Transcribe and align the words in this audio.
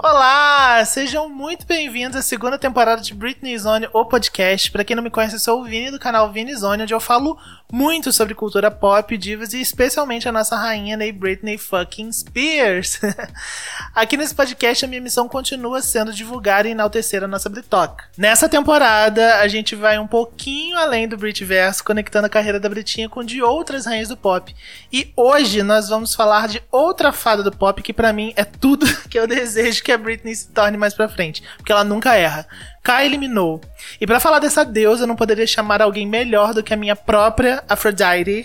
Olá, 0.00 0.57
sejam 0.84 1.28
muito 1.28 1.66
bem-vindos 1.66 2.16
à 2.16 2.22
segunda 2.22 2.56
temporada 2.56 3.02
de 3.02 3.12
Britney 3.12 3.58
Zone, 3.58 3.88
o 3.92 4.04
podcast. 4.04 4.70
Para 4.70 4.84
quem 4.84 4.94
não 4.94 5.02
me 5.02 5.10
conhece, 5.10 5.34
eu 5.34 5.40
sou 5.40 5.60
o 5.60 5.64
Vini 5.64 5.90
do 5.90 5.98
canal 5.98 6.30
Vini 6.30 6.54
Zone, 6.54 6.82
onde 6.82 6.94
eu 6.94 7.00
falo 7.00 7.36
muito 7.70 8.12
sobre 8.12 8.34
cultura 8.34 8.70
pop, 8.70 9.16
divas 9.18 9.52
e 9.52 9.60
especialmente 9.60 10.28
a 10.28 10.32
nossa 10.32 10.56
rainha 10.56 10.96
Ney 10.96 11.12
Britney 11.12 11.58
fucking 11.58 12.12
Spears. 12.12 13.00
Aqui 13.94 14.16
nesse 14.16 14.34
podcast 14.34 14.84
a 14.84 14.88
minha 14.88 15.00
missão 15.00 15.28
continua 15.28 15.82
sendo 15.82 16.12
divulgar 16.12 16.64
e 16.64 16.70
enaltecer 16.70 17.22
a 17.22 17.28
nossa 17.28 17.48
Britoca. 17.48 18.04
Nessa 18.16 18.48
temporada 18.48 19.40
a 19.40 19.48
gente 19.48 19.74
vai 19.74 19.98
um 19.98 20.06
pouquinho 20.06 20.78
além 20.78 21.08
do 21.08 21.16
Britverso, 21.16 21.84
conectando 21.84 22.26
a 22.26 22.30
carreira 22.30 22.60
da 22.60 22.68
Britinha 22.68 23.08
com 23.08 23.24
de 23.24 23.42
outras 23.42 23.84
rainhas 23.84 24.08
do 24.08 24.16
pop. 24.16 24.54
E 24.92 25.12
hoje 25.16 25.62
nós 25.62 25.88
vamos 25.88 26.14
falar 26.14 26.48
de 26.48 26.62
outra 26.70 27.12
fada 27.12 27.42
do 27.42 27.54
pop 27.54 27.82
que 27.82 27.92
para 27.92 28.12
mim 28.12 28.32
é 28.36 28.44
tudo 28.44 28.86
que 29.10 29.18
eu 29.18 29.26
desejo 29.26 29.82
que 29.82 29.92
a 29.92 29.98
Britney 29.98 30.34
se 30.34 30.48
torne 30.48 30.67
mais 30.76 30.94
pra 30.94 31.08
frente, 31.08 31.42
porque 31.56 31.72
ela 31.72 31.84
nunca 31.84 32.14
erra. 32.14 32.46
Kylie 32.82 33.18
Minogue. 33.18 33.66
E 34.00 34.06
para 34.06 34.20
falar 34.20 34.38
dessa 34.38 34.64
deusa, 34.64 35.04
eu 35.04 35.06
não 35.06 35.16
poderia 35.16 35.46
chamar 35.46 35.80
alguém 35.82 36.06
melhor 36.06 36.52
do 36.52 36.62
que 36.62 36.72
a 36.74 36.76
minha 36.76 36.96
própria 36.96 37.62
Aphrodite, 37.68 38.44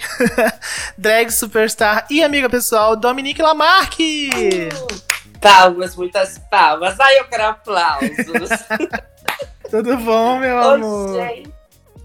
drag 0.97 1.31
superstar 1.31 2.05
e 2.09 2.23
amiga 2.23 2.49
pessoal, 2.49 2.95
Dominique 2.95 3.41
Lamarque. 3.41 4.69
Palmas, 5.41 5.95
muitas 5.95 6.37
palmas. 6.49 6.99
Aí 6.99 7.17
eu 7.17 7.25
quero 7.25 7.47
aplausos. 7.47 8.09
Tudo 9.69 9.97
bom, 9.97 10.39
meu 10.39 10.55
Ô, 10.55 10.69
amor? 10.71 11.15
gente, 11.15 11.53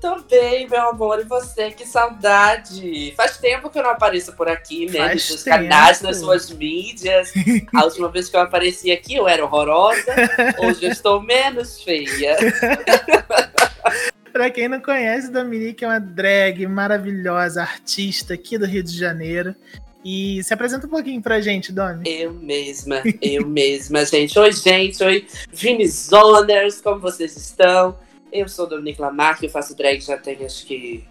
Tô 0.01 0.21
bem, 0.31 0.69
meu 0.69 0.91
amor. 0.91 1.19
E 1.21 1.25
você? 1.25 1.73
Que 1.73 1.85
saudade. 1.85 3.13
Faz 3.17 3.37
tempo 3.37 3.69
que 3.69 3.79
eu 3.79 3.83
não 3.83 3.91
apareço 3.91 4.33
por 4.35 4.49
aqui, 4.49 4.87
né? 4.87 5.09
Faz 5.09 5.31
Nos 5.31 5.43
canais, 5.43 6.01
nas 6.01 6.19
suas 6.19 6.51
mídias. 6.51 7.33
A 7.75 7.85
última 7.85 8.09
vez 8.09 8.29
que 8.29 8.37
eu 8.37 8.41
apareci 8.41 8.93
aqui, 8.93 9.17
eu 9.17 9.27
era 9.27 9.45
horrorosa. 9.45 10.15
Hoje 10.61 10.85
eu 10.85 10.93
estou 10.93 11.21
menos 11.21 11.83
feia. 11.83 12.37
Pra 14.33 14.51
quem 14.51 14.69
não 14.69 14.81
conhece, 14.81 15.33
Dominique 15.33 15.85
é 15.85 15.89
uma 15.89 15.99
drag 15.99 16.65
maravilhosa, 16.67 17.63
artista 17.63 18.35
aqui 18.35 18.57
do 18.57 18.67
Rio 18.67 18.85
de 18.85 18.97
Janeiro. 18.97 19.57
E 20.05 20.41
se 20.45 20.55
apresenta 20.55 20.87
um 20.87 20.91
pouquinho 20.91 21.21
pra 21.21 21.41
gente, 21.41 21.73
Domi. 21.73 22.05
Eu 22.07 22.33
mesma, 22.33 23.03
eu 23.21 23.45
mesma, 23.45 24.05
gente. 24.05 24.39
Oi, 24.39 24.53
gente. 24.53 25.03
Oi, 25.03 25.27
Vinizoners, 25.53 26.81
como 26.81 27.01
vocês 27.01 27.37
estão? 27.37 27.97
Eu 28.33 28.49
sou 28.49 28.67
Dominique 28.67 29.01
Lamarck, 29.01 29.43
eu 29.43 29.51
faço 29.51 29.77
drag 29.77 30.01
já 30.01 30.17
tem 30.17 30.45
acho 30.45 30.67
que 30.67 31.07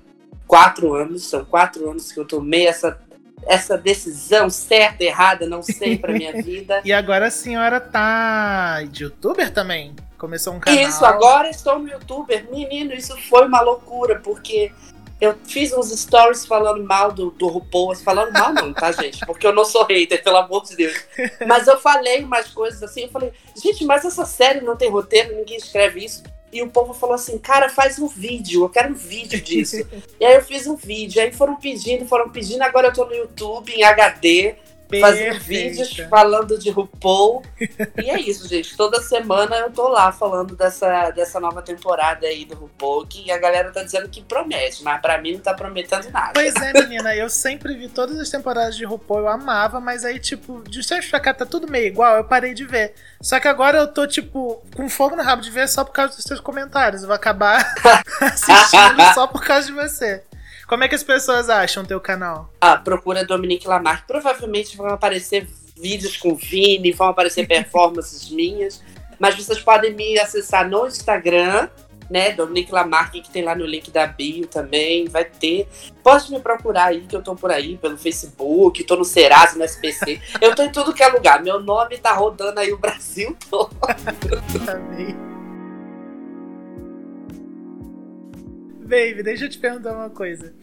quatro 0.47 0.93
anos. 0.93 1.23
São 1.23 1.43
quatro 1.43 1.89
anos 1.89 2.11
que 2.11 2.19
eu 2.19 2.25
tomei 2.25 2.67
essa, 2.67 2.99
essa 3.45 3.77
decisão 3.77 4.49
certa, 4.49 5.03
errada, 5.03 5.45
não 5.45 5.61
sei, 5.61 5.97
pra 5.97 6.13
minha 6.13 6.33
vida. 6.41 6.81
E 6.83 6.93
agora 6.93 7.27
a 7.27 7.31
senhora 7.31 7.79
tá 7.79 8.81
de 8.83 9.03
youtuber 9.03 9.51
também? 9.51 9.95
Começou 10.17 10.53
um 10.53 10.59
canal. 10.59 10.81
Isso, 10.81 11.05
agora 11.05 11.49
estou 11.49 11.77
no 11.77 11.87
youtuber. 11.87 12.49
Menino, 12.49 12.93
isso 12.93 13.15
foi 13.29 13.45
uma 13.45 13.61
loucura, 13.61 14.19
porque 14.19 14.71
eu 15.19 15.35
fiz 15.45 15.73
uns 15.73 15.91
stories 15.91 16.45
falando 16.45 16.83
mal 16.83 17.11
do, 17.11 17.29
do 17.31 17.47
RuPaul. 17.47 17.95
Falando 17.95 18.31
mal 18.31 18.53
não, 18.53 18.73
tá, 18.73 18.91
gente? 18.93 19.23
Porque 19.25 19.45
eu 19.45 19.53
não 19.53 19.65
sou 19.65 19.83
hater, 19.83 20.23
pelo 20.23 20.37
amor 20.37 20.63
de 20.63 20.75
Deus. 20.75 20.95
Mas 21.45 21.67
eu 21.67 21.79
falei 21.79 22.23
umas 22.23 22.47
coisas 22.49 22.81
assim, 22.81 23.03
eu 23.03 23.09
falei, 23.09 23.31
gente, 23.55 23.85
mas 23.85 24.05
essa 24.05 24.25
série 24.25 24.61
não 24.61 24.75
tem 24.75 24.89
roteiro, 24.89 25.35
ninguém 25.35 25.57
escreve 25.57 26.03
isso. 26.03 26.23
E 26.51 26.61
o 26.61 26.69
povo 26.69 26.93
falou 26.93 27.15
assim, 27.15 27.37
cara, 27.37 27.69
faz 27.69 27.99
um 27.99 28.07
vídeo, 28.07 28.63
eu 28.63 28.69
quero 28.69 28.89
um 28.89 28.95
vídeo 28.95 29.41
disso. 29.41 29.77
e 30.19 30.25
aí 30.25 30.35
eu 30.35 30.41
fiz 30.41 30.65
um 30.65 30.75
vídeo, 30.75 31.21
aí 31.21 31.31
foram 31.31 31.57
pedindo, 31.57 32.05
foram 32.05 32.29
pedindo, 32.29 32.61
agora 32.61 32.87
eu 32.87 32.93
tô 32.93 33.05
no 33.05 33.13
YouTube, 33.13 33.73
em 33.73 33.83
HD, 33.83 34.55
fazendo 34.99 35.31
Perfeita. 35.31 35.43
vídeos 35.43 35.97
falando 36.09 36.57
de 36.57 36.69
RuPaul. 36.69 37.43
e 38.01 38.09
é 38.09 38.19
isso, 38.19 38.47
gente. 38.47 38.75
Toda 38.75 39.01
semana 39.01 39.55
eu 39.57 39.71
tô 39.71 39.87
lá 39.87 40.11
falando 40.11 40.55
dessa, 40.55 41.11
dessa 41.11 41.39
nova 41.39 41.61
temporada 41.61 42.25
aí 42.25 42.45
do 42.45 42.55
RuPaul, 42.55 43.05
que 43.05 43.31
a 43.31 43.37
galera 43.37 43.71
tá 43.71 43.83
dizendo 43.83 44.09
que 44.09 44.21
promete, 44.21 44.83
mas 44.83 45.01
pra 45.01 45.17
mim 45.21 45.33
não 45.33 45.39
tá 45.39 45.53
prometendo 45.53 46.09
nada. 46.11 46.31
Pois 46.33 46.55
é, 46.55 46.73
menina, 46.73 47.15
eu 47.15 47.29
sempre 47.29 47.75
vi 47.75 47.87
todas 47.89 48.17
as 48.19 48.29
temporadas 48.29 48.75
de 48.75 48.85
RuPaul, 48.85 49.21
eu 49.21 49.27
amava, 49.27 49.79
mas 49.79 50.05
aí, 50.05 50.19
tipo, 50.19 50.63
de 50.67 50.87
tempos 50.87 51.07
pra 51.07 51.19
cá 51.19 51.33
tá 51.33 51.45
tudo 51.45 51.69
meio 51.69 51.87
igual, 51.87 52.17
eu 52.17 52.23
parei 52.23 52.53
de 52.53 52.65
ver. 52.65 52.93
Só 53.21 53.39
que 53.39 53.47
agora 53.47 53.79
eu 53.79 53.87
tô, 53.87 54.05
tipo, 54.07 54.61
com 54.75 54.89
fogo 54.89 55.15
no 55.15 55.23
rabo 55.23 55.41
de 55.41 55.51
ver 55.51 55.67
só 55.67 55.83
por 55.83 55.91
causa 55.91 56.15
dos 56.15 56.23
seus 56.23 56.39
comentários. 56.39 57.01
Eu 57.01 57.07
vou 57.07 57.15
acabar 57.15 57.73
assistindo 58.21 59.13
só 59.13 59.27
por 59.27 59.43
causa 59.43 59.67
de 59.67 59.73
você. 59.73 60.23
Como 60.67 60.83
é 60.83 60.87
que 60.89 60.95
as 60.95 61.03
pessoas 61.03 61.49
acham 61.49 61.85
teu 61.85 61.99
canal? 62.01 62.49
Ah, 62.59 62.75
procura 62.75 63.23
Dominique 63.23 63.65
Lamarck. 63.65 64.05
Provavelmente 64.05 64.75
vão 64.75 64.87
aparecer 64.87 65.47
vídeos 65.79 66.17
com 66.17 66.35
Vini, 66.35 66.91
vão 66.91 67.07
aparecer 67.07 67.47
performances 67.47 68.29
minhas. 68.29 68.83
Mas 69.17 69.35
vocês 69.35 69.59
podem 69.59 69.93
me 69.93 70.19
acessar 70.19 70.69
no 70.69 70.85
Instagram, 70.85 71.69
né? 72.09 72.33
Dominique 72.33 72.73
Lamarck, 72.73 73.13
que 73.21 73.31
tem 73.31 73.43
lá 73.43 73.55
no 73.55 73.65
link 73.65 73.89
da 73.89 74.05
bio 74.05 74.45
também. 74.45 75.07
Vai 75.07 75.23
ter. 75.23 75.69
Pode 76.03 76.29
me 76.29 76.39
procurar 76.41 76.87
aí, 76.87 77.07
que 77.07 77.15
eu 77.15 77.23
tô 77.23 77.33
por 77.33 77.49
aí, 77.49 77.77
pelo 77.77 77.97
Facebook, 77.97 78.83
tô 78.83 78.97
no 78.97 79.05
Serasa, 79.05 79.57
no 79.57 79.63
SPC. 79.63 80.21
Eu 80.41 80.53
tô 80.53 80.63
em 80.63 80.71
tudo 80.71 80.93
que 80.93 81.01
é 81.01 81.07
lugar. 81.07 81.41
Meu 81.41 81.61
nome 81.61 81.97
tá 81.97 82.13
rodando 82.13 82.59
aí 82.59 82.73
o 82.73 82.77
Brasil 82.77 83.37
todo. 83.49 83.71
Amei. 84.69 85.36
Baby, 88.87 89.21
deixa 89.21 89.43
eu 89.43 89.49
te 89.49 89.57
perguntar 89.57 89.91
uma 89.91 90.09
coisa. 90.09 90.53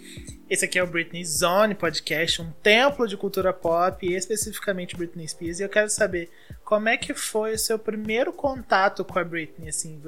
Esse 0.49 0.65
aqui 0.65 0.79
é 0.79 0.83
o 0.83 0.87
Britney 0.87 1.23
Zone 1.27 1.75
Podcast, 1.75 2.41
um 2.41 2.51
templo 2.63 3.07
de 3.07 3.19
cultura 3.19 3.53
pop, 3.53 4.07
e 4.07 4.15
especificamente 4.15 4.97
Britney 4.97 5.29
Spears. 5.29 5.61
E 5.61 5.63
eu 5.63 5.69
quero 5.69 5.91
saber 5.91 6.31
como 6.65 6.89
é 6.89 6.97
que 6.97 7.13
foi 7.13 7.53
o 7.53 7.59
seu 7.59 7.79
primeiro 7.79 8.33
contato 8.33 9.05
com 9.05 9.19
a 9.19 9.25
Britney, 9.25 9.69
assim, 9.69 10.01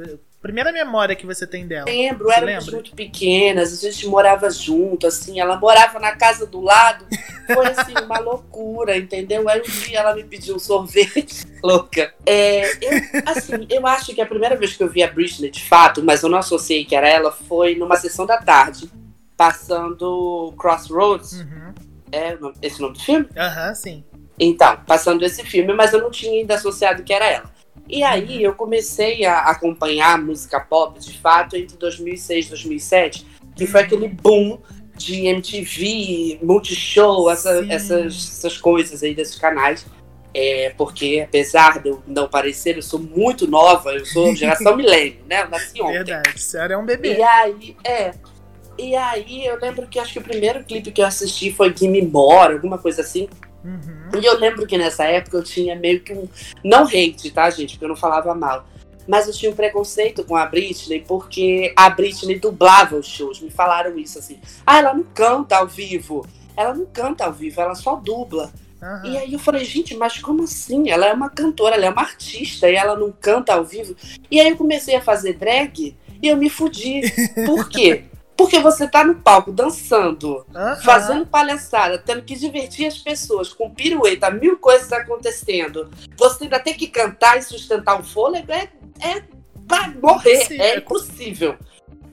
primeira 0.47 0.73
memória 0.73 1.15
que 1.17 1.27
você 1.27 1.47
tem 1.47 1.67
dela. 1.67 1.91
lembro, 1.91 2.27
Você 2.27 2.35
éramos 2.35 2.65
lembra? 2.65 2.73
muito 2.77 2.93
pequenas, 2.95 3.73
a 3.73 3.91
gente 3.91 4.07
morava 4.07 4.49
junto, 4.51 5.07
assim, 5.07 5.41
ela 5.41 5.57
morava 5.57 5.99
na 5.99 6.13
casa 6.15 6.47
do 6.47 6.61
lado, 6.61 7.05
foi 7.53 7.67
assim, 7.67 7.95
uma 8.05 8.19
loucura, 8.19 8.97
entendeu? 8.97 9.49
Aí 9.49 9.61
um 9.61 9.65
dia 9.65 9.99
ela 9.99 10.15
me 10.15 10.23
pediu 10.25 10.55
um 10.57 10.59
sorvete, 10.59 11.45
louca. 11.63 12.15
É, 12.25 12.71
eu, 12.81 13.03
assim, 13.27 13.67
eu 13.69 13.87
acho 13.87 14.15
que 14.15 14.21
a 14.21 14.27
primeira 14.27 14.55
vez 14.57 14.77
que 14.77 14.83
eu 14.83 14.89
vi 14.89 15.03
a 15.03 15.11
Britney, 15.11 15.51
de 15.51 15.63
fato, 15.69 16.03
mas 16.03 16.23
eu 16.23 16.29
não 16.29 16.39
associei 16.39 16.85
que 16.85 16.95
era 16.95 17.09
ela, 17.09 17.33
foi 17.33 17.75
numa 17.75 17.97
sessão 17.97 18.25
da 18.25 18.39
tarde, 18.39 18.89
passando 19.37 20.53
Crossroads, 20.59 21.33
Uhum. 21.41 21.75
é 22.13 22.37
esse 22.63 22.79
o 22.79 22.83
nome 22.83 22.95
do 22.95 23.03
filme? 23.03 23.27
Aham, 23.37 23.75
sim. 23.75 24.05
Então, 24.39 24.79
passando 24.87 25.25
esse 25.25 25.43
filme, 25.45 25.73
mas 25.73 25.93
eu 25.93 26.01
não 26.03 26.11
tinha 26.11 26.33
ainda 26.33 26.55
associado 26.57 27.03
que 27.03 27.13
era 27.13 27.27
ela. 27.27 27.56
E 27.89 28.03
aí 28.03 28.43
eu 28.43 28.55
comecei 28.55 29.25
a 29.25 29.41
acompanhar 29.43 30.15
a 30.15 30.19
música 30.19 30.61
pop, 30.61 30.99
de 30.99 31.19
fato, 31.19 31.57
entre 31.57 31.77
2006 31.77 32.47
e 32.47 32.49
2007, 32.51 33.27
que 33.55 33.67
foi 33.67 33.83
aquele 33.83 34.09
boom 34.09 34.59
de 34.97 35.27
MTV, 35.27 36.41
Multishow, 36.43 37.31
essa, 37.31 37.65
essas, 37.69 38.15
essas 38.15 38.59
coisas 38.59 39.03
aí 39.03 39.15
desses 39.15 39.37
canais. 39.37 39.87
É, 40.35 40.75
porque 40.77 41.23
apesar 41.27 41.81
de 41.81 41.89
eu 41.89 42.03
não 42.07 42.29
parecer, 42.29 42.77
eu 42.77 42.83
sou 42.83 43.01
muito 43.01 43.47
nova, 43.47 43.95
eu 43.95 44.05
sou 44.05 44.35
geração 44.37 44.77
milênio, 44.77 45.21
né? 45.27 45.43
Eu 45.43 45.49
nasci 45.49 45.81
ontem. 45.81 45.93
Verdade. 45.93 46.31
A 46.35 46.39
senhora 46.39 46.75
é 46.75 46.77
um 46.77 46.85
bebê. 46.85 47.17
E 47.17 47.23
aí, 47.23 47.77
é. 47.85 48.13
E 48.79 48.95
aí 48.95 49.47
eu 49.47 49.59
lembro 49.59 49.87
que 49.87 49.99
acho 49.99 50.13
que 50.13 50.19
o 50.19 50.23
primeiro 50.23 50.63
clipe 50.63 50.93
que 50.93 51.01
eu 51.01 51.07
assisti 51.07 51.51
foi 51.51 51.75
Gimme 51.75 52.03
More, 52.03 52.55
alguma 52.55 52.77
coisa 52.77 53.01
assim. 53.01 53.29
Uhum. 53.67 54.21
E 54.21 54.25
eu 54.25 54.39
lembro 54.39 54.65
que 54.67 54.79
nessa 54.79 55.05
época 55.05 55.39
eu 55.39 55.43
tinha 55.43 55.75
meio 55.75 56.01
que 56.01 56.13
um. 56.13 56.29
Não 56.63 56.85
hate, 56.85 57.31
tá, 57.33 57.51
gente? 57.51 57.73
Porque 57.73 57.85
eu 57.85 57.89
não 57.89 57.97
falava 57.97 58.33
mal. 58.35 58.65
Mas 59.09 59.27
eu 59.27 59.33
tinha 59.33 59.51
um 59.51 59.55
preconceito 59.55 60.25
com 60.25 60.37
a 60.37 60.47
Britney, 60.47 61.05
porque 61.07 61.73
a 61.77 61.91
Britney 61.91 62.39
dublava 62.39 62.97
os 62.97 63.07
shows. 63.07 63.41
Me 63.41 63.51
falaram 63.51 63.99
isso 63.99 64.19
assim. 64.19 64.39
Ah, 64.65 64.79
ela 64.79 64.95
não 64.95 65.05
canta 65.05 65.57
ao 65.57 65.67
vivo. 65.67 66.27
Ela 66.57 66.75
não 66.75 66.87
canta 66.87 67.25
ao 67.25 67.33
vivo, 67.33 67.61
ela 67.61 67.75
só 67.75 67.97
dubla. 67.97 68.53
Aham. 68.83 69.07
E 69.07 69.19
aí 69.19 69.33
eu 69.33 69.39
falei, 69.39 69.65
gente, 69.65 69.95
mas 69.97 70.19
como 70.19 70.45
assim? 70.45 70.91
Ela 70.91 71.07
é 71.07 71.13
uma 71.13 71.29
cantora, 71.29 71.75
ela 71.75 71.87
é 71.87 71.91
uma 71.91 72.03
artista 72.03 72.71
e 72.71 72.75
ela 72.75 72.97
não 72.97 73.13
canta 73.13 73.55
ao 73.55 73.65
vivo. 73.65 73.95
E 74.31 74.41
aí 74.41 74.49
eu 74.49 74.57
comecei 74.57 74.95
a 74.95 75.03
fazer 75.03 75.35
drag 75.35 75.97
e 76.23 76.29
eu 76.29 76.37
me 76.37 76.49
fudi. 76.49 77.03
Por 77.45 77.69
quê? 77.69 78.05
Porque 78.37 78.59
você 78.59 78.87
tá 78.87 79.03
no 79.03 79.15
palco 79.15 79.51
dançando, 79.51 80.45
fazendo 80.85 81.27
palhaçada, 81.27 81.99
tendo 81.99 82.23
que 82.23 82.37
divertir 82.37 82.87
as 82.87 82.99
pessoas 82.99 83.53
com 83.53 83.71
pirueta, 83.71 84.31
mil 84.31 84.59
coisas 84.59 84.93
acontecendo. 84.93 85.91
Você 86.17 86.45
ainda 86.45 86.61
tem 86.61 86.75
que 86.75 86.87
cantar 86.87 87.39
e 87.39 87.43
sustentar 87.43 87.99
um 87.99 88.05
fôlego, 88.05 88.53
é, 88.53 88.69
é 89.01 89.23
pra 89.67 89.89
morrer, 90.03 90.35
Impossível. 90.35 90.65
é 90.65 90.77
impossível. 90.77 91.57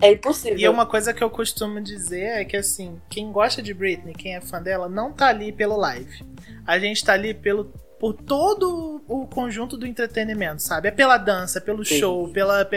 É 0.02 0.12
impossível. 0.12 0.60
E 0.60 0.68
uma 0.68 0.86
coisa 0.86 1.14
que 1.14 1.24
eu 1.24 1.30
costumo 1.30 1.80
dizer 1.80 2.42
é 2.42 2.46
que 2.46 2.58
assim, 2.58 3.00
quem 3.10 3.32
gosta 3.32 3.62
de 3.62 3.74
Britney, 3.74 4.14
quem 4.14 4.36
é 4.36 4.42
fã 4.42 4.62
dela, 4.62 4.90
não 4.90 5.14
tá 5.14 5.28
ali 5.28 5.52
pelo 5.52 5.78
live. 5.78 6.26
A 6.66 6.80
gente 6.80 7.04
tá 7.04 7.14
ali 7.14 7.34
pelo 7.34 7.72
por 8.00 8.14
todo 8.14 9.02
o 9.08 9.26
conjunto 9.26 9.78
do 9.78 9.88
entretenimento, 9.88 10.62
sabe? 10.62 10.90
É 10.90 10.92
pela 10.92 11.18
dança, 11.18 11.62
pelo 11.62 11.86
Sim. 11.86 12.00
show, 12.00 12.28
pela 12.28 12.68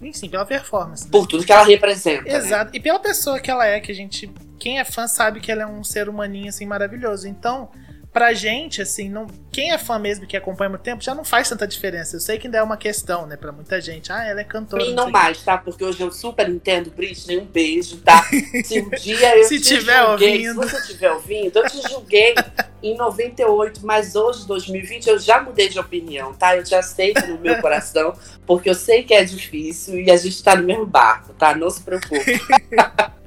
per... 0.00 0.08
enfim, 0.08 0.28
pela 0.28 0.46
performance. 0.46 1.04
né? 1.04 1.10
Por 1.12 1.26
tudo 1.26 1.44
que 1.44 1.52
ela 1.52 1.64
representa. 1.64 2.24
né? 2.24 2.36
Exato. 2.36 2.70
E 2.74 2.80
pela 2.80 2.98
pessoa 2.98 3.38
que 3.38 3.50
ela 3.50 3.66
é, 3.66 3.80
que 3.80 3.92
a 3.92 3.94
gente, 3.94 4.32
quem 4.58 4.78
é 4.78 4.84
fã 4.84 5.06
sabe 5.06 5.40
que 5.40 5.52
ela 5.52 5.62
é 5.62 5.66
um 5.66 5.84
ser 5.84 6.08
humaninho 6.08 6.48
assim 6.48 6.66
maravilhoso. 6.66 7.28
Então, 7.28 7.70
pra 8.12 8.32
gente, 8.32 8.82
assim, 8.82 9.08
não, 9.08 9.26
quem 9.52 9.72
é 9.72 9.78
fã 9.78 9.98
mesmo 9.98 10.26
que 10.26 10.36
acompanha 10.36 10.68
muito 10.70 10.82
tempo 10.82 11.02
já 11.02 11.14
não 11.14 11.24
faz 11.24 11.48
tanta 11.48 11.66
diferença. 11.66 12.16
Eu 12.16 12.20
sei 12.20 12.38
que 12.38 12.46
ainda 12.46 12.58
é 12.58 12.62
uma 12.62 12.76
questão, 12.76 13.26
né, 13.26 13.36
pra 13.36 13.52
muita 13.52 13.80
gente. 13.80 14.12
Ah, 14.12 14.24
ela 14.24 14.40
é 14.40 14.44
cantora. 14.44 14.82
Mim 14.82 14.94
não, 14.94 15.04
não 15.04 15.10
mais, 15.10 15.42
tá? 15.42 15.56
Porque 15.56 15.84
hoje 15.84 16.00
eu 16.00 16.10
super 16.10 16.48
entendo, 16.48 16.90
Britney, 16.90 17.38
um 17.38 17.44
beijo, 17.44 17.98
tá? 17.98 18.22
Se 18.64 18.80
um 18.80 18.90
dia 18.90 19.38
eu 19.38 19.44
se 19.44 19.60
tiver 19.60 20.04
julguei, 20.04 20.48
ouvindo. 20.48 20.62
se 20.62 20.70
você 20.70 20.76
estiver 20.78 21.12
ouvindo, 21.12 21.58
eu 21.58 21.66
te 21.68 21.88
julguei 21.88 22.34
em 22.82 22.96
98, 22.96 23.84
mas 23.84 24.16
hoje, 24.16 24.46
2020, 24.46 25.06
eu 25.08 25.18
já 25.18 25.40
mudei 25.40 25.68
de 25.68 25.78
opinião, 25.78 26.32
tá? 26.34 26.56
Eu 26.56 26.64
te 26.64 26.74
aceito 26.74 27.26
no 27.26 27.38
meu 27.38 27.60
coração, 27.60 28.14
porque 28.46 28.70
eu 28.70 28.74
sei 28.74 29.02
que 29.02 29.14
é 29.14 29.22
difícil 29.24 30.00
e 30.00 30.10
a 30.10 30.16
gente 30.16 30.42
tá 30.42 30.56
no 30.56 30.64
mesmo 30.64 30.86
barco, 30.86 31.32
tá? 31.34 31.54
Não 31.54 31.70
se 31.70 31.82
preocupe. 31.82 32.40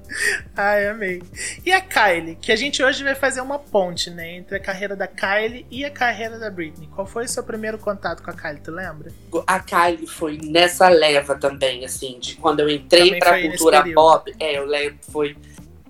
Ai, 0.56 0.88
amei. 0.88 1.22
E 1.66 1.72
a 1.72 1.80
Kylie, 1.80 2.36
que 2.36 2.52
a 2.52 2.56
gente 2.58 2.84
hoje 2.84 3.04
vai 3.04 3.16
fazer 3.16 3.40
uma 3.40 3.58
ponte, 3.58 4.10
né? 4.10 4.36
Entre 4.36 4.58
a 4.58 4.60
carreira 4.60 4.98
da 4.98 5.08
Kylie 5.08 5.66
e 5.72 5.86
a 5.86 5.90
carreira 5.90 6.38
da 6.38 6.50
Britney. 6.50 6.90
Qual 6.94 7.08
foi 7.08 7.24
o 7.24 7.28
seu 7.28 7.42
primeiro 7.42 7.78
contato 7.78 8.22
com 8.22 8.30
a 8.30 8.34
Kylie, 8.34 8.60
tu 8.62 8.72
lembra? 8.72 9.12
A 9.48 9.60
Kylie 9.60 10.06
foi 10.06 10.38
nessa 10.44 10.90
leva 10.90 11.36
também, 11.36 11.86
assim, 11.86 12.20
de 12.20 12.36
quando 12.36 12.60
eu 12.60 12.70
entrei 12.70 13.06
também 13.06 13.20
pra 13.20 13.42
cultura 13.42 13.94
pop. 13.94 14.36
É, 14.40 14.58
eu 14.58 14.66
lembro, 14.66 15.00
foi 15.10 15.38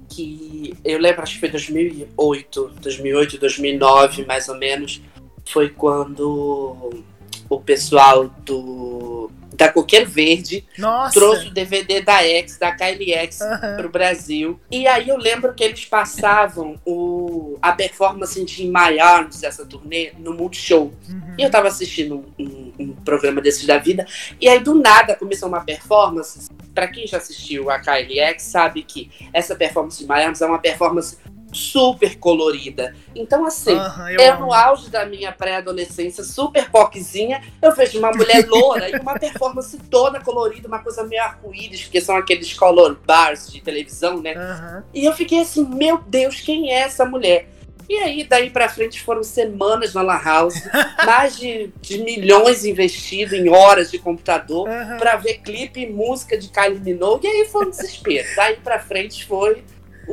que. 0.07 0.77
Eu 0.85 0.99
lembro, 0.99 1.23
acho 1.23 1.33
que 1.33 1.39
foi 1.39 1.49
2008, 1.49 2.73
2008, 2.79 3.39
2009, 3.39 4.25
mais 4.25 4.47
ou 4.47 4.55
menos. 4.55 5.01
Foi 5.45 5.69
quando 5.69 7.03
o 7.49 7.59
pessoal 7.59 8.27
do 8.45 9.31
da 9.55 9.69
Coqueiro 9.69 10.09
Verde, 10.09 10.65
Nossa. 10.77 11.13
trouxe 11.13 11.47
o 11.47 11.53
DVD 11.53 12.01
da 12.01 12.23
X, 12.23 12.57
da 12.57 12.71
Kylie 12.71 13.13
X, 13.13 13.39
uhum. 13.41 13.77
pro 13.77 13.89
Brasil. 13.89 14.59
E 14.71 14.87
aí 14.87 15.09
eu 15.09 15.17
lembro 15.17 15.53
que 15.53 15.63
eles 15.63 15.85
passavam 15.85 16.79
o, 16.85 17.57
a 17.61 17.71
performance 17.71 18.43
de 18.43 18.65
My 18.65 18.99
Arms, 18.99 19.41
dessa 19.41 19.65
turnê, 19.65 20.11
no 20.17 20.33
Multishow. 20.33 20.93
Uhum. 21.07 21.35
E 21.37 21.43
eu 21.43 21.49
tava 21.49 21.67
assistindo 21.67 22.25
um, 22.37 22.43
um, 22.43 22.73
um, 22.79 22.93
programa 22.93 23.41
desses 23.41 23.65
da 23.65 23.77
vida, 23.77 24.05
e 24.39 24.47
aí 24.49 24.59
do 24.59 24.75
nada 24.75 25.15
começou 25.15 25.49
uma 25.49 25.61
performance. 25.61 26.49
Para 26.73 26.87
quem 26.87 27.05
já 27.05 27.17
assistiu 27.17 27.69
a 27.69 27.79
Kylie 27.79 28.19
X, 28.19 28.43
sabe 28.43 28.83
que 28.83 29.09
essa 29.31 29.55
performance 29.55 29.99
de 29.99 30.09
My 30.09 30.23
Arms 30.23 30.41
é 30.41 30.45
uma 30.45 30.59
performance 30.59 31.17
super 31.53 32.17
colorida. 32.17 32.95
Então, 33.15 33.45
assim, 33.45 33.73
uhum, 33.73 34.07
é 34.07 34.29
amo. 34.29 34.47
no 34.47 34.53
auge 34.53 34.89
da 34.89 35.05
minha 35.05 35.31
pré-adolescência, 35.31 36.23
super 36.23 36.69
popzinha, 36.69 37.41
eu 37.61 37.73
vejo 37.73 37.99
uma 37.99 38.11
mulher 38.11 38.45
loura 38.49 38.89
e 38.89 38.99
uma 38.99 39.17
performance 39.19 39.77
toda 39.89 40.19
colorida, 40.19 40.67
uma 40.67 40.79
coisa 40.79 41.03
meio 41.03 41.21
arco-íris, 41.21 41.83
porque 41.83 42.01
são 42.01 42.15
aqueles 42.15 42.53
color 42.53 42.97
bars 43.05 43.51
de 43.51 43.61
televisão, 43.61 44.21
né? 44.21 44.33
Uhum. 44.35 44.83
E 44.93 45.05
eu 45.05 45.13
fiquei 45.13 45.41
assim, 45.41 45.65
meu 45.65 45.97
Deus, 45.97 46.41
quem 46.41 46.71
é 46.71 46.79
essa 46.79 47.05
mulher? 47.05 47.49
E 47.89 47.95
aí, 47.97 48.23
daí 48.23 48.49
pra 48.49 48.69
frente, 48.69 49.01
foram 49.01 49.23
semanas 49.23 49.93
na 49.93 50.01
La 50.01 50.17
House, 50.17 50.55
mais 51.05 51.37
de, 51.37 51.71
de 51.81 51.99
milhões 51.99 52.65
investido 52.65 53.35
em 53.35 53.49
horas 53.49 53.91
de 53.91 53.99
computador 53.99 54.67
uhum. 54.67 54.97
para 54.97 55.15
ver 55.17 55.39
clipe 55.39 55.81
e 55.81 55.89
música 55.89 56.37
de 56.37 56.49
Kylie 56.49 56.79
Minogue, 56.79 57.27
e 57.27 57.29
aí 57.29 57.45
foi 57.45 57.65
um 57.65 57.69
desespero. 57.69 58.27
daí 58.35 58.55
pra 58.57 58.79
frente 58.79 59.25
foi 59.25 59.63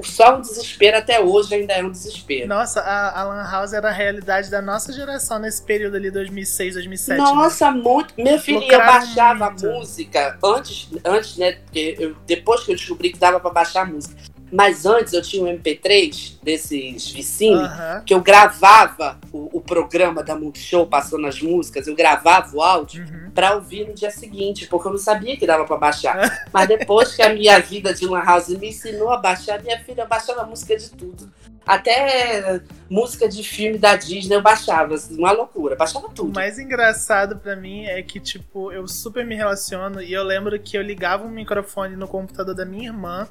só 0.02 0.36
um 0.36 0.40
desespero 0.40 0.98
até 0.98 1.20
hoje 1.20 1.54
ainda 1.54 1.74
é 1.74 1.82
um 1.82 1.90
desespero. 1.90 2.48
Nossa, 2.48 2.80
a, 2.80 3.20
a 3.20 3.24
Lan 3.24 3.50
House 3.50 3.72
era 3.72 3.88
a 3.88 3.92
realidade 3.92 4.50
da 4.50 4.62
nossa 4.62 4.92
geração 4.92 5.38
nesse 5.38 5.62
período 5.62 5.96
ali, 5.96 6.10
2006, 6.10 6.74
2007. 6.74 7.18
Né? 7.18 7.24
Nossa, 7.24 7.70
né? 7.70 7.80
muito. 7.80 8.14
Meu 8.16 8.38
filho, 8.38 8.62
eu 8.62 8.78
baixava 8.78 9.46
muito. 9.46 9.66
a 9.66 9.72
música 9.72 10.38
antes, 10.42 10.88
antes, 11.04 11.36
né? 11.36 11.52
Porque 11.52 11.96
eu, 11.98 12.16
depois 12.26 12.62
que 12.62 12.72
eu 12.72 12.76
descobri 12.76 13.10
que 13.10 13.18
dava 13.18 13.40
para 13.40 13.50
baixar 13.50 13.82
a 13.82 13.86
música. 13.86 14.14
Mas 14.52 14.84
antes 14.84 15.12
eu 15.12 15.22
tinha 15.22 15.44
um 15.44 15.58
MP3 15.58 16.38
desses 16.42 17.10
Vicine, 17.10 17.68
que 18.04 18.12
eu 18.12 18.20
gravava 18.20 19.18
o, 19.32 19.58
o, 19.58 19.60
programa 19.60 20.22
da 20.22 20.34
Multishow 20.34 20.86
passando 20.86 21.26
as 21.26 21.40
músicas, 21.40 21.86
eu 21.86 21.94
gravava 21.94 22.56
o 22.56 22.62
áudio 22.62 23.04
uhum. 23.04 23.30
para 23.30 23.54
ouvir 23.54 23.86
no 23.86 23.94
dia 23.94 24.10
seguinte, 24.10 24.66
porque 24.66 24.88
eu 24.88 24.92
não 24.92 24.98
sabia 24.98 25.36
que 25.36 25.46
dava 25.46 25.64
para 25.64 25.76
baixar. 25.76 26.46
Mas 26.52 26.68
depois 26.68 27.14
que 27.14 27.22
a 27.22 27.32
minha 27.32 27.58
vida 27.60 27.94
de 27.94 28.06
Lan 28.06 28.24
House 28.24 28.48
me 28.48 28.68
ensinou 28.68 29.10
a 29.10 29.16
baixar, 29.16 29.62
minha 29.62 29.78
filha 29.80 30.04
baixava 30.06 30.44
música 30.44 30.76
de 30.76 30.90
tudo. 30.90 31.30
Até 31.66 32.60
música 32.88 33.28
de 33.28 33.44
filme 33.44 33.78
da 33.78 33.94
Disney 33.94 34.34
eu 34.34 34.42
baixava, 34.42 34.94
assim, 34.94 35.16
uma 35.16 35.30
loucura, 35.30 35.76
baixava 35.76 36.08
tudo. 36.08 36.30
O 36.30 36.34
mais 36.34 36.58
engraçado 36.58 37.36
para 37.36 37.54
mim 37.54 37.84
é 37.84 38.02
que, 38.02 38.18
tipo, 38.18 38.72
eu 38.72 38.88
super 38.88 39.24
me 39.24 39.36
relaciono 39.36 40.02
e 40.02 40.12
eu 40.12 40.24
lembro 40.24 40.58
que 40.58 40.76
eu 40.76 40.82
ligava 40.82 41.24
um 41.24 41.30
microfone 41.30 41.94
no 41.94 42.08
computador 42.08 42.54
da 42.54 42.64
minha 42.64 42.88
irmã, 42.88 43.28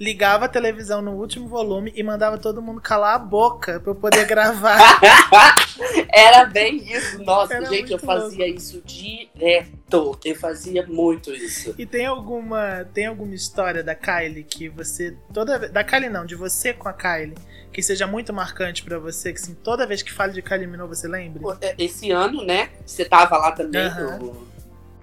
ligava 0.00 0.46
a 0.46 0.48
televisão 0.48 1.02
no 1.02 1.12
último 1.12 1.48
volume 1.48 1.92
e 1.94 2.02
mandava 2.02 2.38
todo 2.38 2.62
mundo 2.62 2.80
calar 2.80 3.16
a 3.16 3.18
boca 3.18 3.78
pra 3.80 3.90
eu 3.90 3.96
poder 3.96 4.24
gravar. 4.26 4.78
Era 6.12 6.44
bem 6.44 6.76
isso, 6.76 7.22
nossa, 7.22 7.54
Era 7.54 7.66
gente, 7.66 7.92
eu 7.92 7.98
fazia 7.98 8.46
louco. 8.46 8.60
isso 8.60 8.82
direto. 8.84 10.18
Eu 10.24 10.36
fazia 10.36 10.86
muito 10.86 11.32
isso. 11.32 11.74
E 11.78 11.86
tem 11.86 12.06
alguma, 12.06 12.84
tem 12.92 13.06
alguma 13.06 13.34
história 13.34 13.82
da 13.82 13.94
Kylie 13.94 14.44
que 14.44 14.68
você 14.68 15.16
toda 15.32 15.68
da 15.68 15.84
Kylie 15.84 16.08
não, 16.08 16.24
de 16.24 16.34
você 16.34 16.72
com 16.72 16.88
a 16.88 16.92
Kylie 16.92 17.34
que 17.72 17.82
seja 17.82 18.06
muito 18.06 18.32
marcante 18.32 18.82
para 18.82 18.98
você, 18.98 19.32
que 19.32 19.40
assim, 19.40 19.54
toda 19.54 19.86
vez 19.86 20.02
que 20.02 20.12
fale 20.12 20.32
de 20.32 20.42
Kylie 20.42 20.66
Minogue 20.66 20.94
você 20.94 21.08
lembre? 21.08 21.42
É, 21.62 21.74
esse 21.78 22.10
ano, 22.10 22.44
né? 22.44 22.68
Você 22.84 23.04
tava 23.04 23.36
lá 23.38 23.52
também 23.52 23.88
uhum. 23.88 24.46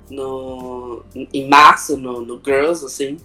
no, 0.10 1.06
no, 1.16 1.28
em 1.34 1.50
março, 1.50 1.98
no, 1.98 2.22
no 2.22 2.40
Girls, 2.44 2.86
assim. 2.86 3.18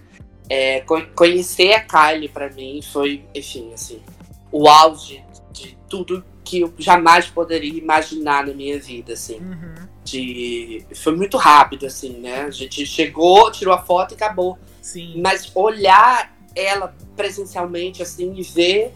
É, 0.48 0.80
conhecer 1.14 1.72
a 1.74 1.80
Kylie 1.80 2.28
para 2.28 2.50
mim 2.50 2.80
foi, 2.82 3.24
enfim, 3.34 3.72
assim, 3.72 4.02
o 4.50 4.68
auge 4.68 5.22
de 5.54 5.78
tudo 5.88 6.24
que 6.44 6.60
eu 6.60 6.74
jamais 6.78 7.26
poderia 7.26 7.78
imaginar 7.78 8.46
na 8.46 8.52
minha 8.52 8.78
vida, 8.78 9.14
assim. 9.14 9.38
Uhum. 9.38 9.88
De, 10.04 10.84
foi 10.94 11.16
muito 11.16 11.38
rápido, 11.38 11.86
assim, 11.86 12.18
né? 12.18 12.42
A 12.42 12.50
gente 12.50 12.84
chegou, 12.84 13.50
tirou 13.50 13.72
a 13.72 13.78
foto 13.78 14.12
e 14.12 14.14
acabou. 14.16 14.58
Sim. 14.82 15.22
Mas 15.22 15.50
olhar 15.54 16.36
ela 16.54 16.94
presencialmente, 17.16 18.02
assim, 18.02 18.34
e 18.36 18.42
ver 18.42 18.92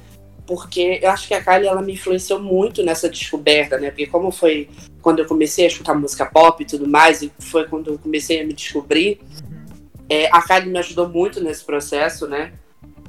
porque 0.49 0.99
eu 1.02 1.10
acho 1.10 1.28
que 1.28 1.34
a 1.34 1.44
Kylie 1.44 1.69
ela 1.69 1.82
me 1.82 1.93
influenciou 1.93 2.40
muito 2.40 2.82
nessa 2.82 3.06
descoberta, 3.06 3.76
né? 3.76 3.90
Porque 3.90 4.06
como 4.06 4.31
foi 4.31 4.66
quando 5.02 5.19
eu 5.19 5.26
comecei 5.26 5.66
a 5.66 5.69
escutar 5.69 5.93
música 5.93 6.25
pop 6.25 6.62
e 6.62 6.66
tudo 6.66 6.88
mais, 6.88 7.20
e 7.20 7.31
foi 7.38 7.69
quando 7.69 7.90
eu 7.90 7.99
comecei 7.99 8.40
a 8.40 8.46
me 8.46 8.54
descobrir, 8.54 9.20
uhum. 9.43 9.87
é, 10.08 10.26
a 10.32 10.40
Kylie 10.40 10.72
me 10.72 10.78
ajudou 10.78 11.06
muito 11.06 11.44
nesse 11.44 11.62
processo, 11.62 12.26
né? 12.26 12.54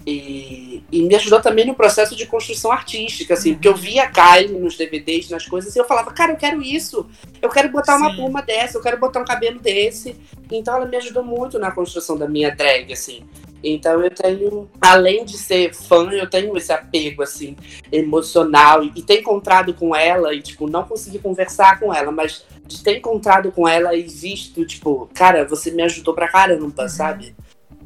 E, 0.10 0.84
e, 0.92 1.02
me 1.04 1.16
ajudou 1.16 1.40
também 1.40 1.66
no 1.66 1.76
processo 1.76 2.16
de 2.16 2.26
construção 2.26 2.72
artística, 2.72 3.36
assim, 3.36 3.54
porque 3.54 3.68
eu 3.68 3.74
uhum. 3.74 3.78
via 3.78 4.04
a 4.04 4.08
Kylie 4.08 4.60
nos 4.60 4.76
DVDs, 4.76 5.30
nas 5.30 5.46
coisas, 5.46 5.76
e 5.76 5.80
eu 5.80 5.86
falava, 5.86 6.12
cara, 6.12 6.32
eu 6.32 6.38
quero 6.38 6.62
isso, 6.62 7.08
eu 7.42 7.50
quero 7.50 7.70
botar 7.70 7.98
Sim. 7.98 8.02
uma 8.02 8.16
pluma 8.16 8.42
dessa, 8.42 8.78
eu 8.78 8.82
quero 8.82 9.00
botar 9.00 9.22
um 9.22 9.26
cabelo 9.26 9.60
desse. 9.60 10.16
Então 10.52 10.76
ela 10.76 10.86
me 10.86 10.98
ajudou 10.98 11.24
muito 11.24 11.60
na 11.60 11.72
construção 11.72 12.18
da 12.18 12.28
minha 12.28 12.56
drag, 12.56 12.92
assim. 12.92 13.24
Então 13.64 14.02
eu 14.02 14.10
tenho, 14.10 14.70
além 14.80 15.26
de 15.26 15.38
ser 15.38 15.74
fã, 15.74 16.10
eu 16.12 16.30
tenho 16.30 16.56
esse 16.58 16.72
apego, 16.72 17.22
assim, 17.22 17.56
emocional. 17.92 18.84
E, 18.84 19.02
ter 19.02 19.20
encontrado 19.20 19.74
com 19.74 19.96
ela 19.96 20.34
e, 20.34 20.42
tipo, 20.42 20.68
não 20.68 20.84
conseguir 20.84 21.20
conversar 21.20 21.80
com 21.80 21.94
ela, 21.94 22.12
mas 22.12 22.46
de 22.66 22.82
ter 22.84 22.98
encontrado 22.98 23.52
com 23.52 23.68
ela 23.68 23.96
e 23.96 24.04
visto, 24.04 24.66
tipo, 24.66 25.10
cara, 25.14 25.46
você 25.46 25.72
me 25.72 25.84
ajudou 25.84 26.14
pra 26.14 26.28
caramba, 26.28 26.84
uhum. 26.84 26.90
sabe? 26.90 27.36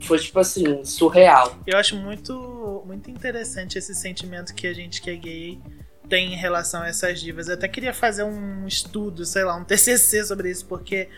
Foi, 0.03 0.19
tipo 0.19 0.39
assim, 0.39 0.83
surreal. 0.83 1.57
Eu 1.65 1.77
acho 1.77 1.95
muito, 1.95 2.83
muito 2.86 3.10
interessante 3.10 3.77
esse 3.77 3.95
sentimento 3.95 4.53
que 4.53 4.67
a 4.67 4.74
gente 4.74 5.01
que 5.01 5.10
é 5.10 5.15
gay 5.15 5.62
tem 6.10 6.33
em 6.33 6.38
relação 6.38 6.81
a 6.81 6.88
essas 6.88 7.19
divas. 7.19 7.48
Eu 7.48 7.55
até 7.55 7.67
queria 7.67 7.93
fazer 7.93 8.24
um 8.24 8.67
estudo, 8.67 9.25
sei 9.25 9.43
lá, 9.43 9.55
um 9.55 9.63
TCC 9.63 10.24
sobre 10.25 10.51
isso, 10.51 10.65
porque 10.65 11.10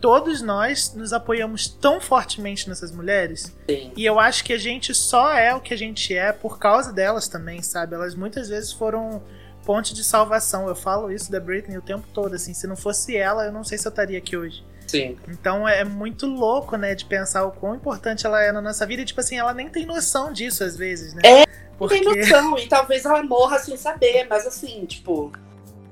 todos 0.00 0.42
nós 0.42 0.92
nos 0.94 1.12
apoiamos 1.12 1.68
tão 1.68 2.00
fortemente 2.00 2.68
nessas 2.68 2.90
mulheres. 2.90 3.54
Sim. 3.70 3.92
E 3.96 4.04
eu 4.04 4.18
acho 4.18 4.44
que 4.44 4.52
a 4.52 4.58
gente 4.58 4.92
só 4.92 5.32
é 5.32 5.54
o 5.54 5.60
que 5.60 5.72
a 5.72 5.78
gente 5.78 6.14
é 6.14 6.32
por 6.32 6.58
causa 6.58 6.92
delas 6.92 7.28
também, 7.28 7.62
sabe? 7.62 7.94
Elas 7.94 8.14
muitas 8.14 8.48
vezes 8.48 8.72
foram 8.72 9.22
ponte 9.64 9.94
de 9.94 10.02
salvação. 10.02 10.66
Eu 10.66 10.74
falo 10.74 11.10
isso 11.10 11.30
da 11.30 11.38
Britney 11.38 11.78
o 11.78 11.82
tempo 11.82 12.06
todo, 12.12 12.34
assim. 12.34 12.52
Se 12.52 12.66
não 12.66 12.76
fosse 12.76 13.16
ela, 13.16 13.46
eu 13.46 13.52
não 13.52 13.62
sei 13.62 13.78
se 13.78 13.86
eu 13.86 13.90
estaria 13.90 14.18
aqui 14.18 14.36
hoje. 14.36 14.64
Sim. 14.92 15.16
Então 15.26 15.66
é 15.66 15.84
muito 15.84 16.26
louco, 16.26 16.76
né, 16.76 16.94
de 16.94 17.04
pensar 17.04 17.44
o 17.44 17.50
quão 17.50 17.74
importante 17.74 18.26
ela 18.26 18.42
é 18.42 18.52
na 18.52 18.60
nossa 18.60 18.86
vida. 18.86 19.02
E, 19.02 19.04
tipo 19.04 19.20
assim, 19.20 19.38
ela 19.38 19.54
nem 19.54 19.68
tem 19.68 19.86
noção 19.86 20.32
disso 20.32 20.62
às 20.62 20.76
vezes, 20.76 21.14
né? 21.14 21.22
É, 21.24 21.46
Porque... 21.78 21.98
tem 21.98 22.04
noção. 22.04 22.58
E 22.58 22.66
talvez 22.68 23.04
ela 23.04 23.22
morra 23.22 23.58
sem 23.58 23.76
saber, 23.76 24.26
mas 24.28 24.46
assim, 24.46 24.84
tipo 24.84 25.32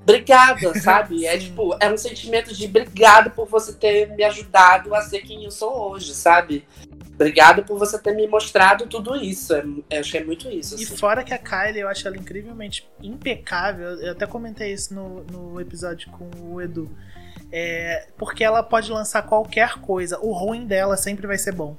obrigada, 0.02 0.74
sabe? 0.80 1.24
é 1.26 1.38
tipo, 1.38 1.76
é 1.80 1.90
um 1.90 1.96
sentimento 1.96 2.52
de 2.54 2.66
obrigado 2.66 3.30
por 3.30 3.46
você 3.46 3.72
ter 3.72 4.08
me 4.10 4.24
ajudado 4.24 4.94
a 4.94 5.02
ser 5.02 5.20
quem 5.20 5.44
eu 5.44 5.50
sou 5.50 5.90
hoje, 5.90 6.14
sabe? 6.14 6.66
Obrigado 7.14 7.62
por 7.64 7.78
você 7.78 7.98
ter 7.98 8.14
me 8.14 8.26
mostrado 8.26 8.86
tudo 8.86 9.14
isso. 9.14 9.52
É, 9.90 9.98
acho 9.98 10.10
que 10.10 10.18
é 10.18 10.24
muito 10.24 10.48
isso. 10.48 10.74
Assim. 10.74 10.84
E 10.84 10.86
fora 10.86 11.22
que 11.22 11.34
a 11.34 11.38
Kylie, 11.38 11.80
eu 11.80 11.88
acho 11.88 12.08
ela 12.08 12.16
incrivelmente 12.16 12.88
impecável. 13.02 13.88
Eu 14.00 14.12
até 14.12 14.26
comentei 14.26 14.72
isso 14.72 14.94
no, 14.94 15.22
no 15.24 15.60
episódio 15.60 16.10
com 16.12 16.30
o 16.40 16.62
Edu. 16.62 16.90
É, 17.52 18.08
porque 18.16 18.44
ela 18.44 18.62
pode 18.62 18.90
lançar 18.90 19.22
qualquer 19.22 19.80
coisa. 19.80 20.18
O 20.20 20.32
ruim 20.32 20.66
dela 20.66 20.96
sempre 20.96 21.26
vai 21.26 21.38
ser 21.38 21.52
bom. 21.52 21.76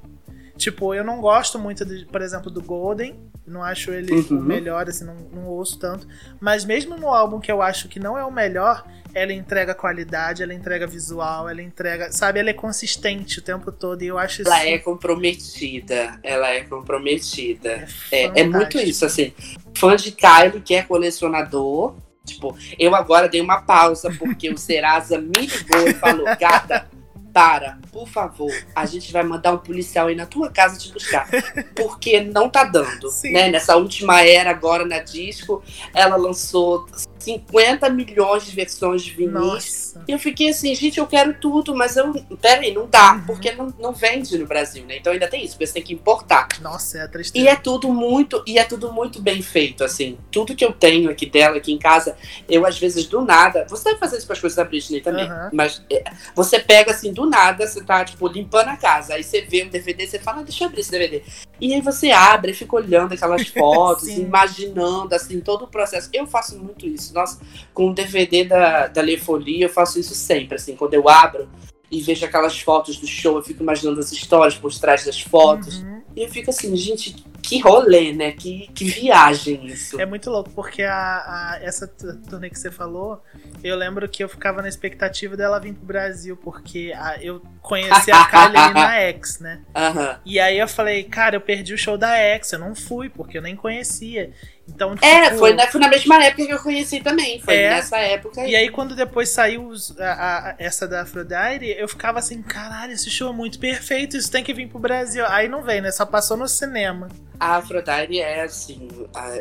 Tipo, 0.56 0.94
eu 0.94 1.02
não 1.02 1.20
gosto 1.20 1.58
muito, 1.58 1.84
de, 1.84 2.04
por 2.06 2.20
exemplo, 2.20 2.50
do 2.50 2.62
Golden, 2.62 3.18
Não 3.46 3.64
acho 3.64 3.90
ele 3.90 4.12
uhum. 4.12 4.38
o 4.38 4.42
melhor, 4.42 4.88
assim, 4.88 5.04
não, 5.04 5.16
não 5.32 5.46
ouço 5.46 5.78
tanto. 5.78 6.06
Mas 6.40 6.64
mesmo 6.64 6.96
no 6.96 7.08
álbum 7.08 7.40
que 7.40 7.50
eu 7.50 7.60
acho 7.60 7.88
que 7.88 7.98
não 7.98 8.16
é 8.16 8.24
o 8.24 8.30
melhor, 8.30 8.84
ela 9.14 9.32
entrega 9.32 9.74
qualidade, 9.74 10.42
ela 10.42 10.54
entrega 10.54 10.86
visual, 10.86 11.48
ela 11.48 11.60
entrega. 11.60 12.12
Sabe, 12.12 12.38
ela 12.40 12.50
é 12.50 12.54
consistente 12.54 13.38
o 13.38 13.42
tempo 13.42 13.72
todo 13.72 14.02
e 14.02 14.06
eu 14.06 14.18
acho 14.18 14.42
Ela 14.42 14.64
é 14.64 14.78
comprometida. 14.78 16.18
Ela 16.22 16.50
é 16.50 16.62
comprometida. 16.62 17.86
É, 18.10 18.24
é, 18.24 18.40
é, 18.40 18.44
muito 18.44 18.78
isso, 18.78 19.04
assim. 19.04 19.32
Fã 19.74 19.96
de 19.96 20.12
Kylie, 20.12 20.60
que 20.64 20.74
é 20.74 20.82
colecionador. 20.82 21.94
Tipo, 22.24 22.56
eu 22.78 22.94
agora 22.94 23.28
dei 23.28 23.40
uma 23.40 23.62
pausa 23.62 24.12
porque 24.18 24.48
o 24.50 24.56
Serasa 24.56 25.18
me 25.18 25.46
ligou 25.46 25.88
e 25.88 25.94
falou: 25.94 26.24
gata 26.38 26.88
para, 27.32 27.78
por 27.90 28.06
favor, 28.06 28.50
a 28.76 28.84
gente 28.84 29.12
vai 29.12 29.22
mandar 29.22 29.52
um 29.52 29.58
policial 29.58 30.08
aí 30.08 30.14
na 30.14 30.26
tua 30.26 30.50
casa 30.50 30.78
te 30.78 30.92
buscar. 30.92 31.28
Porque 31.74 32.20
não 32.20 32.48
tá 32.48 32.64
dando. 32.64 33.08
Né? 33.24 33.48
Nessa 33.48 33.76
última 33.76 34.22
era 34.22 34.50
agora 34.50 34.84
na 34.84 34.98
disco, 34.98 35.62
ela 35.94 36.16
lançou 36.16 36.86
50 37.22 37.88
milhões 37.90 38.44
de 38.44 38.54
versões 38.54 39.02
de 39.02 39.12
vinis. 39.12 39.94
E 40.06 40.12
eu 40.12 40.18
fiquei 40.18 40.50
assim, 40.50 40.74
gente, 40.74 40.98
eu 40.98 41.06
quero 41.06 41.34
tudo, 41.34 41.74
mas 41.74 41.96
eu. 41.96 42.12
Peraí, 42.40 42.74
não 42.74 42.86
dá, 42.86 43.14
uhum. 43.14 43.26
porque 43.26 43.52
não, 43.52 43.72
não 43.78 43.92
vende 43.92 44.36
no 44.36 44.46
Brasil, 44.46 44.84
né? 44.84 44.96
Então 44.96 45.12
ainda 45.12 45.28
tem 45.28 45.44
isso, 45.44 45.54
porque 45.54 45.66
você 45.66 45.74
tem 45.74 45.82
que 45.82 45.94
importar. 45.94 46.48
Nossa, 46.60 46.98
é 46.98 47.02
a 47.02 47.08
tristeza. 47.08 47.44
E 47.44 47.48
é 47.48 47.56
tudo 47.56 47.92
muito, 47.92 48.42
e 48.46 48.58
é 48.58 48.64
tudo 48.64 48.92
muito 48.92 49.20
bem 49.20 49.40
feito, 49.42 49.84
assim. 49.84 50.18
Tudo 50.30 50.54
que 50.54 50.64
eu 50.64 50.72
tenho 50.72 51.10
aqui 51.10 51.26
dela, 51.26 51.56
aqui 51.56 51.72
em 51.72 51.78
casa, 51.78 52.16
eu 52.48 52.66
às 52.66 52.78
vezes 52.78 53.06
do 53.06 53.22
nada. 53.22 53.66
Você 53.68 53.84
deve 53.84 53.98
fazer 53.98 54.18
isso 54.18 54.26
com 54.26 54.32
as 54.32 54.40
coisas 54.40 54.56
da 54.56 54.64
Britney 54.64 55.00
também. 55.00 55.30
Uhum. 55.30 55.50
Mas 55.52 55.82
é, 55.90 56.04
você 56.34 56.58
pega 56.58 56.90
assim, 56.90 57.12
do 57.12 57.26
nada, 57.26 57.66
você 57.66 57.82
tá, 57.82 58.04
tipo, 58.04 58.26
limpando 58.26 58.68
a 58.68 58.76
casa. 58.76 59.14
Aí 59.14 59.22
você 59.22 59.42
vê 59.42 59.64
um 59.64 59.68
DVD, 59.68 60.06
você 60.06 60.18
fala, 60.18 60.40
ah, 60.40 60.42
deixa 60.42 60.64
eu 60.64 60.68
abrir 60.68 60.80
esse 60.80 60.90
DVD. 60.90 61.22
E 61.62 61.72
aí 61.72 61.80
você 61.80 62.10
abre 62.10 62.50
e 62.50 62.54
fica 62.54 62.74
olhando 62.74 63.12
aquelas 63.12 63.46
fotos, 63.56 64.08
imaginando, 64.08 65.14
assim, 65.14 65.40
todo 65.40 65.64
o 65.64 65.68
processo. 65.68 66.10
Eu 66.12 66.26
faço 66.26 66.58
muito 66.58 66.84
isso. 66.84 67.14
Nossa, 67.14 67.40
com 67.72 67.90
o 67.90 67.94
DVD 67.94 68.44
da, 68.44 68.88
da 68.88 69.00
Le 69.00 69.16
Folie, 69.16 69.62
eu 69.62 69.68
faço 69.68 70.00
isso 70.00 70.12
sempre, 70.12 70.56
assim, 70.56 70.74
quando 70.74 70.94
eu 70.94 71.08
abro 71.08 71.48
e 71.92 72.00
vejo 72.00 72.24
aquelas 72.24 72.58
fotos 72.58 72.96
do 72.96 73.06
show, 73.06 73.36
eu 73.36 73.42
fico 73.42 73.62
imaginando 73.62 74.00
as 74.00 74.10
histórias 74.10 74.56
por 74.56 74.72
trás 74.72 75.04
das 75.04 75.20
fotos. 75.20 75.82
Uhum. 75.82 76.02
E 76.16 76.22
eu 76.22 76.28
fico 76.28 76.48
assim, 76.48 76.74
gente, 76.74 77.14
que 77.42 77.58
rolê, 77.58 78.12
né? 78.12 78.32
Que, 78.32 78.70
que 78.74 78.84
viagem 78.84 79.66
isso. 79.66 80.00
É 80.00 80.06
muito 80.06 80.30
louco, 80.30 80.48
porque 80.50 80.82
a, 80.82 80.94
a, 80.94 81.58
essa 81.60 81.86
turnê 81.86 82.48
que 82.48 82.58
você 82.58 82.70
falou, 82.70 83.22
eu 83.62 83.76
lembro 83.76 84.08
que 84.08 84.24
eu 84.24 84.28
ficava 84.28 84.62
na 84.62 84.68
expectativa 84.68 85.36
dela 85.36 85.60
vir 85.60 85.74
pro 85.74 85.84
Brasil, 85.84 86.34
porque 86.34 86.94
a, 86.96 87.22
eu 87.22 87.42
conheci 87.60 88.10
a 88.10 88.24
Kylie 88.24 88.74
na 88.74 88.94
X, 89.12 89.38
né? 89.40 89.60
Uhum. 89.76 90.16
E 90.24 90.40
aí 90.40 90.58
eu 90.58 90.68
falei, 90.68 91.04
cara, 91.04 91.36
eu 91.36 91.40
perdi 91.42 91.74
o 91.74 91.78
show 91.78 91.98
da 91.98 92.16
X, 92.16 92.52
eu 92.52 92.58
não 92.58 92.74
fui, 92.74 93.10
porque 93.10 93.36
eu 93.36 93.42
nem 93.42 93.54
conhecia. 93.54 94.32
Então, 94.68 94.94
é, 95.02 95.24
tipo, 95.24 95.38
foi, 95.38 95.52
na, 95.54 95.66
foi 95.66 95.80
na 95.80 95.88
mesma 95.88 96.24
época 96.24 96.46
que 96.46 96.52
eu 96.52 96.58
conheci 96.58 97.00
também. 97.00 97.40
Foi 97.40 97.54
é, 97.54 97.70
nessa 97.70 97.98
época. 97.98 98.40
Aí. 98.40 98.52
E 98.52 98.56
aí, 98.56 98.68
quando 98.68 98.94
depois 98.94 99.28
saiu 99.28 99.72
a, 99.98 100.50
a, 100.50 100.54
essa 100.58 100.86
da 100.86 101.02
Aphrodite, 101.02 101.74
eu 101.76 101.88
ficava 101.88 102.20
assim, 102.20 102.40
caralho, 102.42 102.92
esse 102.92 103.10
show 103.10 103.30
é 103.30 103.32
muito 103.32 103.58
perfeito, 103.58 104.16
isso 104.16 104.30
tem 104.30 104.44
que 104.44 104.54
vir 104.54 104.68
pro 104.68 104.78
Brasil. 104.78 105.24
Aí 105.26 105.48
não 105.48 105.62
veio, 105.62 105.82
né? 105.82 105.90
Só 105.90 106.06
passou 106.06 106.36
no 106.36 106.46
cinema. 106.46 107.08
A 107.40 107.56
Aphrodite 107.56 108.20
é 108.20 108.42
assim, 108.42 108.88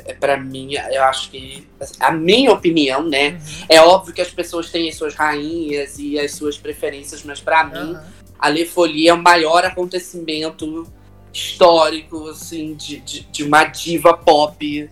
é 0.06 0.14
para 0.14 0.36
mim, 0.38 0.74
eu 0.74 1.04
acho 1.04 1.30
que 1.30 1.68
assim, 1.80 1.94
a 2.00 2.12
minha 2.12 2.52
opinião, 2.52 3.08
né? 3.08 3.30
Uhum. 3.30 3.66
É 3.70 3.80
óbvio 3.80 4.14
que 4.14 4.22
as 4.22 4.32
pessoas 4.32 4.72
têm 4.72 4.90
as 4.90 4.96
suas 4.96 5.14
rainhas 5.14 6.00
e 6.00 6.20
as 6.20 6.32
suas 6.32 6.58
preferências, 6.58 7.22
mas 7.24 7.40
para 7.40 7.64
mim, 7.64 7.96
a 8.40 8.50
Le 8.50 8.66
Folie 8.66 9.08
é 9.08 9.14
o 9.14 9.22
maior 9.22 9.64
acontecimento 9.64 10.92
histórico, 11.32 12.28
assim, 12.28 12.74
de, 12.74 13.00
de, 13.00 13.22
de 13.22 13.44
uma 13.44 13.64
diva 13.66 14.18
pop 14.18 14.90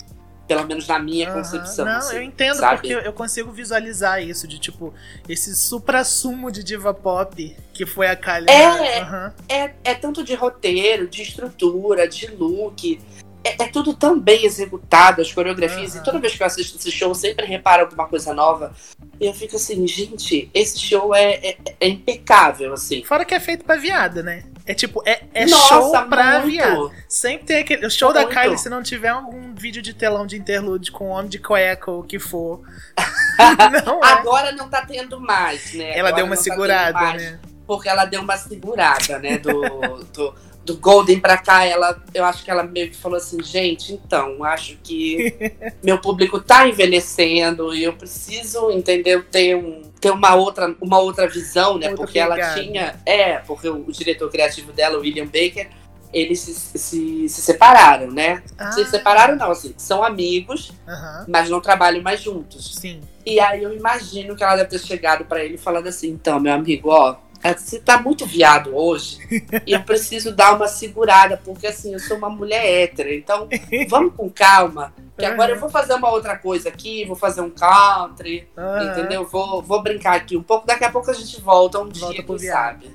pelo 0.49 0.65
menos 0.65 0.87
na 0.87 0.97
minha 0.97 1.29
uhum. 1.29 1.35
concepção. 1.35 1.85
Não, 1.85 1.97
assim, 1.97 2.15
eu 2.15 2.23
entendo, 2.23 2.57
sabe? 2.57 2.81
porque 2.81 3.07
eu 3.07 3.13
consigo 3.13 3.51
visualizar 3.51 4.19
isso, 4.23 4.47
de 4.47 4.57
tipo, 4.57 4.91
esse 5.29 5.55
supra-sumo 5.55 6.51
de 6.51 6.63
diva 6.63 6.91
pop 6.91 7.55
que 7.71 7.85
foi 7.85 8.07
a 8.07 8.15
Kylie. 8.15 8.49
É, 8.49 9.03
uhum. 9.03 9.31
é, 9.47 9.73
é 9.83 9.93
tanto 9.93 10.23
de 10.23 10.33
roteiro, 10.33 11.07
de 11.07 11.21
estrutura, 11.21 12.07
de 12.07 12.25
look. 12.31 12.99
É, 13.43 13.63
é 13.63 13.67
tudo 13.67 13.93
tão 13.93 14.19
bem 14.19 14.45
executado, 14.45 15.21
as 15.21 15.31
coreografias, 15.31 15.95
uhum. 15.95 16.01
e 16.01 16.03
toda 16.03 16.19
vez 16.19 16.35
que 16.35 16.43
eu 16.43 16.47
assisto 16.47 16.77
esse 16.77 16.91
show, 16.91 17.09
eu 17.09 17.15
sempre 17.15 17.45
reparo 17.45 17.83
alguma 17.83 18.07
coisa 18.07 18.33
nova. 18.33 18.73
E 19.19 19.25
eu 19.25 19.33
fico 19.33 19.55
assim, 19.55 19.87
gente, 19.87 20.49
esse 20.53 20.79
show 20.79 21.13
é, 21.15 21.33
é, 21.33 21.57
é 21.79 21.87
impecável, 21.87 22.73
assim. 22.73 23.03
Fora 23.03 23.23
que 23.23 23.33
é 23.33 23.39
feito 23.39 23.63
pra 23.63 23.75
viada, 23.75 24.21
né? 24.21 24.43
É 24.65 24.73
tipo, 24.73 25.01
é, 25.05 25.23
é 25.33 25.45
Nossa, 25.47 25.67
show 25.67 25.91
pra 26.07 26.41
muito. 26.41 26.51
viado. 26.51 26.91
Sempre 27.07 27.47
tem 27.47 27.57
aquele. 27.57 27.87
O 27.87 27.89
show 27.89 28.13
muito. 28.13 28.27
da 28.27 28.41
Kylie, 28.41 28.57
se 28.57 28.69
não 28.69 28.83
tiver 28.83 29.09
algum 29.09 29.55
vídeo 29.55 29.81
de 29.81 29.95
telão 29.95 30.27
de 30.27 30.37
interlude 30.37 30.91
com 30.91 31.07
homem 31.09 31.27
de 31.27 31.39
cueca 31.39 31.89
ou 31.89 32.01
o 32.01 32.03
que 32.03 32.19
for. 32.19 32.61
não 33.85 34.03
é. 34.03 34.11
Agora 34.11 34.51
não 34.51 34.69
tá 34.69 34.85
tendo 34.85 35.19
mais, 35.19 35.73
né? 35.73 35.97
Ela 35.97 36.09
Agora 36.09 36.15
deu 36.17 36.25
uma 36.25 36.35
tá 36.35 36.41
segurada, 36.43 36.99
tá 36.99 37.13
né? 37.13 37.39
Porque 37.65 37.89
ela 37.89 38.05
deu 38.05 38.21
uma 38.21 38.37
segurada, 38.37 39.17
né? 39.17 39.37
Do, 39.39 40.03
do, 40.13 40.35
do 40.69 40.77
Golden 40.77 41.19
pra 41.19 41.37
cá, 41.37 41.65
ela, 41.65 41.99
eu 42.13 42.23
acho 42.23 42.43
que 42.43 42.51
ela 42.51 42.61
meio 42.61 42.89
que 42.91 42.95
falou 42.95 43.17
assim, 43.17 43.41
gente, 43.41 43.93
então, 43.93 44.43
acho 44.43 44.77
que 44.83 45.35
meu 45.83 45.99
público 45.99 46.39
tá 46.39 46.67
envelhecendo 46.67 47.73
e 47.73 47.83
eu 47.83 47.93
preciso, 47.93 48.69
entendeu, 48.69 49.23
ter, 49.23 49.55
um, 49.55 49.81
ter 49.99 50.11
uma, 50.11 50.35
outra, 50.35 50.75
uma 50.79 50.99
outra 50.99 51.27
visão, 51.27 51.79
né? 51.79 51.89
Outra 51.89 52.05
porque 52.05 52.19
pegada. 52.19 52.39
ela 52.39 52.53
tinha. 52.53 52.99
É, 53.03 53.39
porque 53.39 53.67
o, 53.67 53.87
o, 53.87 53.91
diretor 53.91 54.29
criativo 54.29 54.71
dela, 54.71 54.99
William 54.99 55.25
Baker, 55.25 55.69
eles 56.13 56.39
se, 56.39 56.53
se, 56.77 57.29
se 57.29 57.41
separaram, 57.41 58.11
né? 58.11 58.43
Ah. 58.57 58.71
Se 58.71 58.85
separaram, 58.85 59.35
não, 59.35 59.51
assim, 59.51 59.73
são 59.75 60.03
amigos, 60.03 60.71
uhum. 60.87 61.25
mas 61.27 61.49
não 61.49 61.59
trabalham 61.59 62.03
mais 62.03 62.21
juntos. 62.21 62.75
Sim. 62.75 63.01
E 63.25 63.39
aí 63.39 63.63
eu 63.63 63.75
imagino 63.75 64.35
que 64.35 64.43
ela 64.43 64.55
deve 64.55 64.69
ter 64.69 64.79
chegado 64.79 65.25
para 65.25 65.43
ele 65.43 65.57
falando 65.57 65.87
assim, 65.87 66.09
então, 66.09 66.39
meu 66.39 66.53
amigo, 66.53 66.89
ó 66.89 67.17
você 67.41 67.79
tá 67.79 68.01
muito 68.01 68.25
viado 68.25 68.75
hoje 68.75 69.19
e 69.65 69.71
eu 69.73 69.81
preciso 69.81 70.35
dar 70.35 70.55
uma 70.55 70.67
segurada, 70.67 71.37
porque 71.37 71.67
assim, 71.67 71.93
eu 71.93 71.99
sou 71.99 72.17
uma 72.17 72.29
mulher 72.29 72.65
hétera, 72.65 73.13
então 73.13 73.47
vamos 73.87 74.13
com 74.15 74.29
calma. 74.29 74.93
Que 75.17 75.25
agora 75.25 75.51
eu 75.51 75.59
vou 75.59 75.69
fazer 75.69 75.93
uma 75.93 76.09
outra 76.09 76.37
coisa 76.37 76.69
aqui, 76.69 77.05
vou 77.05 77.15
fazer 77.15 77.41
um 77.41 77.49
country, 77.49 78.47
uhum. 78.55 78.91
entendeu? 78.91 79.27
Vou, 79.27 79.61
vou 79.61 79.83
brincar 79.83 80.15
aqui 80.15 80.37
um 80.37 80.43
pouco, 80.43 80.65
daqui 80.65 80.85
a 80.85 80.91
pouco 80.91 81.11
a 81.11 81.13
gente 81.13 81.41
volta 81.41 81.79
um 81.79 81.89
volta 81.89 82.13
dia, 82.13 82.23
quem 82.23 82.39
sabe. 82.39 82.91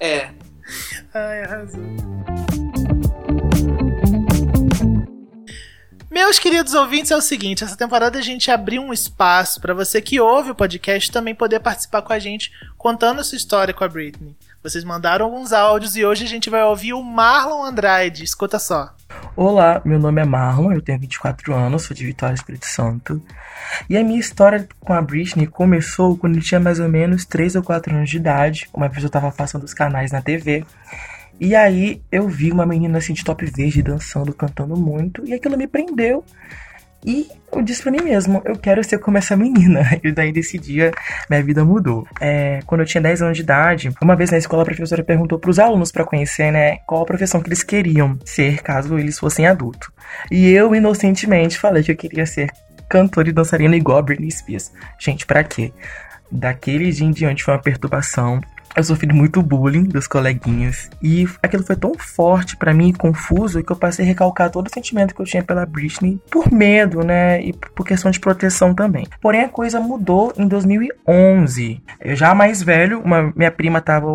é. 0.00 0.30
Ai, 1.14 1.44
arrasou. 1.44 2.41
Meus 6.12 6.38
queridos 6.38 6.74
ouvintes, 6.74 7.10
é 7.10 7.16
o 7.16 7.22
seguinte: 7.22 7.64
essa 7.64 7.74
temporada 7.74 8.18
a 8.18 8.22
gente 8.22 8.50
abriu 8.50 8.82
um 8.82 8.92
espaço 8.92 9.58
para 9.58 9.72
você 9.72 9.98
que 9.98 10.20
ouve 10.20 10.50
o 10.50 10.54
podcast 10.54 11.10
também 11.10 11.34
poder 11.34 11.58
participar 11.58 12.02
com 12.02 12.12
a 12.12 12.18
gente 12.18 12.52
contando 12.76 13.22
a 13.22 13.24
sua 13.24 13.36
história 13.36 13.72
com 13.72 13.82
a 13.82 13.88
Britney. 13.88 14.36
Vocês 14.62 14.84
mandaram 14.84 15.24
alguns 15.24 15.54
áudios 15.54 15.96
e 15.96 16.04
hoje 16.04 16.24
a 16.24 16.28
gente 16.28 16.50
vai 16.50 16.62
ouvir 16.64 16.92
o 16.92 17.02
Marlon 17.02 17.64
Andrade. 17.64 18.24
Escuta 18.24 18.58
só. 18.58 18.94
Olá, 19.34 19.80
meu 19.86 19.98
nome 19.98 20.20
é 20.20 20.24
Marlon, 20.26 20.72
eu 20.72 20.82
tenho 20.82 20.98
24 20.98 21.54
anos, 21.54 21.84
sou 21.84 21.96
de 21.96 22.04
Vitória 22.04 22.34
Espírito 22.34 22.66
Santo. 22.66 23.22
E 23.88 23.96
a 23.96 24.04
minha 24.04 24.20
história 24.20 24.68
com 24.80 24.92
a 24.92 25.00
Britney 25.00 25.46
começou 25.46 26.18
quando 26.18 26.36
eu 26.36 26.42
tinha 26.42 26.60
mais 26.60 26.78
ou 26.78 26.90
menos 26.90 27.24
3 27.24 27.56
ou 27.56 27.62
4 27.62 27.94
anos 27.94 28.10
de 28.10 28.18
idade. 28.18 28.68
Uma 28.74 28.86
vez 28.86 29.02
eu 29.02 29.06
estava 29.06 29.32
passando 29.32 29.64
os 29.64 29.72
canais 29.72 30.12
na 30.12 30.20
TV 30.20 30.66
e 31.44 31.56
aí 31.56 32.00
eu 32.12 32.28
vi 32.28 32.52
uma 32.52 32.64
menina 32.64 32.98
assim 32.98 33.12
de 33.12 33.24
top 33.24 33.44
verde 33.44 33.82
dançando, 33.82 34.32
cantando 34.32 34.76
muito, 34.76 35.26
e 35.26 35.34
aquilo 35.34 35.58
me 35.58 35.66
prendeu. 35.66 36.24
E 37.04 37.26
eu 37.52 37.60
disse 37.62 37.82
para 37.82 37.90
mim 37.90 38.00
mesmo, 38.00 38.40
eu 38.44 38.56
quero 38.56 38.84
ser 38.84 38.98
como 38.98 39.18
essa 39.18 39.36
menina. 39.36 39.82
E 40.04 40.12
daí 40.12 40.30
desse 40.30 40.56
dia 40.56 40.92
minha 41.28 41.42
vida 41.42 41.64
mudou. 41.64 42.06
É, 42.20 42.60
quando 42.64 42.82
eu 42.82 42.86
tinha 42.86 43.00
10 43.00 43.22
anos 43.22 43.36
de 43.36 43.42
idade, 43.42 43.92
uma 44.00 44.14
vez 44.14 44.30
na 44.30 44.38
escola 44.38 44.62
a 44.62 44.64
professora 44.64 45.02
perguntou 45.02 45.36
para 45.36 45.50
os 45.50 45.58
alunos 45.58 45.90
para 45.90 46.04
conhecer, 46.04 46.52
né, 46.52 46.76
qual 46.86 47.02
a 47.02 47.06
profissão 47.06 47.40
que 47.42 47.48
eles 47.48 47.64
queriam 47.64 48.16
ser 48.24 48.62
caso 48.62 48.96
eles 48.96 49.18
fossem 49.18 49.44
adultos. 49.44 49.90
E 50.30 50.48
eu 50.48 50.72
inocentemente 50.72 51.58
falei 51.58 51.82
que 51.82 51.90
eu 51.90 51.96
queria 51.96 52.24
ser 52.24 52.52
cantora 52.88 53.28
e 53.28 53.32
dançarina 53.32 53.74
igual 53.74 53.98
a 53.98 54.02
Britney 54.02 54.30
Spears. 54.30 54.70
Gente, 54.96 55.26
para 55.26 55.42
quê? 55.42 55.72
Daquele 56.30 56.92
dia 56.92 57.04
em 57.04 57.10
diante 57.10 57.42
foi 57.42 57.52
uma 57.52 57.60
perturbação 57.60 58.40
eu 58.76 58.82
sofri 58.82 59.12
muito 59.12 59.42
bullying 59.42 59.84
dos 59.84 60.06
coleguinhas 60.06 60.90
e 61.02 61.28
aquilo 61.42 61.62
foi 61.62 61.76
tão 61.76 61.92
forte 61.94 62.56
para 62.56 62.72
mim, 62.72 62.92
confuso, 62.92 63.62
que 63.62 63.72
eu 63.72 63.76
passei 63.76 64.04
a 64.04 64.08
recalcar 64.08 64.50
todo 64.50 64.66
o 64.66 64.72
sentimento 64.72 65.14
que 65.14 65.20
eu 65.20 65.26
tinha 65.26 65.42
pela 65.42 65.66
Britney 65.66 66.20
por 66.30 66.50
medo, 66.52 67.04
né, 67.04 67.42
e 67.42 67.52
por 67.52 67.86
questão 67.86 68.10
de 68.10 68.20
proteção 68.20 68.74
também. 68.74 69.06
Porém 69.20 69.42
a 69.42 69.48
coisa 69.48 69.80
mudou 69.80 70.32
em 70.36 70.46
2011. 70.46 71.82
Eu 72.00 72.16
já 72.16 72.34
mais 72.34 72.62
velho, 72.62 73.00
uma 73.00 73.32
minha 73.36 73.50
prima 73.50 73.80
tava 73.80 74.08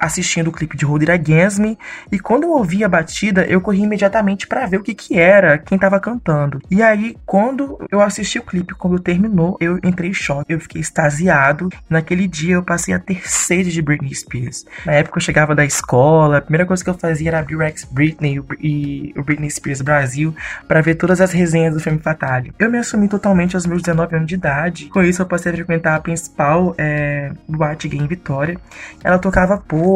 assistindo 0.00 0.48
o 0.48 0.52
clipe 0.52 0.76
de 0.76 0.86
Hold 0.86 1.02
It 1.02 1.12
Against 1.12 1.58
Me, 1.58 1.78
e 2.10 2.18
quando 2.18 2.44
eu 2.44 2.52
ouvi 2.52 2.82
a 2.82 2.88
batida, 2.88 3.44
eu 3.44 3.60
corri 3.60 3.82
imediatamente 3.82 4.46
para 4.46 4.64
ver 4.64 4.78
o 4.78 4.82
que 4.82 4.94
que 4.94 5.18
era, 5.18 5.58
quem 5.58 5.78
tava 5.78 6.00
cantando. 6.00 6.58
E 6.70 6.82
aí, 6.82 7.16
quando 7.26 7.78
eu 7.90 8.00
assisti 8.00 8.38
o 8.38 8.42
clipe, 8.42 8.74
quando 8.74 8.98
terminou, 8.98 9.58
eu 9.60 9.78
entrei 9.84 10.10
em 10.10 10.14
choque, 10.14 10.54
eu 10.54 10.60
fiquei 10.60 10.80
extasiado. 10.80 11.68
Naquele 11.88 12.26
dia 12.26 12.54
eu 12.54 12.62
passei 12.62 12.94
a 12.94 12.98
ter 12.98 13.28
sede 13.28 13.70
de 13.70 13.82
Britney 13.82 14.14
Spears. 14.14 14.64
Na 14.86 14.92
época 14.92 15.18
eu 15.18 15.22
chegava 15.22 15.54
da 15.54 15.64
escola, 15.64 16.38
a 16.38 16.40
primeira 16.40 16.64
coisa 16.64 16.82
que 16.82 16.88
eu 16.88 16.94
fazia 16.94 17.28
era 17.28 17.38
abrir 17.40 17.56
o 17.56 17.58
Rex 17.58 17.84
Britney 17.84 18.42
e 18.58 19.12
o 19.16 19.22
Britney 19.22 19.50
Spears 19.50 19.82
Brasil 19.82 20.34
para 20.66 20.80
ver 20.80 20.94
todas 20.94 21.20
as 21.20 21.32
resenhas 21.32 21.74
do 21.74 21.80
filme 21.80 21.98
Fatale. 21.98 22.52
Eu 22.58 22.70
me 22.70 22.78
assumi 22.78 23.06
totalmente 23.08 23.54
aos 23.54 23.66
meus 23.66 23.82
19 23.82 24.16
anos 24.16 24.28
de 24.28 24.34
idade. 24.34 24.86
Com 24.86 25.02
isso 25.02 25.20
eu 25.20 25.26
passei 25.26 25.52
a 25.52 25.54
frequentar 25.54 25.96
a 25.96 26.00
principal 26.00 26.74
é, 26.78 27.32
boate 27.46 27.88
gay 27.88 28.00
em 28.00 28.06
Vitória. 28.06 28.58
Ela 29.04 29.18
tocava 29.18 29.58
pouco 29.58 29.89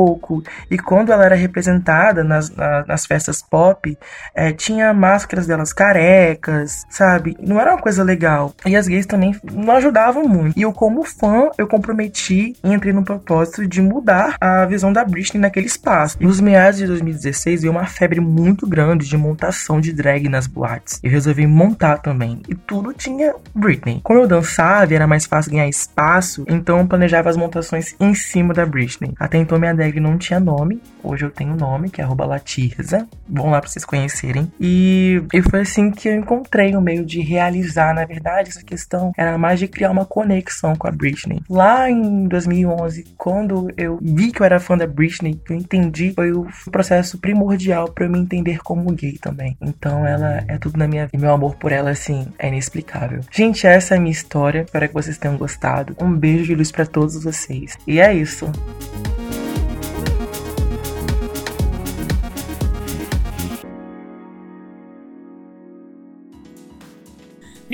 e 0.71 0.79
quando 0.79 1.13
ela 1.13 1.25
era 1.25 1.35
representada 1.35 2.25
nas, 2.25 2.51
na, 2.51 2.85
nas 2.87 3.07
festas 3.07 3.43
pop, 3.43 3.97
é, 4.35 4.53
tinha 4.53 4.93
máscaras 4.93 5.47
delas 5.47 5.73
carecas, 5.73 6.85
sabe? 6.89 7.37
Não 7.41 7.61
era 7.61 7.73
uma 7.73 7.81
coisa 7.81 8.03
legal. 8.03 8.55
E 8.67 8.77
as 8.77 8.87
gays 8.87 9.07
também 9.07 9.35
não 9.53 9.75
ajudavam 9.75 10.27
muito. 10.27 10.59
E 10.59 10.63
eu, 10.63 10.73
como 10.73 11.05
fã, 11.05 11.51
eu 11.59 11.67
comprometi 11.67 12.57
e 12.63 12.73
entrei 12.73 12.93
no 12.93 13.05
propósito 13.05 13.67
de 13.67 13.81
mudar 13.81 14.37
a 14.41 14.65
visão 14.67 14.93
da 14.93 15.05
Britney 15.05 15.41
naquele 15.41 15.67
espaço. 15.67 16.17
E 16.21 16.27
nos 16.27 16.41
meados 16.41 16.79
de 16.79 16.87
2016 16.87 17.63
veio 17.63 17.73
uma 17.73 17.87
febre 17.87 18.21
muito 18.21 18.67
grande 18.67 19.09
de 19.09 19.17
montação 19.17 19.81
de 19.81 19.93
drag 19.93 20.29
nas 20.29 20.47
boates. 20.47 21.01
Eu 21.03 21.11
resolvi 21.11 21.47
montar 21.47 21.99
também. 21.99 22.41
E 22.49 22.55
tudo 22.55 22.93
tinha 22.93 23.35
Britney. 23.55 24.01
Como 24.03 24.21
eu 24.21 24.29
dançava 24.29 24.95
era 24.95 25.07
mais 25.07 25.27
fácil 25.27 25.53
ganhar 25.53 25.69
espaço, 25.69 26.45
então 26.49 26.79
eu 26.79 26.87
planejava 26.87 27.31
as 27.31 27.37
montações 27.37 27.95
em 28.01 28.15
cima 28.15 28.53
da 28.53 28.67
Britney. 28.67 29.13
Até 29.19 29.39
então 29.39 29.59
minha 29.59 29.75
drag 29.85 30.01
não 30.01 30.17
tinha 30.17 30.41
nome. 30.41 30.81
Hoje 31.03 31.25
eu 31.25 31.31
tenho 31.31 31.55
nome, 31.55 31.91
que 31.91 32.01
é 32.01 32.07
Latirza. 32.07 33.07
Vão 33.29 33.51
lá 33.51 33.61
pra 33.61 33.69
vocês 33.69 33.85
conhecerem. 33.85 34.51
E, 34.59 35.23
e 35.33 35.43
foi 35.43 35.61
assim 35.61 35.91
que 35.91 36.09
eu 36.09 36.15
encontrei 36.15 36.75
o 36.75 36.79
um 36.79 36.81
meio 36.81 37.05
de 37.05 37.21
realizar, 37.21 37.95
na 37.95 38.05
verdade, 38.05 38.49
essa 38.49 38.63
questão 38.65 39.13
era 39.17 39.37
mais 39.37 39.59
de 39.59 39.69
criar 39.69 39.91
uma 39.91 40.07
conexão 40.07 40.75
com 40.75 40.89
a 40.89 40.91
Britney. 40.91 41.43
Lá 41.49 41.91
em 41.91 42.27
2011, 42.27 43.05
quando 43.19 43.69
eu 43.77 43.99
vi 44.01 44.33
que 44.33 44.41
eu 44.41 44.47
era 44.47 44.59
fã 44.59 44.77
da 44.79 44.87
Britney, 44.87 45.35
que 45.45 45.53
eu 45.53 45.57
entendi, 45.57 46.13
foi 46.15 46.33
o 46.33 46.47
processo 46.71 47.19
primordial 47.19 47.91
para 47.91 48.07
eu 48.07 48.11
me 48.11 48.19
entender 48.19 48.63
como 48.63 48.93
gay 48.93 49.19
também. 49.19 49.57
Então 49.61 50.07
ela 50.07 50.45
é 50.49 50.57
tudo 50.57 50.79
na 50.79 50.89
minha 50.89 51.07
vida. 51.07 51.19
Meu 51.19 51.35
amor 51.35 51.57
por 51.57 51.73
ela, 51.73 51.91
assim, 51.91 52.27
é 52.39 52.49
inexplicável. 52.49 53.21
Gente, 53.31 53.67
essa 53.67 53.95
é 53.95 53.99
a 53.99 54.01
minha 54.01 54.13
história. 54.13 54.63
Espero 54.63 54.89
que 54.89 54.95
vocês 54.95 55.19
tenham 55.19 55.37
gostado. 55.37 55.95
Um 56.01 56.15
beijo 56.15 56.45
de 56.45 56.55
luz 56.55 56.71
para 56.71 56.87
todos 56.87 57.23
vocês. 57.23 57.77
E 57.87 58.01
é 58.01 58.15
isso. 58.15 58.51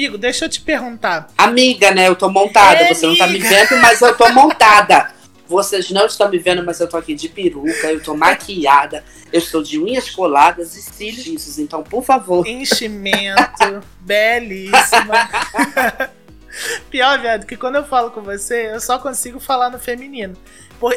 Amigo, 0.01 0.17
deixa 0.17 0.47
eu 0.47 0.49
te 0.49 0.63
perguntar. 0.63 1.29
Amiga, 1.37 1.91
né? 1.91 2.09
Eu 2.09 2.17
tô 2.17 2.31
montada. 2.31 2.81
É, 2.81 2.95
Você 2.95 3.05
amiga. 3.05 3.27
não 3.27 3.27
tá 3.27 3.33
me 3.35 3.39
vendo, 3.39 3.83
mas 3.83 4.01
eu 4.01 4.17
tô 4.17 4.27
montada. 4.33 5.13
Vocês 5.47 5.91
não 5.91 6.07
estão 6.07 6.31
me 6.31 6.39
vendo, 6.39 6.65
mas 6.65 6.81
eu 6.81 6.89
tô 6.89 6.97
aqui 6.97 7.15
de 7.15 7.29
peruca, 7.29 7.93
eu 7.93 8.03
tô 8.03 8.15
maquiada, 8.15 9.05
eu 9.31 9.39
estou 9.39 9.63
de 9.63 9.79
unhas 9.79 10.09
coladas 10.09 10.75
e 10.75 10.81
cílios 10.81 11.59
Então, 11.59 11.83
por 11.83 12.03
favor. 12.03 12.47
Enchimento, 12.47 13.85
belíssima. 14.01 15.29
Pior, 16.89 17.21
viado, 17.21 17.45
que 17.45 17.57
quando 17.57 17.77
eu 17.77 17.85
falo 17.85 18.11
com 18.11 18.23
você, 18.23 18.73
eu 18.73 18.81
só 18.81 18.99
consigo 18.99 19.39
falar 19.39 19.69
no 19.69 19.79
feminino. 19.79 20.35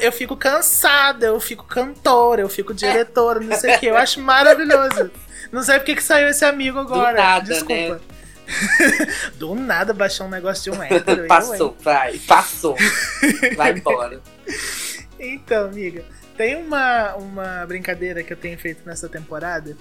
Eu 0.01 0.13
fico 0.13 0.37
cansada, 0.37 1.25
eu 1.25 1.39
fico 1.41 1.65
cantora, 1.65 2.39
eu 2.39 2.47
fico 2.47 2.73
diretora, 2.73 3.41
não 3.41 3.57
sei 3.57 3.75
o 3.75 3.79
que. 3.79 3.87
Eu 3.87 3.97
acho 3.97 4.21
maravilhoso. 4.21 5.11
Não 5.51 5.61
sei 5.61 5.77
porque 5.77 5.95
que 5.95 6.03
saiu 6.03 6.29
esse 6.29 6.45
amigo 6.45 6.79
agora. 6.79 7.11
Do 7.11 7.21
nada, 7.21 7.53
Desculpa. 7.53 7.95
Né? 7.95 8.12
Do 9.35 9.55
nada 9.55 9.93
baixou 9.93 10.27
um 10.27 10.29
negócio 10.29 10.71
de 10.71 10.77
um 10.77 10.83
hétero. 10.83 11.27
passou, 11.27 11.55
eu, 11.55 11.77
vai, 11.79 12.17
passou. 12.19 12.77
Vai 13.55 13.71
embora. 13.71 14.21
Então, 15.25 15.67
amiga, 15.67 16.03
tem 16.35 16.57
uma, 16.57 17.15
uma 17.15 17.65
brincadeira 17.65 18.21
que 18.23 18.33
eu 18.33 18.35
tenho 18.35 18.57
feito 18.57 18.81
nessa 18.85 19.07
temporada 19.07 19.77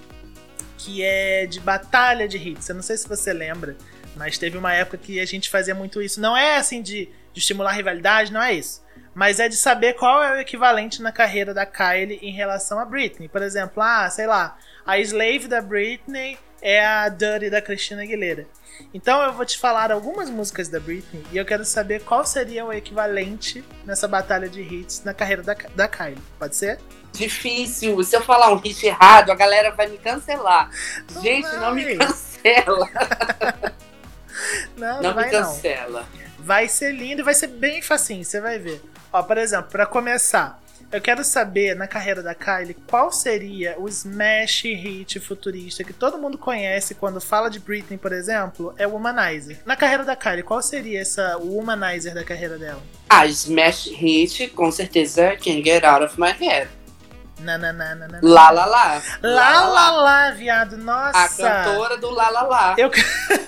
que 0.77 1.03
é 1.03 1.45
de 1.45 1.59
batalha 1.59 2.27
de 2.27 2.37
hits. 2.37 2.67
Eu 2.69 2.75
não 2.75 2.81
sei 2.81 2.97
se 2.97 3.07
você 3.07 3.33
lembra, 3.33 3.75
mas 4.15 4.37
teve 4.37 4.57
uma 4.57 4.73
época 4.73 4.97
que 4.97 5.19
a 5.19 5.25
gente 5.25 5.49
fazia 5.49 5.73
muito 5.73 6.01
isso. 6.01 6.19
Não 6.19 6.35
é 6.35 6.57
assim 6.57 6.81
de, 6.81 7.09
de 7.33 7.39
estimular 7.39 7.71
rivalidade, 7.71 8.31
não 8.31 8.41
é 8.41 8.53
isso. 8.53 8.83
Mas 9.13 9.39
é 9.39 9.47
de 9.47 9.55
saber 9.55 9.93
qual 9.93 10.21
é 10.21 10.33
o 10.33 10.39
equivalente 10.39 11.01
na 11.01 11.11
carreira 11.11 11.53
da 11.53 11.65
Kylie 11.65 12.19
em 12.21 12.31
relação 12.31 12.79
a 12.79 12.85
Britney. 12.85 13.29
Por 13.29 13.41
exemplo, 13.41 13.81
ah, 13.81 14.09
sei 14.09 14.27
lá, 14.27 14.57
a 14.85 14.99
Slave 14.99 15.47
da 15.47 15.61
Britney 15.61 16.37
é 16.63 16.83
a 16.83 17.09
Dirty 17.09 17.49
da 17.49 17.61
Christina 17.61 18.03
Aguilera. 18.03 18.47
Então 18.93 19.21
eu 19.21 19.33
vou 19.33 19.45
te 19.45 19.59
falar 19.59 19.91
algumas 19.91 20.29
músicas 20.29 20.69
da 20.69 20.79
Britney 20.79 21.23
e 21.31 21.37
eu 21.37 21.45
quero 21.45 21.65
saber 21.65 22.01
qual 22.03 22.25
seria 22.25 22.65
o 22.65 22.71
equivalente 22.71 23.63
nessa 23.85 24.07
batalha 24.07 24.47
de 24.47 24.61
hits 24.61 25.03
na 25.03 25.13
carreira 25.13 25.43
da, 25.43 25.53
da 25.75 25.87
Kylie. 25.89 26.17
Pode 26.39 26.55
ser? 26.55 26.79
Difícil. 27.11 28.01
Se 28.03 28.15
eu 28.15 28.21
falar 28.21 28.51
um 28.51 28.57
hit 28.57 28.85
errado, 28.85 29.29
a 29.29 29.35
galera 29.35 29.71
vai 29.71 29.87
me 29.87 29.97
cancelar. 29.97 30.71
Não 31.13 31.21
Gente, 31.21 31.43
vai. 31.43 31.59
não 31.59 31.75
me 31.75 31.97
cancela. 31.97 32.89
não, 34.77 35.01
não, 35.01 35.13
não 35.13 35.15
me 35.15 35.29
cancela. 35.29 36.07
Não. 36.13 36.23
Vai 36.39 36.67
ser 36.69 36.93
lindo 36.93 37.21
e 37.21 37.23
vai 37.25 37.33
ser 37.33 37.47
bem 37.47 37.81
facinho, 37.81 38.23
você 38.23 38.39
vai 38.39 38.57
ver. 38.57 38.81
Ó, 39.11 39.21
por 39.21 39.37
exemplo, 39.37 39.69
para 39.69 39.85
começar, 39.85 40.59
eu 40.93 41.01
quero 41.01 41.23
saber, 41.23 41.75
na 41.75 41.87
carreira 41.87 42.21
da 42.21 42.35
Kylie, 42.35 42.77
qual 42.87 43.11
seria 43.11 43.75
o 43.79 43.89
smash 43.89 44.61
hit 44.61 45.19
futurista 45.19 45.83
que 45.83 45.91
todo 45.91 46.19
mundo 46.19 46.37
conhece 46.37 46.93
quando 46.93 47.19
fala 47.19 47.49
de 47.49 47.59
Britney, 47.59 47.97
por 47.97 48.13
exemplo, 48.13 48.73
é 48.77 48.85
o 48.85 48.91
Womanizer. 48.91 49.59
Na 49.65 49.75
carreira 49.75 50.05
da 50.05 50.15
Kylie, 50.15 50.43
qual 50.43 50.61
seria 50.61 51.01
essa 51.01 51.37
o 51.39 51.55
Womanizer 51.55 52.13
da 52.13 52.23
carreira 52.23 52.59
dela? 52.59 52.81
Ah, 53.09 53.25
smash 53.25 53.87
hit, 53.87 54.49
com 54.49 54.71
certeza, 54.71 55.35
Can't 55.37 55.63
Get 55.63 55.83
Out 55.83 56.05
of 56.05 56.19
My 56.21 56.31
Head. 56.31 56.69
Na, 57.39 57.57
na, 57.57 57.73
na, 57.73 57.95
na, 57.95 58.07
na, 58.07 58.19
lá, 58.21 58.51
lá, 58.51 58.65
lá. 58.65 59.01
Lá, 59.23 59.67
lá, 59.67 59.91
lá, 59.91 60.31
viado. 60.31 60.77
Nossa. 60.77 61.17
A 61.17 61.27
cantora 61.27 61.97
do 61.97 62.11
Lá, 62.11 62.29
lá, 62.29 62.43
lá. 62.43 62.75
Eu... 62.77 62.91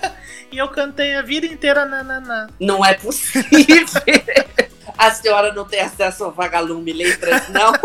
e 0.51 0.58
eu 0.58 0.67
cantei 0.69 1.15
a 1.15 1.21
vida 1.21 1.45
inteira 1.45 1.86
na, 1.86 2.03
na, 2.03 2.19
na. 2.19 2.47
Não 2.60 2.84
é 2.84 2.95
possível. 2.95 3.53
A 4.97 5.12
senhora 5.12 5.53
não 5.53 5.65
tem 5.65 5.81
acesso 5.81 6.23
ao 6.23 6.31
vagalume 6.31 6.93
letras, 6.93 7.49
não? 7.49 7.71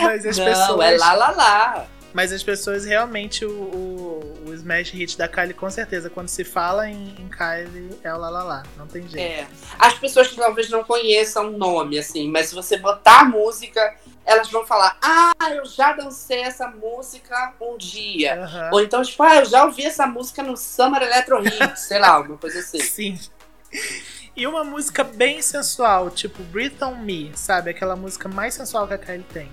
Mas 0.00 0.24
as 0.24 0.38
não, 0.38 0.44
pessoas. 0.44 0.92
É 0.92 0.96
lá, 0.96 1.12
lá, 1.14 1.30
lá. 1.30 1.86
Mas 2.12 2.32
as 2.32 2.42
pessoas 2.42 2.84
realmente, 2.84 3.44
o, 3.44 3.50
o, 3.50 4.48
o, 4.48 4.54
Smash 4.54 4.90
Hit 4.90 5.18
da 5.18 5.28
Kylie, 5.28 5.54
com 5.54 5.70
certeza, 5.70 6.08
quando 6.08 6.28
se 6.28 6.42
fala 6.42 6.88
em, 6.88 7.14
em 7.18 7.28
Kylie, 7.28 7.98
é 8.02 8.12
o 8.12 8.18
lá, 8.18 8.30
lá, 8.30 8.42
lá. 8.42 8.62
Não 8.76 8.86
tem 8.86 9.06
jeito. 9.06 9.42
É. 9.42 9.46
As 9.78 9.94
pessoas 9.94 10.28
que 10.28 10.36
talvez 10.36 10.70
não 10.70 10.82
conheçam 10.82 11.48
o 11.48 11.58
nome, 11.58 11.98
assim, 11.98 12.30
mas 12.30 12.46
se 12.48 12.54
você 12.54 12.76
botar 12.78 13.20
a 13.20 13.24
música, 13.24 13.94
elas 14.24 14.50
vão 14.50 14.66
falar: 14.66 14.96
Ah, 15.02 15.50
eu 15.50 15.64
já 15.66 15.92
dancei 15.92 16.40
essa 16.40 16.66
música 16.68 17.54
um 17.60 17.76
dia. 17.76 18.40
Uhum. 18.40 18.70
Ou 18.72 18.80
então, 18.80 19.02
tipo, 19.02 19.22
ah, 19.22 19.36
eu 19.36 19.44
já 19.44 19.64
ouvi 19.64 19.84
essa 19.84 20.06
música 20.06 20.42
no 20.42 20.56
Summer 20.56 21.02
Electro 21.02 21.40
Hits, 21.46 21.80
sei 21.80 21.98
lá, 21.98 22.18
uma 22.20 22.38
coisa 22.38 22.58
assim. 22.58 22.80
Sim. 22.80 23.18
E 24.36 24.46
uma 24.46 24.62
música 24.64 25.02
bem 25.02 25.42
sensual, 25.42 26.10
tipo 26.10 26.42
Breathe 26.44 26.82
on 26.82 26.96
Me, 26.96 27.32
sabe? 27.34 27.70
Aquela 27.70 27.96
música 27.96 28.28
mais 28.28 28.54
sensual 28.54 28.86
que 28.86 28.94
a 28.94 28.98
Kylie 28.98 29.24
tem. 29.32 29.50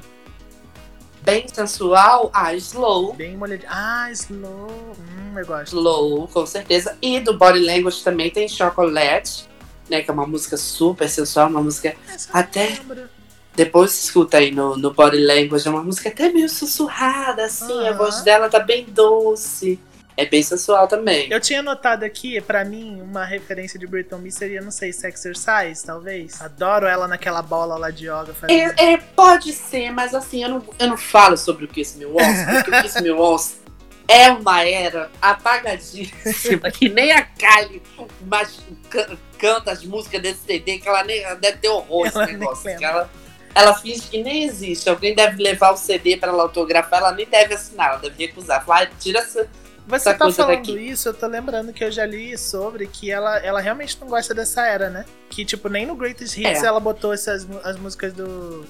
Bem 1.21 1.47
sensual, 1.47 2.29
ah, 2.31 2.53
Slow. 2.53 3.13
Bem 3.13 3.35
molhadinha. 3.35 3.67
Ah, 3.71 4.11
Slow. 4.11 4.95
Hum, 4.99 5.39
eu 5.39 5.45
gosto. 5.45 5.75
Slow, 5.75 6.27
com 6.27 6.45
certeza. 6.45 6.95
E 7.01 7.19
do 7.19 7.35
Body 7.35 7.59
Language 7.59 8.03
também 8.03 8.29
tem 8.29 8.47
Chocolate, 8.47 9.49
né? 9.89 10.03
Que 10.03 10.11
é 10.11 10.13
uma 10.13 10.27
música 10.27 10.55
super 10.55 11.09
sensual, 11.09 11.49
uma 11.49 11.63
música 11.63 11.95
Essa 12.07 12.29
até. 12.31 12.79
Depois 13.55 14.03
escuta 14.03 14.37
aí 14.37 14.51
no, 14.51 14.77
no 14.77 14.93
Body 14.93 15.17
Language, 15.17 15.67
é 15.67 15.71
uma 15.71 15.81
música 15.81 16.09
até 16.09 16.29
meio 16.29 16.49
sussurrada, 16.49 17.45
assim, 17.45 17.87
a 17.87 17.93
voz 17.93 18.21
dela 18.21 18.49
tá 18.49 18.59
bem 18.59 18.85
doce. 18.85 19.79
É 20.17 20.25
bem 20.25 20.41
sensual 20.41 20.87
também. 20.87 21.29
Eu 21.29 21.41
tinha 21.41 21.61
notado 21.61 22.03
aqui, 22.03 22.39
para 22.39 22.63
mim, 22.63 23.01
uma 23.01 23.25
referência 23.25 23.77
de 23.77 23.85
Britney 23.85 24.21
Me 24.21 24.31
seria, 24.31 24.61
não 24.61 24.71
sei, 24.71 24.93
Sexercise, 24.93 25.85
talvez. 25.85 26.41
Adoro 26.41 26.87
ela 26.87 27.07
naquela 27.07 27.41
bola 27.41 27.77
lá 27.77 27.89
de 27.89 28.05
yoga. 28.05 28.33
É, 28.47 28.93
é, 28.93 28.97
pode 28.97 29.51
ser, 29.51 29.91
mas 29.91 30.13
assim, 30.15 30.43
eu 30.43 30.49
não, 30.49 30.63
eu 30.79 30.87
não 30.87 30.97
falo 30.97 31.35
sobre 31.35 31.65
o 31.65 31.67
Kiss 31.67 31.97
Me 31.97 32.05
Once, 32.05 32.45
porque 32.45 32.71
o 32.71 32.81
Kiss 32.81 33.01
Me 33.01 33.11
Once 33.11 33.55
é 34.07 34.29
uma 34.29 34.63
era 34.63 35.11
apagadíssima, 35.21 36.69
que 36.71 36.87
nem 36.87 37.11
a 37.11 37.23
Kylie 37.23 37.81
mas 38.21 38.59
canta 39.37 39.71
as 39.71 39.83
músicas 39.83 40.21
desse 40.21 40.39
CD, 40.45 40.77
que 40.77 40.87
ela 40.87 41.03
nem 41.03 41.23
deve 41.37 41.57
ter 41.57 41.69
horror 41.69 42.07
esse 42.07 42.25
negócio. 42.25 42.69
Ela, 42.69 43.09
ela 43.53 43.73
finge 43.73 44.01
que 44.01 44.23
nem 44.23 44.43
existe. 44.43 44.89
Alguém 44.89 45.13
deve 45.13 45.41
levar 45.41 45.71
o 45.71 45.77
CD 45.77 46.17
para 46.17 46.29
ela 46.29 46.43
autografar, 46.43 46.99
ela 46.99 47.11
nem 47.11 47.25
deve 47.25 47.53
assinar, 47.53 47.89
ela 47.89 47.99
deve 47.99 48.27
recusar. 48.27 48.63
Falar, 48.65 48.83
ah, 48.83 48.89
tira 48.99 49.19
essa 49.19 49.47
Você 49.87 50.13
tá 50.13 50.31
falando 50.31 50.47
daqui. 50.47 50.71
isso, 50.71 51.09
eu 51.09 51.13
tô 51.13 51.27
lembrando 51.27 51.71
que 51.71 51.83
eu 51.83 51.91
já 51.91 52.05
li 52.05 52.37
sobre 52.37 52.87
que 52.87 53.11
ela, 53.11 53.37
ela 53.37 53.59
realmente 53.59 53.97
não 54.01 54.07
gosta 54.07 54.33
dessa 54.33 54.65
era, 54.65 54.89
né? 54.89 55.05
Que, 55.29 55.45
tipo, 55.45 55.69
nem 55.69 55.85
no 55.85 55.95
Greatest 55.95 56.37
Hits 56.37 56.63
É. 56.63 56.65
ela 56.65 56.79
botou 56.79 57.13
essas 57.13 57.47
as 57.63 57.77
músicas 57.77 58.13
do. 58.13 58.65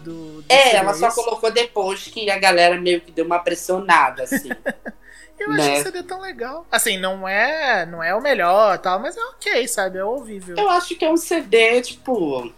do 0.00 0.42
dos 0.42 0.44
É, 0.48 0.76
ela 0.76 0.94
só 0.94 1.10
colocou 1.10 1.50
depois 1.50 2.04
que 2.04 2.30
a 2.30 2.38
galera 2.38 2.80
meio 2.80 3.00
que 3.00 3.10
deu 3.10 3.24
uma 3.24 3.40
pressionada, 3.40 4.22
assim. 4.24 4.50
Eu 5.40 5.50
acho 5.52 5.58
né? 5.62 5.72
esse 5.72 5.84
CD 5.84 6.02
tão 6.02 6.20
legal. 6.20 6.66
Assim, 6.70 6.98
não 6.98 7.26
é, 7.26 7.86
não 7.86 8.02
é 8.02 8.14
o 8.14 8.20
melhor 8.20 8.76
tal, 8.76 9.00
mas 9.00 9.16
é 9.16 9.20
ok, 9.20 9.66
sabe? 9.66 9.96
É 9.96 10.04
ouvível. 10.04 10.54
Eu 10.54 10.68
acho 10.68 10.94
que 10.94 11.02
é 11.02 11.10
um 11.10 11.16
CD, 11.16 11.80
tipo, 11.80 12.52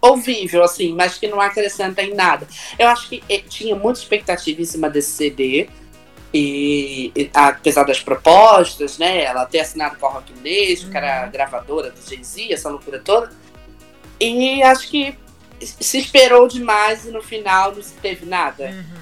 ouvível, 0.00 0.62
assim, 0.62 0.94
mas 0.94 1.18
que 1.18 1.26
não 1.26 1.40
acrescenta 1.40 2.02
em 2.02 2.14
nada. 2.14 2.46
Eu 2.78 2.88
acho 2.88 3.08
que 3.08 3.24
eh, 3.28 3.42
tinha 3.48 3.74
muita 3.74 3.98
expectativa 3.98 4.62
em 4.62 4.64
cima 4.64 4.88
desse 4.88 5.10
CD. 5.10 5.68
E, 6.32 7.12
e, 7.16 7.30
apesar 7.34 7.84
das 7.84 8.00
propostas, 8.00 8.98
né? 8.98 9.24
Ela 9.24 9.46
ter 9.46 9.60
assinado 9.60 9.96
com 9.96 10.06
a 10.06 10.10
Rock 10.10 10.32
Nation, 10.34 10.90
que 10.90 10.96
era 10.96 11.22
a 11.22 11.24
Uhum. 11.24 11.30
gravadora 11.32 11.90
do 11.90 12.00
Jay-Z, 12.08 12.52
essa 12.52 12.68
loucura 12.68 13.00
toda. 13.00 13.30
E 14.20 14.62
acho 14.62 14.88
que 14.88 15.18
se 15.60 15.98
esperou 15.98 16.46
demais 16.46 17.04
e 17.04 17.10
no 17.10 17.22
final 17.22 17.74
não 17.74 17.82
se 17.82 17.94
teve 17.94 18.26
nada. 18.26 18.66
Uhum. 18.66 19.00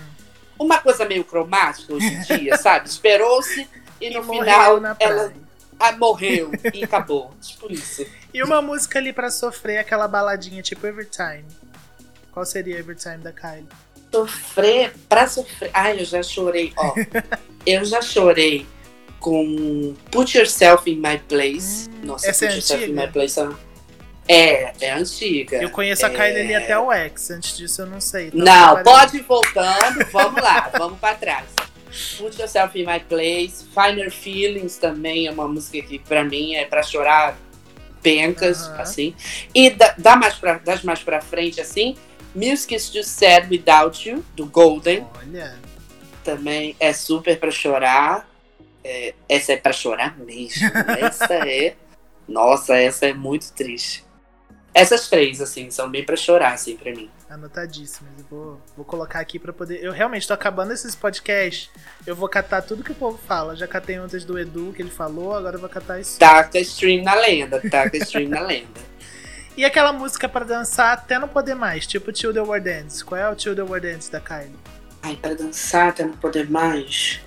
Uma 0.58 0.78
coisa 0.78 1.04
meio 1.04 1.24
cromática 1.24 1.92
hoje 1.92 2.06
em 2.06 2.20
dia, 2.22 2.56
sabe? 2.58 2.88
Esperou-se 2.88 3.68
e 4.00 4.10
no 4.10 4.24
morreu 4.24 4.40
final 4.40 4.96
ela 4.98 5.32
ah, 5.78 5.92
morreu 5.92 6.50
e 6.74 6.82
acabou. 6.82 7.32
Tipo 7.40 7.72
isso. 7.72 8.04
E 8.34 8.42
uma 8.42 8.60
música 8.60 8.98
ali 8.98 9.12
pra 9.12 9.30
sofrer, 9.30 9.78
aquela 9.78 10.08
baladinha 10.08 10.62
tipo 10.62 10.86
Evertime. 10.86 11.46
Qual 12.32 12.44
seria 12.44 12.78
Evertime 12.78 13.18
da 13.18 13.32
Kylie? 13.32 13.66
Sofrer, 14.12 14.92
pra 15.08 15.26
sofrer. 15.28 15.70
Ai, 15.72 16.00
eu 16.00 16.04
já 16.04 16.22
chorei, 16.22 16.72
ó. 16.76 16.94
eu 17.66 17.84
já 17.84 18.00
chorei 18.00 18.66
com 19.20 19.94
Put 20.10 20.36
Yourself 20.38 20.90
in 20.90 20.96
My 20.96 21.18
Place. 21.28 21.88
Hum, 21.90 22.06
Nossa, 22.06 22.28
essa 22.30 22.44
é 22.46 22.48
Put 22.48 22.56
Yourself 22.58 22.82
in 22.84 22.86
antiga? 22.92 23.06
My 23.06 23.12
Place 23.12 23.40
é, 23.40 23.48
é, 24.28 24.72
é 24.80 24.92
antiga. 24.92 25.56
Eu 25.62 25.70
conheço 25.70 26.06
a 26.06 26.08
É. 26.08 26.12
Kylie 26.12 26.40
ali 26.42 26.54
até 26.54 26.78
o 26.78 26.92
X, 26.92 27.30
antes 27.30 27.56
disso 27.56 27.82
eu 27.82 27.86
não 27.86 28.00
sei. 28.00 28.28
Então 28.28 28.40
Não, 28.44 28.82
parece- 28.82 28.84
pode 28.84 29.16
ir 29.18 29.22
voltando, 29.22 30.06
vamos 30.12 30.42
lá, 30.42 30.70
vamos 30.78 30.98
pra 30.98 31.14
trás. 31.14 31.44
Put 32.18 32.38
Yourself 32.40 32.78
in 32.80 32.86
My 32.86 33.00
Place, 33.00 33.64
Finer 33.74 34.10
Feelings 34.10 34.76
também 34.76 35.26
é 35.26 35.30
uma 35.30 35.48
música 35.48 35.80
que 35.86 35.98
pra 35.98 36.22
mim 36.24 36.54
é 36.54 36.64
pra 36.64 36.82
chorar 36.82 37.36
pencas, 38.02 38.62
Aham. 38.68 38.80
assim. 38.82 39.14
E 39.54 39.70
da, 39.70 39.94
da 39.98 40.14
mais 40.16 40.34
pra, 40.34 40.54
das 40.58 40.82
mais 40.82 41.00
pra 41.00 41.20
frente, 41.20 41.60
assim, 41.60 41.96
Music 42.34 42.74
is 42.74 42.88
Too 42.90 43.02
Sad 43.02 43.48
Without 43.50 44.08
You, 44.08 44.24
do 44.36 44.46
Golden, 44.46 45.06
Olha. 45.18 45.56
também 46.22 46.76
é 46.78 46.92
super 46.92 47.38
pra 47.38 47.50
chorar. 47.50 48.28
É, 48.84 49.14
essa 49.28 49.52
é 49.52 49.56
pra 49.56 49.72
chorar 49.72 50.16
mesmo. 50.18 50.66
Essa 51.00 51.34
é. 51.46 51.74
Nossa, 52.26 52.76
essa 52.76 53.06
é 53.06 53.12
muito 53.12 53.52
triste. 53.52 54.04
Essas 54.72 55.08
três, 55.08 55.40
assim, 55.40 55.70
são 55.70 55.90
bem 55.90 56.04
pra 56.04 56.14
chorar, 56.14 56.52
assim, 56.52 56.76
pra 56.76 56.92
mim. 56.92 57.10
Anotadíssimas. 57.28 58.12
Eu 58.18 58.24
vou, 58.30 58.60
vou 58.76 58.84
colocar 58.84 59.18
aqui 59.18 59.38
pra 59.38 59.52
poder. 59.52 59.82
Eu 59.82 59.92
realmente 59.92 60.26
tô 60.26 60.32
acabando 60.32 60.72
esses 60.72 60.94
podcasts. 60.94 61.68
Eu 62.06 62.14
vou 62.14 62.28
catar 62.28 62.62
tudo 62.62 62.84
que 62.84 62.92
o 62.92 62.94
povo 62.94 63.18
fala. 63.18 63.56
Já 63.56 63.66
catei 63.66 63.98
ontem 63.98 64.18
do 64.20 64.38
Edu 64.38 64.72
que 64.74 64.80
ele 64.80 64.90
falou, 64.90 65.34
agora 65.34 65.56
eu 65.56 65.60
vou 65.60 65.68
catar 65.68 66.00
isso. 66.00 66.18
Taca 66.18 66.58
stream 66.60 67.02
na 67.02 67.14
lenda, 67.14 67.60
taca 67.70 67.96
stream 67.96 68.28
na 68.28 68.40
lenda. 68.40 68.80
E 69.58 69.64
aquela 69.64 69.92
música 69.92 70.28
pra 70.28 70.44
dançar 70.44 70.92
até 70.92 71.18
não 71.18 71.26
poder 71.26 71.56
mais, 71.56 71.84
tipo 71.84 72.12
Till 72.12 72.32
the 72.32 72.40
War 72.40 72.62
Dance. 72.62 73.04
Qual 73.04 73.20
é 73.20 73.28
o 73.28 73.34
Till 73.34 73.56
the 73.56 73.62
War 73.62 73.80
Dance 73.80 74.08
da 74.08 74.20
Kylie? 74.20 74.54
Ai, 75.02 75.16
pra 75.20 75.34
dançar 75.34 75.88
até 75.88 76.04
não 76.04 76.12
poder 76.12 76.48
mais. 76.48 77.20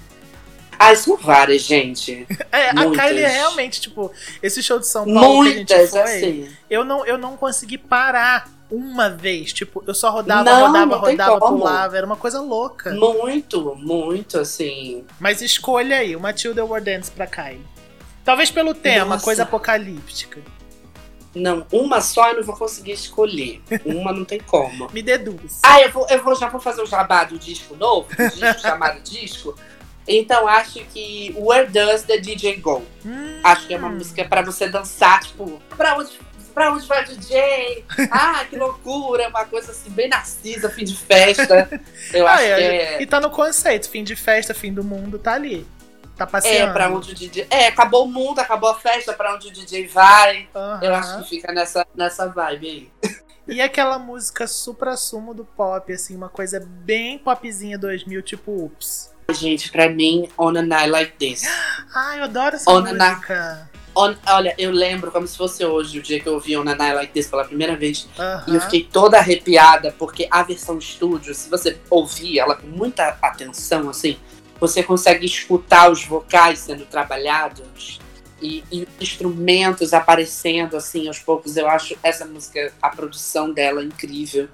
Ai, 0.79 0.95
são 0.95 1.17
várias, 1.17 1.61
gente. 1.63 2.25
É, 2.49 2.71
Muitas. 2.71 2.99
a 2.99 3.03
Kylie 3.03 3.23
é 3.23 3.27
realmente, 3.27 3.81
tipo, 3.81 4.09
esse 4.41 4.63
show 4.63 4.79
de 4.79 4.87
São 4.87 5.03
Paulo 5.03 5.43
que 5.43 5.49
a 5.49 5.57
gente 5.57 5.73
Muitas, 5.75 5.89
foi, 5.89 5.99
assim. 6.01 6.49
eu 6.69 6.85
não, 6.85 7.05
eu 7.05 7.17
não 7.17 7.35
consegui 7.35 7.77
parar 7.77 8.49
uma 8.69 9.09
vez. 9.09 9.51
Tipo, 9.51 9.83
eu 9.85 9.93
só 9.93 10.09
rodava, 10.09 10.43
Não, 10.45 10.67
rodava, 10.67 10.85
não 10.85 10.99
rodava, 10.99 11.37
como. 11.37 11.57
pulava. 11.57 11.97
Era 11.97 12.05
uma 12.05 12.15
coisa 12.15 12.39
louca. 12.39 12.93
Muito, 12.93 13.75
muito, 13.75 14.39
assim. 14.39 15.03
Mas 15.19 15.41
escolha 15.41 15.97
aí, 15.97 16.15
uma 16.15 16.31
the 16.33 16.61
War 16.61 16.81
Dance 16.81 17.11
pra 17.11 17.27
Kylie. 17.27 17.65
Talvez 18.23 18.49
pelo 18.49 18.73
tema, 18.73 19.15
Nossa. 19.15 19.25
coisa 19.25 19.43
apocalíptica. 19.43 20.39
Não, 21.33 21.65
uma 21.71 22.01
só 22.01 22.29
eu 22.29 22.35
não 22.37 22.43
vou 22.43 22.55
conseguir 22.57 22.91
escolher. 22.91 23.61
Uma 23.85 24.11
não 24.11 24.25
tem 24.25 24.39
como. 24.39 24.89
Me 24.93 25.01
deduz. 25.01 25.59
Ah, 25.63 25.81
eu 25.81 25.89
vou, 25.91 26.05
eu 26.09 26.21
vou 26.23 26.35
já 26.35 26.49
vou 26.49 26.59
fazer 26.59 26.81
o 26.81 26.85
jabá 26.85 27.23
do 27.23 27.39
disco 27.39 27.75
novo, 27.75 28.07
do 28.15 28.29
disco 28.29 28.59
chamado 28.61 28.99
disco. 29.01 29.55
Então 30.07 30.47
acho 30.47 30.83
que 30.85 31.33
Where 31.37 31.67
Does 31.69 32.03
the 32.03 32.17
DJ 32.17 32.57
Go? 32.57 32.83
Hum, 33.05 33.39
Acho 33.43 33.67
que 33.67 33.73
é 33.73 33.77
uma 33.77 33.87
música 33.89 34.25
pra 34.25 34.41
você 34.41 34.67
dançar, 34.67 35.21
tipo, 35.21 35.61
pra 35.77 35.95
onde, 35.95 36.19
pra 36.53 36.73
onde 36.73 36.85
vai 36.87 37.03
o 37.03 37.07
DJ? 37.07 37.85
Ah, 38.11 38.43
que 38.49 38.57
loucura, 38.57 39.29
uma 39.29 39.45
coisa 39.45 39.71
assim, 39.71 39.89
bem 39.91 40.09
narcisa, 40.09 40.69
fim 40.69 40.83
de 40.83 40.97
festa. 40.97 41.69
Eu 42.11 42.27
Ah, 42.27 42.33
acho 42.33 42.43
é, 42.43 42.55
que 42.55 42.61
é. 42.63 43.01
E 43.03 43.05
tá 43.05 43.21
no 43.21 43.29
conceito, 43.29 43.89
fim 43.89 44.03
de 44.03 44.15
festa, 44.15 44.53
fim 44.53 44.73
do 44.73 44.83
mundo, 44.83 45.17
tá 45.19 45.33
ali. 45.33 45.65
Tá 46.25 46.37
É, 46.37 46.41
passeando. 46.41 46.73
pra 46.73 46.89
onde 46.89 47.11
o 47.11 47.15
DJ. 47.15 47.47
É, 47.49 47.67
acabou 47.67 48.05
o 48.05 48.07
mundo, 48.07 48.39
acabou 48.39 48.69
a 48.69 48.75
festa, 48.75 49.13
pra 49.13 49.33
onde 49.35 49.47
o 49.47 49.51
DJ 49.51 49.87
vai. 49.87 50.47
Aham. 50.55 50.79
Eu 50.83 50.95
acho 50.95 51.17
que 51.23 51.29
fica 51.29 51.51
nessa, 51.51 51.85
nessa 51.95 52.27
vibe 52.27 52.67
aí. 53.03 53.11
E 53.47 53.59
aquela 53.61 53.97
música 53.99 54.47
supra-sumo 54.47 55.33
do 55.33 55.43
pop, 55.43 55.91
assim, 55.91 56.15
uma 56.15 56.29
coisa 56.29 56.59
bem 56.65 57.17
popzinha 57.17 57.77
2000, 57.77 58.21
tipo 58.21 58.51
Ups. 58.65 59.11
Gente, 59.31 59.71
pra 59.71 59.89
mim, 59.89 60.29
On 60.37 60.49
a 60.49 60.61
Night 60.61 60.89
Like 60.89 61.13
This. 61.17 61.43
Ai, 61.93 62.19
eu 62.19 62.23
adoro 62.25 62.55
essa 62.55 62.69
On 62.69 62.81
música. 62.81 63.69
On- 63.95 64.15
olha, 64.27 64.53
eu 64.57 64.71
lembro 64.71 65.11
como 65.11 65.27
se 65.27 65.35
fosse 65.37 65.65
hoje, 65.65 65.99
o 65.99 66.01
dia 66.01 66.19
que 66.19 66.27
eu 66.27 66.33
ouvi 66.35 66.55
On 66.55 66.61
a 66.61 66.75
Night 66.75 66.93
Like 66.95 67.13
This 67.13 67.27
pela 67.27 67.43
primeira 67.43 67.75
vez. 67.75 68.07
Aham. 68.17 68.43
E 68.47 68.55
eu 68.55 68.61
fiquei 68.61 68.83
toda 68.83 69.17
arrepiada, 69.17 69.93
porque 69.97 70.27
a 70.31 70.43
versão 70.43 70.77
estúdio, 70.77 71.33
se 71.33 71.49
você 71.49 71.77
ouvir 71.89 72.39
ela 72.39 72.55
com 72.55 72.67
muita 72.67 73.17
atenção, 73.21 73.89
assim, 73.89 74.17
você 74.61 74.83
consegue 74.83 75.25
escutar 75.25 75.91
os 75.91 76.05
vocais 76.05 76.59
sendo 76.59 76.85
trabalhados 76.85 77.99
e, 78.39 78.63
e 78.71 78.83
os 78.83 79.01
instrumentos 79.01 79.91
aparecendo, 79.91 80.77
assim, 80.77 81.07
aos 81.07 81.17
poucos. 81.17 81.57
Eu 81.57 81.67
acho 81.67 81.97
essa 82.03 82.25
música, 82.25 82.71
a 82.79 82.89
produção 82.89 83.51
dela 83.51 83.83
incrível. 83.83 84.47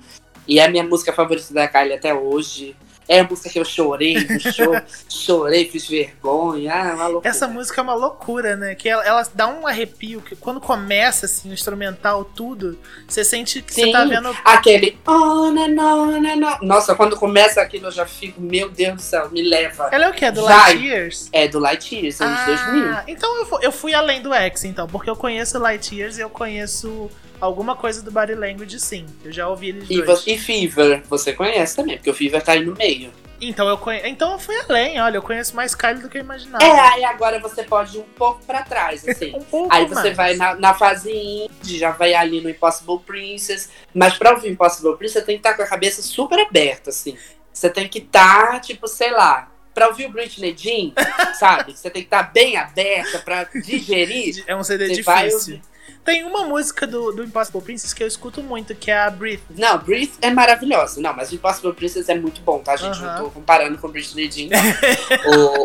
E 0.47 0.59
é 0.59 0.65
a 0.65 0.69
minha 0.69 0.83
música 0.83 1.11
favorita 1.11 1.53
da 1.53 1.67
Kylie 1.67 1.93
até 1.93 2.13
hoje. 2.13 2.73
É 3.07 3.19
a 3.19 3.23
música 3.23 3.49
que 3.49 3.57
eu 3.59 3.63
chorei 3.65 4.15
no 4.25 4.39
show, 4.39 4.73
chorei, 5.09 5.69
fiz 5.69 5.87
vergonha. 5.87 6.73
Ah, 6.73 6.87
é 6.89 6.93
uma 6.93 7.07
loucura. 7.07 7.29
Essa 7.29 7.47
música 7.47 7.79
é 7.79 7.83
uma 7.83 7.93
loucura, 7.93 8.55
né? 8.55 8.75
Que 8.75 8.89
ela, 8.89 9.03
ela 9.05 9.27
dá 9.33 9.47
um 9.47 9.65
arrepio, 9.65 10.21
que 10.21 10.35
quando 10.35 10.59
começa, 10.59 11.25
assim, 11.25 11.49
o 11.49 11.53
instrumental, 11.53 12.25
tudo, 12.25 12.77
você 13.07 13.23
sente 13.23 13.61
que 13.61 13.73
você 13.73 13.83
Sim. 13.85 13.91
tá 13.91 14.03
vendo. 14.05 14.35
Aquele 14.43 14.99
on 15.07 15.55
and 15.57 15.81
on 15.81 16.25
and 16.25 16.45
on. 16.61 16.65
Nossa, 16.65 16.95
quando 16.95 17.15
começa 17.15 17.61
aquilo 17.61 17.87
eu 17.87 17.91
já 17.91 18.05
fico, 18.05 18.41
meu 18.41 18.69
Deus 18.69 18.95
do 18.95 19.01
céu, 19.01 19.29
me 19.29 19.41
leva. 19.41 19.89
Ela 19.91 20.05
é 20.05 20.09
o 20.09 20.13
que? 20.13 20.29
Do 20.31 20.43
Vai. 20.43 20.73
Light 20.75 20.85
Years? 20.85 21.29
É 21.31 21.47
do 21.47 21.59
Light 21.59 21.95
Years, 21.95 22.19
anos 22.21 22.45
2000. 22.45 22.89
Ah, 22.91 23.03
então 23.07 23.37
eu, 23.37 23.45
fu- 23.45 23.59
eu 23.61 23.71
fui 23.71 23.93
além 23.93 24.21
do 24.21 24.33
X, 24.33 24.65
então, 24.65 24.87
porque 24.87 25.09
eu 25.09 25.15
conheço 25.15 25.57
Light 25.59 25.95
Years 25.95 26.17
e 26.17 26.21
eu 26.21 26.29
conheço 26.29 27.09
alguma 27.39 27.75
coisa 27.75 28.01
do 28.01 28.11
Body 28.11 28.35
Language, 28.35 28.79
sim. 28.79 29.05
Eu 29.23 29.31
já 29.31 29.47
ouvi 29.47 29.69
eles 29.69 29.89
E, 29.89 30.01
dois. 30.01 30.25
e 30.27 30.37
Fever, 30.37 31.03
você 31.09 31.33
conhece 31.33 31.75
também, 31.75 31.97
porque 31.97 32.09
o 32.09 32.13
Fever 32.13 32.41
tá 32.43 32.53
aí 32.53 32.63
no 32.65 32.75
meio. 32.75 33.11
Então 33.39 33.67
eu, 33.69 33.77
conhe... 33.77 34.01
então 34.05 34.31
eu 34.31 34.39
fui 34.39 34.55
além, 34.67 34.99
olha, 34.99 35.17
eu 35.17 35.21
conheço 35.21 35.55
mais 35.55 35.75
Kylie 35.75 36.01
do 36.01 36.09
que 36.09 36.17
eu 36.17 36.21
imaginava. 36.23 36.63
É, 36.63 36.71
aí 36.79 37.03
agora 37.05 37.37
você 37.39 37.61
pode 37.63 37.95
ir 37.95 37.99
um 37.99 38.03
pouco 38.15 38.43
pra 38.45 38.63
trás, 38.63 39.05
assim. 39.07 39.35
Um 39.35 39.43
pouco 39.43 39.71
Aí 39.71 39.85
você 39.85 39.93
mais. 40.05 40.17
vai 40.17 40.35
na, 40.35 40.55
na 40.55 40.73
fase 40.73 41.11
indie, 41.11 41.77
já 41.77 41.91
vai 41.91 42.15
ali 42.15 42.41
no 42.41 42.49
Impossible 42.49 42.97
Princess. 43.05 43.69
Mas 43.93 44.17
pra 44.17 44.31
ouvir 44.31 44.49
Impossible 44.49 44.97
Princess, 44.97 45.19
você 45.21 45.25
tem 45.25 45.35
que 45.35 45.47
estar 45.47 45.53
com 45.55 45.61
a 45.61 45.67
cabeça 45.67 46.01
super 46.01 46.39
aberta, 46.39 46.89
assim. 46.89 47.15
Você 47.53 47.69
tem 47.69 47.87
que 47.87 47.99
estar, 47.99 48.59
tipo, 48.61 48.87
sei 48.87 49.11
lá. 49.11 49.51
Pra 49.71 49.89
ouvir 49.89 50.07
o 50.07 50.09
Britney 50.11 50.55
Jean, 50.57 50.91
sabe? 51.37 51.77
Você 51.77 51.91
tem 51.91 52.01
que 52.01 52.07
estar 52.07 52.23
bem 52.23 52.57
aberta 52.57 53.19
pra 53.19 53.43
digerir. 53.43 54.43
É 54.47 54.55
um 54.55 54.63
CD 54.63 54.87
difícil. 54.89 55.61
Tem 56.07 56.23
uma 56.23 56.45
música 56.45 56.87
do, 56.87 57.11
do 57.11 57.21
Impossible 57.21 57.61
Princess 57.61 57.93
que 57.93 58.01
eu 58.01 58.07
escuto 58.07 58.41
muito, 58.41 58.73
que 58.73 58.89
é 58.89 58.97
a 58.97 59.09
Breathe. 59.09 59.43
Não, 59.49 59.77
Breathe 59.77 60.13
é 60.21 60.31
maravilhosa. 60.31 61.01
Não, 61.01 61.13
mas 61.13 61.33
o 61.33 61.35
Impossible 61.35 61.73
Princess 61.73 62.07
é 62.07 62.15
muito 62.15 62.39
bom, 62.39 62.59
tá, 62.59 62.77
gente? 62.77 62.97
Não 63.01 63.25
tô 63.25 63.29
comparando 63.29 63.77
com 63.77 63.89
Britney 63.89 64.31
Jean. 64.31 64.47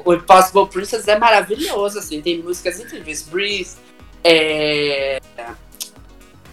o, 0.02 0.10
o 0.10 0.14
Impossible 0.14 0.66
Princess 0.66 1.06
é 1.06 1.16
maravilhoso, 1.16 1.96
assim. 1.96 2.20
Tem 2.20 2.42
músicas 2.42 2.80
incríveis. 2.80 3.22
Breathe, 3.22 3.70
é... 4.24 5.20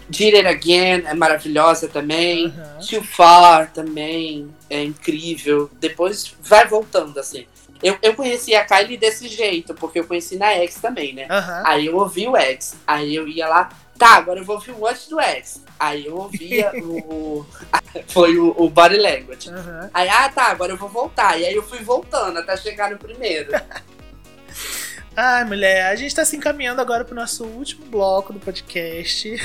Did 0.08 0.34
It 0.36 0.46
Again 0.46 1.02
é 1.06 1.14
maravilhosa 1.14 1.88
também. 1.88 2.46
Aham. 2.46 2.78
Too 2.88 3.02
Far 3.02 3.72
também 3.72 4.54
é 4.70 4.84
incrível. 4.84 5.68
Depois 5.80 6.32
vai 6.40 6.64
voltando, 6.64 7.18
assim. 7.18 7.44
Eu, 7.82 7.96
eu 8.02 8.14
conheci 8.14 8.54
a 8.54 8.64
Kylie 8.64 8.96
desse 8.96 9.26
jeito, 9.28 9.74
porque 9.74 10.00
eu 10.00 10.06
conheci 10.06 10.36
na 10.36 10.52
X 10.52 10.76
também, 10.76 11.14
né? 11.14 11.26
Aham. 11.30 11.62
Aí 11.64 11.86
eu 11.86 11.96
ouvi 11.96 12.28
o 12.28 12.36
X. 12.36 12.76
Aí 12.86 13.14
eu 13.14 13.26
ia 13.26 13.48
lá, 13.48 13.70
tá, 13.98 14.16
agora 14.16 14.40
eu 14.40 14.44
vou 14.44 14.56
ouvir 14.56 14.72
o 14.72 14.86
antes 14.86 15.08
do 15.08 15.18
X. 15.20 15.62
Aí 15.78 16.06
eu 16.06 16.16
ouvia 16.16 16.72
o. 16.84 17.46
Foi 18.08 18.38
o, 18.38 18.54
o 18.56 18.68
Body 18.68 18.98
Language. 18.98 19.48
Aham. 19.50 19.90
Aí, 19.94 20.08
ah, 20.08 20.28
tá, 20.28 20.44
agora 20.44 20.72
eu 20.72 20.76
vou 20.76 20.88
voltar. 20.88 21.38
E 21.40 21.46
aí 21.46 21.54
eu 21.54 21.62
fui 21.62 21.78
voltando 21.78 22.38
até 22.38 22.56
chegar 22.56 22.90
no 22.90 22.98
primeiro. 22.98 23.50
Ai, 25.16 25.44
mulher, 25.44 25.86
a 25.86 25.96
gente 25.96 26.14
tá 26.14 26.24
se 26.24 26.36
encaminhando 26.36 26.80
agora 26.80 27.04
pro 27.04 27.14
nosso 27.14 27.44
último 27.44 27.84
bloco 27.86 28.32
do 28.32 28.38
podcast. 28.38 29.36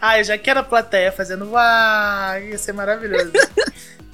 Ai, 0.00 0.20
eu 0.20 0.24
já 0.24 0.38
quero 0.38 0.60
a 0.60 0.62
plateia 0.62 1.10
fazendo 1.10 1.50
vai, 1.50 2.48
ia 2.48 2.58
ser 2.58 2.72
maravilhoso. 2.72 3.32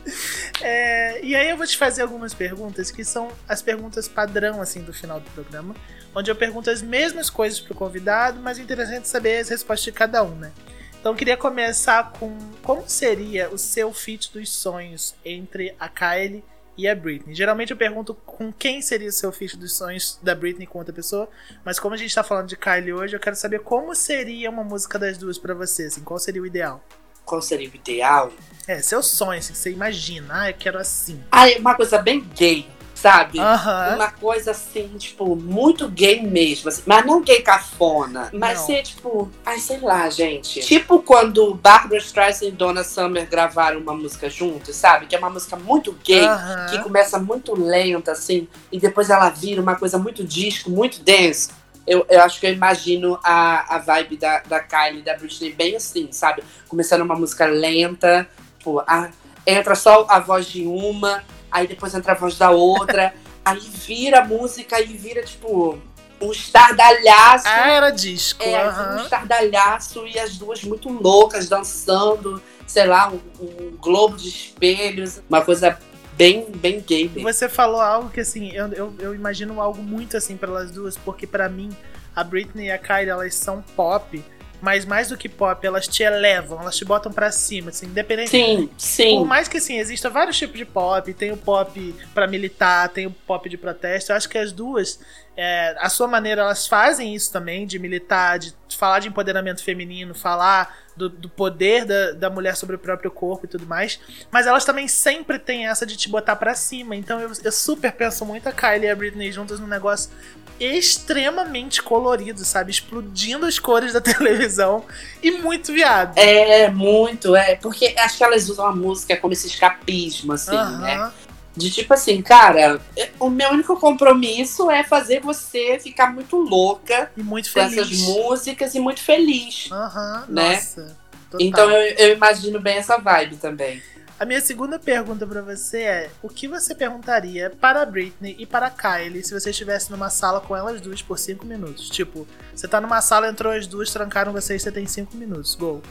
É, 0.62 1.22
e 1.22 1.34
aí 1.34 1.50
eu 1.50 1.56
vou 1.56 1.66
te 1.66 1.76
fazer 1.76 2.02
algumas 2.02 2.32
perguntas 2.32 2.90
que 2.90 3.04
são 3.04 3.30
as 3.46 3.60
perguntas 3.60 4.08
padrão 4.08 4.62
assim 4.62 4.82
do 4.82 4.94
final 4.94 5.20
do 5.20 5.28
programa, 5.32 5.74
onde 6.14 6.30
eu 6.30 6.36
pergunto 6.36 6.70
as 6.70 6.80
mesmas 6.80 7.28
coisas 7.28 7.60
pro 7.60 7.74
convidado, 7.74 8.40
mas 8.40 8.58
é 8.58 8.62
interessante 8.62 9.08
saber 9.08 9.38
as 9.38 9.48
respostas 9.48 9.84
de 9.84 9.92
cada 9.92 10.22
um, 10.22 10.34
né? 10.36 10.52
Então 10.98 11.12
eu 11.12 11.16
queria 11.16 11.36
começar 11.36 12.12
com 12.12 12.34
como 12.62 12.88
seria 12.88 13.50
o 13.50 13.58
seu 13.58 13.92
feat 13.92 14.32
dos 14.32 14.50
sonhos 14.50 15.14
entre 15.22 15.74
a 15.78 15.86
Kylie 15.86 16.42
e 16.78 16.88
a 16.88 16.94
Britney. 16.94 17.34
Geralmente 17.34 17.72
eu 17.72 17.76
pergunto 17.76 18.14
com 18.14 18.52
quem 18.52 18.80
seria 18.80 19.08
o 19.08 19.12
seu 19.12 19.30
feat 19.30 19.56
dos 19.56 19.76
sonhos 19.76 20.18
da 20.22 20.34
Britney 20.34 20.66
com 20.66 20.78
outra 20.78 20.94
pessoa, 20.94 21.28
mas 21.64 21.78
como 21.78 21.94
a 21.94 21.98
gente 21.98 22.14
tá 22.14 22.22
falando 22.22 22.48
de 22.48 22.56
Kylie 22.56 22.94
hoje, 22.94 23.14
eu 23.14 23.20
quero 23.20 23.36
saber 23.36 23.60
como 23.60 23.94
seria 23.94 24.48
uma 24.48 24.64
música 24.64 24.98
das 24.98 25.18
duas 25.18 25.36
para 25.36 25.52
você, 25.52 25.84
assim, 25.84 26.02
qual 26.02 26.18
seria 26.18 26.40
o 26.40 26.46
ideal? 26.46 26.82
Qual 27.24 27.40
seria 27.40 27.68
o 27.68 27.74
ideal? 27.74 28.32
É, 28.66 28.80
seu 28.80 29.02
sonho, 29.02 29.38
assim, 29.38 29.54
você 29.54 29.70
imagina, 29.70 30.42
ah, 30.42 30.50
eu 30.50 30.54
quero 30.54 30.78
assim. 30.78 31.22
Ah, 31.30 31.50
é 31.50 31.58
uma 31.58 31.74
coisa 31.74 31.98
bem 31.98 32.20
gay, 32.34 32.66
sabe? 32.94 33.38
Aham. 33.38 33.96
Uma 33.96 34.10
coisa 34.10 34.52
assim, 34.52 34.88
tipo, 34.96 35.36
muito 35.36 35.86
gay 35.88 36.22
mesmo. 36.22 36.70
assim, 36.70 36.82
mas 36.86 37.04
não 37.04 37.22
gay 37.22 37.42
cafona. 37.42 38.30
Mas 38.32 38.60
Não. 38.60 38.66
ser, 38.66 38.82
tipo, 38.82 39.30
ai, 39.44 39.58
sei 39.58 39.80
lá, 39.80 40.08
gente. 40.08 40.60
Tipo 40.60 41.02
quando 41.02 41.54
Barbara 41.54 41.98
Streisand 42.00 42.46
e 42.48 42.52
Donna 42.52 42.82
Summer 42.82 43.28
gravaram 43.28 43.80
uma 43.80 43.94
música 43.94 44.30
juntos, 44.30 44.74
sabe? 44.76 45.06
Que 45.06 45.14
é 45.14 45.18
uma 45.18 45.28
música 45.30 45.56
muito 45.56 45.92
gay. 46.02 46.26
Aham. 46.26 46.66
Que 46.70 46.82
começa 46.82 47.18
muito 47.18 47.54
lenta, 47.54 48.12
assim, 48.12 48.48
e 48.72 48.80
depois 48.80 49.10
ela 49.10 49.28
vira 49.28 49.60
uma 49.60 49.76
coisa 49.76 49.98
muito 49.98 50.24
disco, 50.24 50.70
muito 50.70 51.02
dance. 51.02 51.50
Eu, 51.86 52.06
eu 52.08 52.20
acho 52.22 52.40
que 52.40 52.46
eu 52.46 52.52
imagino 52.52 53.18
a, 53.22 53.76
a 53.76 53.78
vibe 53.78 54.16
da, 54.16 54.40
da 54.40 54.60
Kylie 54.60 55.00
e 55.00 55.02
da 55.02 55.14
Britney 55.16 55.52
bem 55.52 55.76
assim, 55.76 56.08
sabe? 56.12 56.42
Começando 56.68 57.02
uma 57.02 57.14
música 57.14 57.44
lenta, 57.46 58.26
tipo, 58.58 58.80
a- 58.86 59.10
entra 59.46 59.74
só 59.74 60.06
a 60.08 60.18
voz 60.18 60.46
de 60.46 60.62
uma, 60.66 61.22
aí 61.50 61.66
depois 61.66 61.94
entra 61.94 62.12
a 62.12 62.14
voz 62.14 62.38
da 62.38 62.50
outra, 62.50 63.14
aí 63.44 63.60
vira 63.60 64.20
a 64.20 64.24
música 64.24 64.80
e 64.80 64.86
vira, 64.86 65.22
tipo, 65.22 65.78
um 66.20 66.32
estardalhaço. 66.32 67.44
Ah, 67.46 67.70
era 67.70 67.90
disco. 67.90 68.42
É, 68.42 68.62
aham. 68.62 68.96
um 68.98 69.02
estardalhaço 69.02 70.06
e 70.06 70.18
as 70.18 70.38
duas 70.38 70.64
muito 70.64 70.88
loucas 70.88 71.48
dançando, 71.48 72.42
sei 72.66 72.86
lá, 72.86 73.10
um, 73.10 73.20
um 73.44 73.76
globo 73.76 74.16
de 74.16 74.28
espelhos, 74.28 75.20
uma 75.28 75.42
coisa 75.42 75.78
bem, 76.16 76.50
bem 76.50 76.80
gay 76.80 77.08
mesmo. 77.08 77.22
Você 77.22 77.48
falou 77.48 77.80
algo 77.80 78.10
que 78.10 78.20
assim, 78.20 78.50
eu, 78.52 78.68
eu, 78.72 78.94
eu 78.98 79.14
imagino 79.14 79.60
algo 79.60 79.82
muito 79.82 80.16
assim 80.16 80.36
para 80.36 80.48
elas 80.50 80.70
duas, 80.70 80.96
porque 80.96 81.26
pra 81.26 81.48
mim 81.48 81.70
a 82.14 82.22
Britney 82.22 82.66
e 82.66 82.70
a 82.70 82.78
Kylie 82.78 83.08
elas 83.08 83.34
são 83.34 83.62
pop, 83.74 84.22
mas 84.62 84.84
mais 84.84 85.08
do 85.08 85.16
que 85.16 85.28
pop, 85.28 85.66
elas 85.66 85.86
te 85.86 86.02
elevam, 86.02 86.60
elas 86.60 86.76
te 86.76 86.84
botam 86.84 87.12
pra 87.12 87.30
cima, 87.30 87.70
assim, 87.70 87.86
independente. 87.86 88.30
Sim, 88.30 88.68
Por 88.68 88.80
sim. 88.80 89.24
mais 89.24 89.48
que 89.48 89.58
assim, 89.58 89.78
exista 89.78 90.08
vários 90.08 90.38
tipos 90.38 90.56
de 90.56 90.64
pop, 90.64 91.12
tem 91.12 91.32
o 91.32 91.36
pop 91.36 91.94
pra 92.14 92.26
militar, 92.26 92.88
tem 92.88 93.06
o 93.06 93.10
pop 93.10 93.48
de 93.48 93.58
protesto, 93.58 94.12
eu 94.12 94.16
acho 94.16 94.28
que 94.28 94.38
as 94.38 94.52
duas, 94.52 95.00
é, 95.36 95.76
a 95.78 95.88
sua 95.90 96.06
maneira, 96.06 96.42
elas 96.42 96.66
fazem 96.66 97.14
isso 97.14 97.32
também, 97.32 97.66
de 97.66 97.78
militar, 97.78 98.38
de 98.38 98.54
falar 98.70 99.00
de 99.00 99.08
empoderamento 99.08 99.62
feminino, 99.62 100.14
falar 100.14 100.83
do, 100.96 101.08
do 101.08 101.28
poder 101.28 101.84
da, 101.84 102.12
da 102.12 102.30
mulher 102.30 102.56
sobre 102.56 102.76
o 102.76 102.78
próprio 102.78 103.10
corpo 103.10 103.46
e 103.46 103.48
tudo 103.48 103.66
mais, 103.66 103.98
mas 104.30 104.46
elas 104.46 104.64
também 104.64 104.88
sempre 104.88 105.38
têm 105.38 105.66
essa 105.66 105.84
de 105.84 105.96
te 105.96 106.08
botar 106.08 106.36
pra 106.36 106.54
cima, 106.54 106.94
então 106.94 107.20
eu, 107.20 107.30
eu 107.42 107.52
super 107.52 107.92
penso 107.92 108.24
muito 108.24 108.48
a 108.48 108.52
Kylie 108.52 108.86
e 108.86 108.90
a 108.90 108.96
Britney 108.96 109.32
juntas 109.32 109.58
num 109.58 109.66
negócio 109.66 110.10
extremamente 110.58 111.82
colorido, 111.82 112.44
sabe? 112.44 112.70
Explodindo 112.70 113.46
as 113.46 113.58
cores 113.58 113.92
da 113.92 114.00
televisão 114.02 114.84
e 115.22 115.32
muito 115.32 115.72
viado. 115.72 116.16
É, 116.16 116.70
muito, 116.70 117.34
é. 117.34 117.56
Porque 117.56 117.94
acho 117.98 118.18
que 118.18 118.24
elas 118.24 118.48
usam 118.48 118.66
a 118.66 118.74
música 118.74 119.16
como 119.16 119.32
esse 119.32 119.48
escapismo, 119.48 120.32
assim, 120.32 120.56
né? 120.80 121.10
De 121.56 121.70
tipo 121.70 121.94
assim, 121.94 122.20
cara, 122.20 122.80
o 123.20 123.30
meu 123.30 123.50
único 123.50 123.78
compromisso 123.78 124.70
é 124.70 124.82
fazer 124.82 125.20
você 125.20 125.78
ficar 125.78 126.12
muito 126.12 126.36
louca 126.36 127.10
E 127.16 127.22
muito 127.22 127.52
com 127.52 127.60
essas 127.60 127.74
feliz. 127.88 128.02
músicas 128.02 128.74
e 128.74 128.80
muito 128.80 129.00
feliz. 129.00 129.68
Aham, 129.70 130.24
né? 130.28 130.54
nossa. 130.54 130.96
Então 131.38 131.70
eu, 131.70 131.94
eu 131.96 132.12
imagino 132.14 132.60
bem 132.60 132.76
essa 132.76 132.96
vibe 132.96 133.36
também. 133.36 133.82
A 134.18 134.24
minha 134.24 134.40
segunda 134.40 134.78
pergunta 134.78 135.26
pra 135.26 135.42
você 135.42 135.82
é: 135.82 136.10
o 136.22 136.28
que 136.28 136.46
você 136.46 136.74
perguntaria 136.74 137.50
para 137.50 137.82
a 137.82 137.86
Britney 137.86 138.36
e 138.38 138.46
para 138.46 138.66
a 138.66 138.70
Kylie 138.70 139.24
se 139.24 139.32
você 139.38 139.50
estivesse 139.50 139.90
numa 139.90 140.08
sala 140.08 140.40
com 140.40 140.56
elas 140.56 140.80
duas 140.80 141.02
por 141.02 141.18
cinco 141.18 141.44
minutos? 141.44 141.88
Tipo, 141.90 142.26
você 142.54 142.68
tá 142.68 142.80
numa 142.80 143.02
sala, 143.02 143.28
entrou 143.28 143.52
as 143.52 143.66
duas, 143.66 143.90
trancaram 143.90 144.32
vocês, 144.32 144.62
você 144.62 144.70
tem 144.70 144.86
cinco 144.86 145.16
minutos. 145.16 145.56
Gol. 145.56 145.82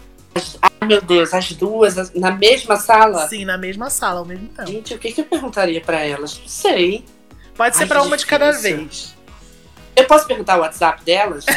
Ai, 0.62 0.88
meu 0.88 1.02
Deus, 1.02 1.34
as 1.34 1.52
duas 1.54 1.98
as- 1.98 2.14
na 2.14 2.32
mesma 2.32 2.76
sala? 2.78 3.28
Sim, 3.28 3.46
na 3.46 3.58
mesma 3.58 3.90
sala, 3.90 4.20
ao 4.20 4.26
mesmo 4.26 4.48
tempo. 4.50 4.68
Gente, 4.70 4.94
o 4.96 5.00
que, 5.00 5.12
que 5.12 5.22
eu 5.22 5.26
perguntaria 5.26 5.80
pra 5.82 6.02
elas? 6.02 6.38
Não 6.40 6.48
sei. 6.48 7.06
Pode 7.56 7.78
ser 7.78 7.88
que 7.88 7.94
uma 7.98 8.18
de 8.18 8.26
cada 8.26 8.52
vez. 8.52 9.16
Eu 9.96 10.06
posso 10.06 10.26
perguntar 10.26 10.58
o 10.58 10.62
WhatsApp 10.62 11.04
delas? 11.04 11.46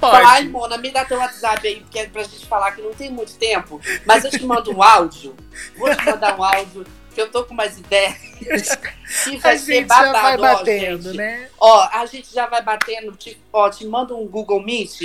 Pode. 0.00 0.24
Ai, 0.26 0.44
Mona, 0.44 0.78
me 0.78 0.90
dá 0.90 1.04
teu 1.04 1.18
WhatsApp 1.18 1.66
aí, 1.66 1.80
porque 1.80 1.98
é 1.98 2.06
pra 2.06 2.22
gente 2.22 2.46
falar 2.46 2.72
que 2.72 2.80
não 2.80 2.92
tem 2.94 3.10
muito 3.10 3.34
tempo. 3.34 3.78
Mas 4.06 4.24
eu 4.24 4.30
te 4.30 4.42
mando 4.44 4.74
um 4.74 4.82
áudio. 4.82 5.34
Vou 5.76 5.94
te 5.94 6.02
mandar 6.04 6.38
um 6.38 6.42
áudio, 6.44 6.86
que 7.14 7.20
eu 7.20 7.30
tô 7.30 7.44
com 7.44 7.54
umas 7.54 7.78
ideias. 7.78 8.18
Que 9.24 9.36
vai 9.38 9.56
a 9.56 9.58
ser 9.58 9.74
gente 9.74 9.88
já 9.88 10.12
vai 10.12 10.36
babado, 10.36 10.42
ó, 10.42 10.58
batendo, 10.58 11.02
gente. 11.02 11.16
né? 11.16 11.48
Ó, 11.58 11.88
a 11.92 12.06
gente 12.06 12.32
já 12.32 12.46
vai 12.46 12.62
batendo, 12.62 13.10
te, 13.16 13.36
ó, 13.52 13.68
te 13.68 13.84
manda 13.84 14.14
um 14.14 14.24
Google 14.24 14.62
Meet, 14.62 15.00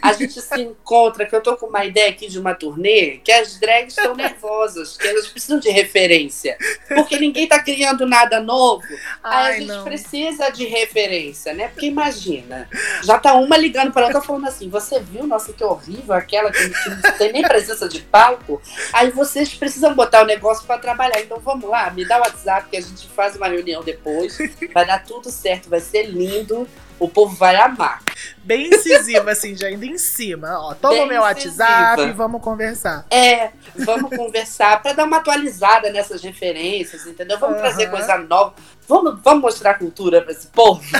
a 0.00 0.14
gente 0.14 0.40
se 0.40 0.56
encontra, 0.60 1.26
que 1.26 1.36
eu 1.36 1.42
tô 1.42 1.56
com 1.58 1.66
uma 1.66 1.84
ideia 1.84 2.08
aqui 2.08 2.26
de 2.26 2.38
uma 2.38 2.54
turnê, 2.54 3.18
que 3.22 3.30
as 3.30 3.60
drags 3.60 3.96
estão 3.96 4.16
nervosas, 4.16 4.96
que 4.96 5.06
elas 5.06 5.28
precisam 5.28 5.60
de 5.60 5.68
referência. 5.68 6.56
Porque 6.88 7.18
ninguém 7.18 7.46
tá 7.46 7.62
criando 7.62 8.06
nada 8.06 8.40
novo. 8.40 8.82
Aí 9.22 9.30
a 9.30 9.38
Ai, 9.40 9.58
gente 9.58 9.68
não. 9.68 9.84
precisa 9.84 10.48
de 10.48 10.64
referência, 10.64 11.52
né? 11.52 11.68
Porque 11.68 11.86
imagina, 11.86 12.66
já 13.02 13.18
tá 13.18 13.34
uma 13.34 13.58
ligando 13.58 13.92
para 13.92 14.06
outra 14.06 14.22
falando 14.22 14.48
assim: 14.48 14.70
você 14.70 15.00
viu, 15.00 15.26
nossa, 15.26 15.52
que 15.52 15.62
horrível 15.62 16.14
aquela 16.14 16.50
que, 16.50 16.66
que 16.70 16.88
não 16.88 17.12
tem 17.18 17.30
nem 17.30 17.42
presença 17.42 17.86
de 17.86 18.00
palco. 18.00 18.60
Aí 18.92 19.10
vocês 19.10 19.52
precisam 19.52 19.94
botar 19.94 20.22
o 20.22 20.26
negócio 20.26 20.64
para 20.66 20.78
trabalhar. 20.78 21.20
Então 21.20 21.38
vamos 21.38 21.49
lá, 21.58 21.90
me 21.90 22.04
dá 22.06 22.18
o 22.18 22.20
WhatsApp 22.20 22.68
que 22.70 22.76
a 22.76 22.80
gente 22.80 23.08
faz 23.08 23.36
uma 23.36 23.48
reunião 23.48 23.82
depois. 23.82 24.38
Vai 24.72 24.86
dar 24.86 25.04
tudo 25.04 25.30
certo, 25.30 25.68
vai 25.70 25.80
ser 25.80 26.04
lindo. 26.04 26.68
O 26.98 27.08
povo 27.08 27.34
vai 27.34 27.56
amar. 27.56 28.02
Bem 28.44 28.68
incisiva, 28.68 29.30
assim, 29.30 29.56
já 29.56 29.70
indo 29.70 29.86
em 29.86 29.96
cima. 29.96 30.58
Ó, 30.60 30.74
toma 30.74 30.94
Bem 30.94 31.04
o 31.04 31.06
meu 31.08 31.22
WhatsApp 31.22 31.92
incisiva. 31.94 32.02
e 32.08 32.12
vamos 32.12 32.42
conversar. 32.42 33.06
É, 33.10 33.50
vamos 33.74 34.14
conversar 34.14 34.82
para 34.82 34.92
dar 34.92 35.04
uma 35.04 35.16
atualizada 35.16 35.90
nessas 35.90 36.22
referências, 36.22 37.06
entendeu? 37.06 37.38
Vamos 37.38 37.56
Aham. 37.56 37.62
trazer 37.68 37.90
coisa 37.90 38.18
nova. 38.18 38.52
Vamos, 38.86 39.18
vamos 39.22 39.40
mostrar 39.42 39.74
cultura 39.78 40.20
para 40.20 40.32
esse 40.32 40.48
povo. 40.48 40.82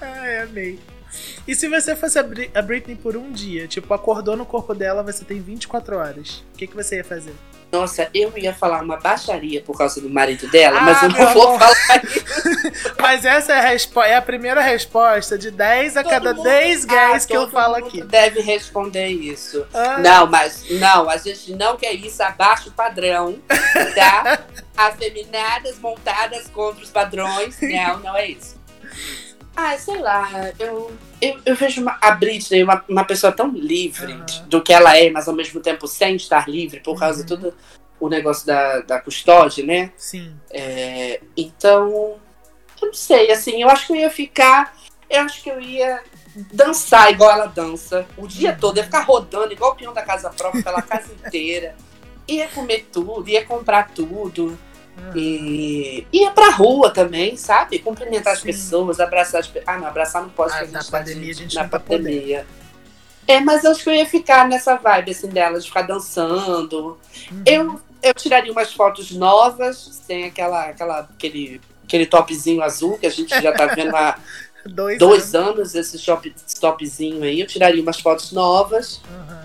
Ai, 0.00 0.38
amei. 0.42 0.80
E 1.46 1.54
se 1.54 1.68
você 1.68 1.94
fosse 1.94 2.18
a, 2.18 2.22
Bri- 2.22 2.50
a 2.54 2.62
Britney 2.62 2.96
por 2.96 3.16
um 3.16 3.30
dia, 3.32 3.66
tipo, 3.68 3.92
acordou 3.92 4.36
no 4.36 4.46
corpo 4.46 4.74
dela, 4.74 5.02
você 5.02 5.24
tem 5.24 5.40
24 5.40 5.96
horas. 5.96 6.44
O 6.54 6.58
que, 6.58 6.66
que 6.66 6.74
você 6.74 6.96
ia 6.96 7.04
fazer? 7.04 7.34
Nossa, 7.72 8.08
eu 8.14 8.32
ia 8.38 8.54
falar 8.54 8.82
uma 8.84 8.96
baixaria 8.98 9.60
por 9.60 9.76
causa 9.76 10.00
do 10.00 10.08
marido 10.08 10.48
dela, 10.48 10.80
mas 10.80 11.02
Ah, 11.02 11.06
eu 11.06 11.10
meu 11.12 11.24
não 11.24 11.34
vou 11.34 11.48
amor. 11.48 11.58
falar 11.58 12.04
isso. 12.06 12.94
Mas 13.00 13.24
essa 13.24 13.52
é 13.52 13.76
a, 13.76 14.06
é 14.08 14.14
a 14.14 14.22
primeira 14.22 14.60
resposta 14.60 15.36
de 15.36 15.50
10 15.50 15.96
a 15.96 16.02
Todo 16.04 16.10
cada 16.10 16.34
mundo- 16.34 16.44
10 16.44 16.84
gays 16.84 17.24
Ah, 17.24 17.26
que 17.26 17.36
eu 17.36 17.50
falo 17.50 17.74
aqui. 17.74 18.00
Deve 18.04 18.40
responder 18.42 19.08
isso. 19.08 19.66
Ah, 19.74 19.98
Não, 19.98 20.24
mas 20.28 20.64
não, 20.70 21.10
a 21.10 21.16
gente 21.16 21.52
não 21.56 21.76
quer 21.76 21.94
isso 21.94 22.22
abaixo 22.22 22.70
padrão, 22.70 23.38
tá? 23.96 24.44
Afeminadas 24.76 25.76
montadas 25.80 26.46
contra 26.48 26.82
os 26.82 26.90
padrões. 26.90 27.56
Não, 27.60 27.98
não 27.98 28.16
é 28.16 28.28
isso. 28.28 28.54
Ah, 29.56 29.76
sei 29.78 29.98
lá, 30.00 30.28
eu, 30.58 30.92
eu, 31.20 31.40
eu 31.46 31.54
vejo 31.54 31.80
uma, 31.80 31.96
a 32.00 32.10
Britney 32.10 32.62
uma, 32.64 32.84
uma 32.88 33.04
pessoa 33.04 33.32
tão 33.32 33.48
livre 33.50 34.14
de- 34.22 34.42
do 34.44 34.60
que 34.60 34.72
ela 34.72 34.96
é, 34.98 35.10
mas 35.10 35.28
ao 35.28 35.34
mesmo 35.34 35.60
tempo 35.60 35.86
sem 35.86 36.16
estar 36.16 36.48
livre 36.48 36.80
por 36.80 36.98
causa 36.98 37.20
Uhum. 37.20 37.26
de 37.26 37.36
todo 37.36 37.54
o 38.00 38.08
negócio 38.08 38.44
da, 38.46 38.80
da 38.80 39.00
custódia, 39.00 39.64
né? 39.64 39.92
Sim. 39.96 40.34
É, 40.50 41.20
então, 41.36 42.16
eu 42.82 42.86
não 42.88 42.94
sei, 42.94 43.30
assim, 43.30 43.62
eu 43.62 43.68
acho 43.70 43.86
que 43.86 43.92
eu 43.92 43.96
ia 43.96 44.10
ficar. 44.10 44.76
Eu 45.08 45.22
acho 45.22 45.40
que 45.42 45.48
eu 45.50 45.60
ia 45.60 46.02
dançar 46.52 47.12
igual 47.12 47.30
ela 47.30 47.46
dança 47.46 48.04
o 48.16 48.26
dia 48.26 48.56
todo, 48.60 48.76
ia 48.78 48.84
ficar 48.84 49.02
rodando 49.02 49.52
igual 49.52 49.70
o 49.72 49.76
peão 49.76 49.92
da 49.94 50.02
casa 50.02 50.28
própria 50.30 50.64
pela 50.64 50.82
casa 50.82 51.12
inteira. 51.24 51.76
Ia 52.26 52.48
comer 52.48 52.88
tudo, 52.92 53.28
ia 53.28 53.44
comprar 53.44 53.90
tudo. 53.94 54.58
Uhum. 54.96 55.12
E 55.16 56.06
ia 56.12 56.30
pra 56.30 56.50
rua 56.50 56.90
também, 56.90 57.36
sabe? 57.36 57.78
Cumprimentar 57.80 58.32
as 58.34 58.40
Sim. 58.40 58.46
pessoas, 58.46 59.00
abraçar 59.00 59.40
as 59.40 59.46
pessoas. 59.48 59.64
Ah, 59.66 59.78
não, 59.78 59.86
abraçar 59.88 60.22
não 60.22 60.28
pode, 60.30 60.52
Ah, 60.54 60.66
na 60.66 60.82
tá 60.82 60.90
pandemia 60.90 61.26
de- 61.34 61.40
a 61.40 61.42
gente 61.42 61.54
na 61.56 61.68
tá 61.68 61.80
pandemia. 61.80 62.46
É, 63.26 63.40
mas 63.40 63.64
eu 63.64 63.70
acho 63.70 63.82
que 63.82 63.88
eu 63.90 63.94
ia 63.94 64.06
ficar 64.06 64.46
nessa 64.48 64.76
vibe, 64.76 65.10
assim, 65.10 65.28
dela, 65.28 65.58
de 65.58 65.66
ficar 65.66 65.82
dançando. 65.82 66.98
Uhum. 67.30 67.42
Eu, 67.46 67.80
eu 68.02 68.14
tiraria 68.14 68.52
umas 68.52 68.72
fotos 68.72 69.10
novas, 69.12 69.76
sem 70.06 70.24
aquela, 70.24 70.66
aquela, 70.66 71.00
aquele 71.00 71.60
aquele 71.84 72.06
topzinho 72.06 72.62
azul 72.62 72.96
que 72.98 73.06
a 73.06 73.10
gente 73.10 73.28
já 73.42 73.52
tá 73.52 73.66
vendo 73.66 73.94
há 73.94 74.18
Dois, 74.66 74.98
dois 74.98 75.34
anos. 75.34 75.48
anos, 75.58 75.74
esse 75.74 75.98
shop, 75.98 76.34
topzinho 76.58 77.22
aí. 77.22 77.40
Eu 77.40 77.46
tiraria 77.46 77.82
umas 77.82 78.00
fotos 78.00 78.32
novas, 78.32 79.00
Aham. 79.06 79.43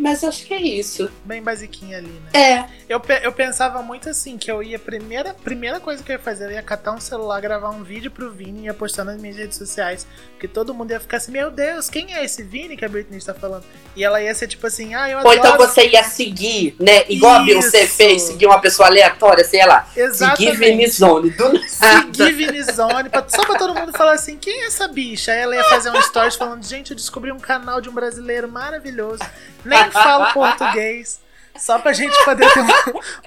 Mas 0.00 0.24
acho 0.24 0.46
que 0.46 0.54
é 0.54 0.60
isso. 0.60 1.10
Bem 1.24 1.42
basiquinha 1.42 1.98
ali, 1.98 2.08
né? 2.08 2.30
É, 2.40 2.64
Eu, 2.88 3.00
eu 3.22 3.32
pensava 3.32 3.82
muito 3.82 4.08
assim, 4.08 4.36
que 4.36 4.50
eu 4.50 4.62
ia. 4.62 4.78
Primeira, 4.78 5.34
primeira 5.34 5.78
coisa 5.78 6.02
que 6.02 6.10
eu 6.10 6.16
ia 6.16 6.18
fazer, 6.22 6.46
eu 6.46 6.50
ia 6.52 6.62
catar 6.62 6.92
um 6.92 7.00
celular, 7.00 7.40
gravar 7.40 7.70
um 7.70 7.82
vídeo 7.84 8.10
pro 8.10 8.30
Vini 8.32 8.62
e 8.62 8.64
ia 8.64 8.74
postar 8.74 9.04
nas 9.04 9.20
minhas 9.20 9.36
redes 9.36 9.56
sociais. 9.56 10.06
Porque 10.32 10.48
todo 10.48 10.74
mundo 10.74 10.90
ia 10.90 10.98
ficar 11.00 11.18
assim, 11.18 11.30
meu 11.32 11.50
Deus, 11.50 11.88
quem 11.88 12.14
é 12.14 12.24
esse 12.24 12.42
Vini 12.42 12.76
que 12.76 12.84
a 12.84 12.88
Britney 12.88 13.18
está 13.18 13.34
falando? 13.34 13.64
E 13.94 14.02
ela 14.02 14.20
ia 14.22 14.34
ser 14.34 14.46
tipo 14.48 14.66
assim, 14.66 14.94
ah, 14.94 15.08
eu 15.08 15.18
Ou 15.18 15.30
adoro. 15.30 15.38
então 15.38 15.56
você 15.58 15.88
ia 15.88 16.02
seguir, 16.02 16.74
né? 16.80 17.04
Igual 17.08 17.34
a 17.34 17.38
Beyoncé 17.40 17.84
Isso. 17.84 17.94
fez, 17.96 18.22
seguir 18.22 18.46
uma 18.46 18.60
pessoa 18.60 18.88
aleatória, 18.88 19.44
sei 19.44 19.64
lá. 19.66 19.84
Seguir 19.84 20.00
Exatamente. 20.00 20.56
Venizone, 20.56 21.30
do 21.30 21.52
nada. 21.52 21.68
Seguir 21.68 22.32
Vinizone, 22.32 23.10
só 23.28 23.44
pra 23.44 23.58
todo 23.58 23.74
mundo 23.74 23.92
falar 23.92 24.12
assim, 24.12 24.36
quem 24.36 24.62
é 24.62 24.66
essa 24.66 24.88
bicha? 24.88 25.32
Aí 25.32 25.38
ela 25.40 25.54
ia 25.54 25.64
fazer 25.64 25.90
um 25.90 26.00
stories 26.02 26.36
falando, 26.36 26.64
gente, 26.64 26.90
eu 26.90 26.96
descobri 26.96 27.30
um 27.30 27.38
canal 27.38 27.80
de 27.80 27.88
um 27.88 27.92
brasileiro 27.92 28.48
maravilhoso, 28.48 29.22
nem 29.64 29.90
falo 29.90 30.32
português, 30.32 31.20
só 31.56 31.78
pra 31.78 31.92
gente 31.92 32.16
poder 32.24 32.52
ter 32.52 32.60
uma, 32.60 32.74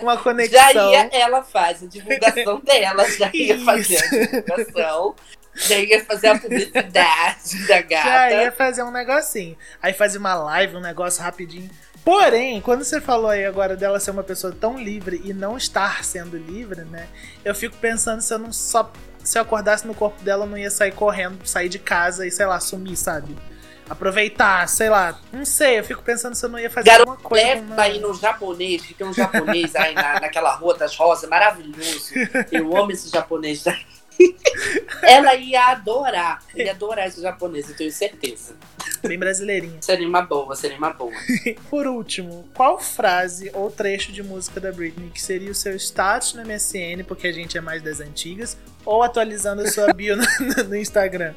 uma 0.01 0.15
Já 0.15 0.21
conexão. 0.21 0.91
ia, 0.91 1.09
ela 1.11 1.43
faz 1.43 1.83
a 1.83 1.85
divulgação 1.87 2.59
dela, 2.61 3.09
já 3.11 3.29
ia 3.33 3.55
Isso. 3.55 3.65
fazer 3.65 3.97
a 3.97 4.07
divulgação, 4.07 5.15
já 5.55 5.75
ia 5.77 6.05
fazer 6.05 6.27
a 6.27 6.39
publicidade 6.39 7.67
da 7.67 7.75
Já 7.75 7.81
gata. 7.81 8.33
ia 8.35 8.51
fazer 8.51 8.83
um 8.83 8.91
negocinho. 8.91 9.57
Aí 9.81 9.93
fazia 9.93 10.19
uma 10.19 10.33
live, 10.35 10.77
um 10.77 10.81
negócio 10.81 11.21
rapidinho. 11.21 11.69
Porém, 12.03 12.59
quando 12.59 12.83
você 12.83 12.99
falou 12.99 13.29
aí 13.29 13.45
agora 13.45 13.77
dela 13.77 13.97
ser 13.99 14.11
uma 14.11 14.23
pessoa 14.23 14.53
tão 14.53 14.77
livre 14.77 15.21
e 15.23 15.33
não 15.33 15.55
estar 15.55 16.03
sendo 16.03 16.35
livre, 16.37 16.81
né? 16.85 17.07
Eu 17.45 17.55
fico 17.55 17.77
pensando 17.77 18.21
se 18.21 18.33
eu 18.33 18.39
não 18.39 18.51
só. 18.51 18.91
Se 19.23 19.37
eu 19.37 19.41
acordasse 19.41 19.87
no 19.87 19.93
corpo 19.93 20.21
dela, 20.21 20.43
eu 20.43 20.49
não 20.49 20.57
ia 20.57 20.69
sair 20.69 20.91
correndo, 20.91 21.47
sair 21.47 21.69
de 21.69 21.79
casa 21.79 22.27
e, 22.27 22.31
sei 22.31 22.45
lá, 22.45 22.59
sumir, 22.59 22.97
sabe? 22.97 23.37
Aproveitar, 23.93 24.67
sei 24.67 24.89
lá. 24.89 25.19
Não 25.31 25.45
sei, 25.45 25.77
eu 25.77 25.83
fico 25.83 26.01
pensando 26.01 26.33
se 26.33 26.43
eu 26.43 26.49
não 26.49 26.57
ia 26.57 26.69
fazer 26.69 26.89
Garoto, 26.89 27.11
alguma 27.11 27.29
coisa. 27.29 27.45
Leva 27.45 27.75
com 27.75 27.81
aí 27.81 27.99
no 27.99 28.13
japonês, 28.15 28.81
que 28.81 28.95
tem 28.95 29.05
um 29.05 29.13
japonês 29.13 29.75
aí 29.75 29.93
na, 29.93 30.19
naquela 30.19 30.51
rua 30.55 30.75
das 30.75 30.95
rosas, 30.95 31.29
maravilhoso. 31.29 32.11
Eu 32.51 32.75
amo 32.75 32.91
esse 32.91 33.09
japonês 33.09 33.63
daí. 33.63 33.85
Ela 35.03 35.35
ia 35.35 35.67
adorar, 35.67 36.41
ia 36.55 36.71
adorar 36.71 37.07
esse 37.07 37.21
japonês, 37.21 37.69
eu 37.69 37.75
tenho 37.75 37.91
certeza. 37.91 38.55
Bem 39.03 39.19
brasileirinha. 39.19 39.77
Seria 39.81 40.07
uma 40.07 40.21
boa, 40.23 40.55
seria 40.55 40.77
uma 40.77 40.91
boa. 40.91 41.13
Por 41.69 41.85
último, 41.85 42.47
qual 42.55 42.79
frase 42.79 43.51
ou 43.53 43.69
trecho 43.69 44.11
de 44.11 44.23
música 44.23 44.59
da 44.59 44.71
Britney 44.71 45.11
que 45.11 45.21
seria 45.21 45.51
o 45.51 45.55
seu 45.55 45.75
status 45.75 46.33
no 46.33 46.43
MSN, 46.43 47.03
porque 47.07 47.27
a 47.27 47.31
gente 47.31 47.57
é 47.57 47.61
mais 47.61 47.83
das 47.83 47.99
antigas, 47.99 48.57
ou 48.83 49.03
atualizando 49.03 49.61
a 49.61 49.69
sua 49.69 49.93
bio 49.93 50.15
no, 50.17 50.23
no 50.67 50.75
Instagram? 50.75 51.33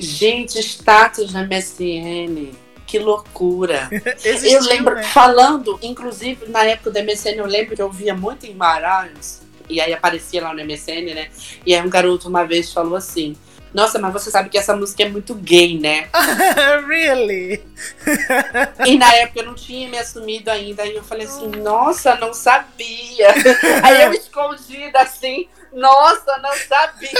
Gente, 0.00 0.58
status 0.58 1.32
na 1.32 1.44
MSN. 1.44 2.52
Que 2.90 2.98
loucura. 2.98 3.88
Existiu, 4.24 4.58
eu 4.58 4.64
lembro, 4.64 4.94
né? 4.96 5.04
falando, 5.04 5.78
inclusive 5.80 6.46
na 6.48 6.64
época 6.64 6.90
do 6.90 6.98
MSN, 6.98 7.36
eu 7.36 7.46
lembro 7.46 7.76
que 7.76 7.82
eu 7.82 7.88
via 7.88 8.14
muito 8.14 8.46
em 8.46 8.48
Guimarães, 8.48 9.42
e 9.68 9.80
aí 9.80 9.92
aparecia 9.94 10.42
lá 10.42 10.52
no 10.52 10.64
MSN, 10.64 11.14
né? 11.14 11.30
E 11.64 11.72
aí 11.72 11.80
um 11.80 11.88
garoto 11.88 12.28
uma 12.28 12.44
vez 12.44 12.72
falou 12.72 12.96
assim: 12.96 13.36
Nossa, 13.72 13.96
mas 14.00 14.12
você 14.12 14.28
sabe 14.28 14.48
que 14.48 14.58
essa 14.58 14.74
música 14.74 15.04
é 15.04 15.08
muito 15.08 15.36
gay, 15.36 15.78
né? 15.78 16.08
really? 16.88 17.62
E 18.84 18.98
na 18.98 19.14
época 19.14 19.40
eu 19.40 19.46
não 19.46 19.54
tinha 19.54 19.88
me 19.88 19.96
assumido 19.96 20.50
ainda, 20.50 20.82
aí 20.82 20.96
eu 20.96 21.04
falei 21.04 21.26
assim: 21.26 21.46
Nossa, 21.46 22.16
não 22.16 22.34
sabia. 22.34 23.28
Aí 23.84 24.02
eu 24.02 24.12
escondida 24.14 25.00
assim: 25.00 25.48
Nossa, 25.72 26.38
não 26.38 26.54
sabia. 26.54 27.10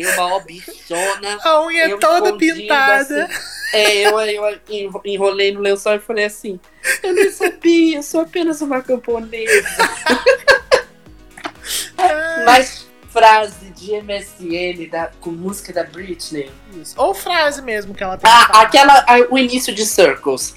Eu, 0.00 0.24
uma 0.26 0.40
bichona. 0.40 1.38
A 1.44 1.64
unha 1.66 1.88
eu 1.88 1.98
toda 2.00 2.26
escondida, 2.28 2.54
pintada. 2.54 3.24
assim. 3.26 3.34
É, 3.74 4.06
eu, 4.06 4.18
eu 4.20 4.60
enro- 4.68 5.02
enrolei 5.04 5.52
no 5.52 5.60
lençol 5.60 5.94
e 5.94 5.98
falei 5.98 6.24
assim: 6.26 6.58
Eu 7.02 7.14
nem 7.14 7.30
sabia, 7.30 7.96
eu 7.98 8.02
sou 8.02 8.20
apenas 8.22 8.60
uma 8.60 8.80
camponesa. 8.82 9.68
Mas 12.44 12.86
frase 13.10 13.70
de 13.70 13.92
MSN 14.02 14.88
da, 14.90 15.10
com 15.20 15.30
música 15.30 15.72
da 15.72 15.84
Britney. 15.84 16.50
isso. 16.74 16.94
Ou 16.96 17.14
frase 17.14 17.62
mesmo 17.62 17.94
que 17.94 18.02
ela 18.02 18.16
tem. 18.16 18.30
Ah, 18.30 18.62
aquela, 18.62 19.04
o 19.30 19.38
início 19.38 19.74
de 19.74 19.84
Circles. 19.84 20.56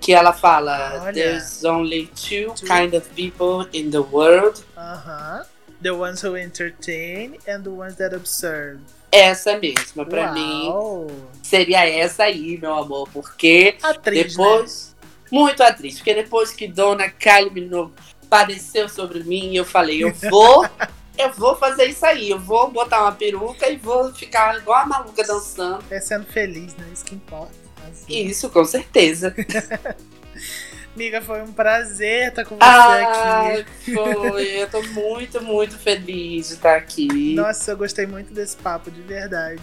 Que 0.00 0.14
ela 0.14 0.32
fala: 0.32 0.98
Olha. 1.02 1.12
There's 1.12 1.62
only 1.62 2.06
two 2.06 2.54
Two. 2.54 2.66
kind 2.66 2.94
of 2.94 3.06
people 3.10 3.68
in 3.72 3.90
the 3.90 3.98
world. 3.98 4.62
Aham. 4.76 5.44
The 5.82 5.90
ones 5.92 6.22
who 6.22 6.36
entertain 6.36 7.38
and 7.48 7.62
the 7.62 7.70
ones 7.70 7.96
that 7.96 8.14
observe. 8.14 8.80
Essa 9.10 9.58
mesma, 9.58 10.04
pra 10.04 10.32
mim, 10.32 10.68
Uau. 10.68 11.06
seria 11.42 11.88
essa 11.88 12.24
aí, 12.24 12.58
meu 12.58 12.74
amor. 12.74 13.08
Porque 13.12 13.76
Atriz, 13.82 14.36
né? 14.36 14.44
depois. 14.44 14.96
Muito 15.30 15.62
atriz. 15.62 15.96
Porque 15.96 16.14
depois 16.14 16.52
que 16.52 16.68
Dona 16.68 17.08
Kylie 17.08 17.50
Minogue 17.50 17.92
padeceu 18.28 18.88
sobre 18.88 19.24
mim, 19.24 19.54
eu 19.54 19.64
falei: 19.64 20.04
Eu 20.04 20.12
vou. 20.30 20.66
Eu 21.18 21.30
vou 21.32 21.54
fazer 21.54 21.84
isso 21.84 22.06
aí, 22.06 22.30
eu 22.30 22.38
vou 22.38 22.70
botar 22.70 23.02
uma 23.02 23.12
peruca 23.12 23.68
e 23.68 23.76
vou 23.76 24.10
ficar 24.10 24.56
igual 24.56 24.78
a 24.78 24.86
maluca 24.86 25.22
dançando. 25.22 25.84
É 25.90 26.00
sendo 26.00 26.24
feliz, 26.24 26.74
né? 26.76 26.86
Isso 26.90 27.04
que 27.04 27.14
importa. 27.14 27.52
Assim. 27.90 28.24
Isso, 28.26 28.48
com 28.48 28.64
certeza. 28.64 29.34
Amiga, 31.00 31.22
foi 31.22 31.40
um 31.40 31.50
prazer 31.50 32.28
estar 32.28 32.44
com 32.44 32.56
você 32.56 32.60
Ah, 32.62 33.48
aqui. 33.54 33.94
foi. 33.94 34.60
Eu 34.60 34.68
tô 34.68 34.82
muito, 34.82 35.42
muito 35.42 35.78
feliz 35.78 36.48
de 36.48 36.54
estar 36.56 36.76
aqui. 36.76 37.34
Nossa, 37.34 37.70
eu 37.70 37.76
gostei 37.78 38.06
muito 38.06 38.34
desse 38.34 38.54
papo, 38.58 38.90
de 38.90 39.00
verdade. 39.00 39.62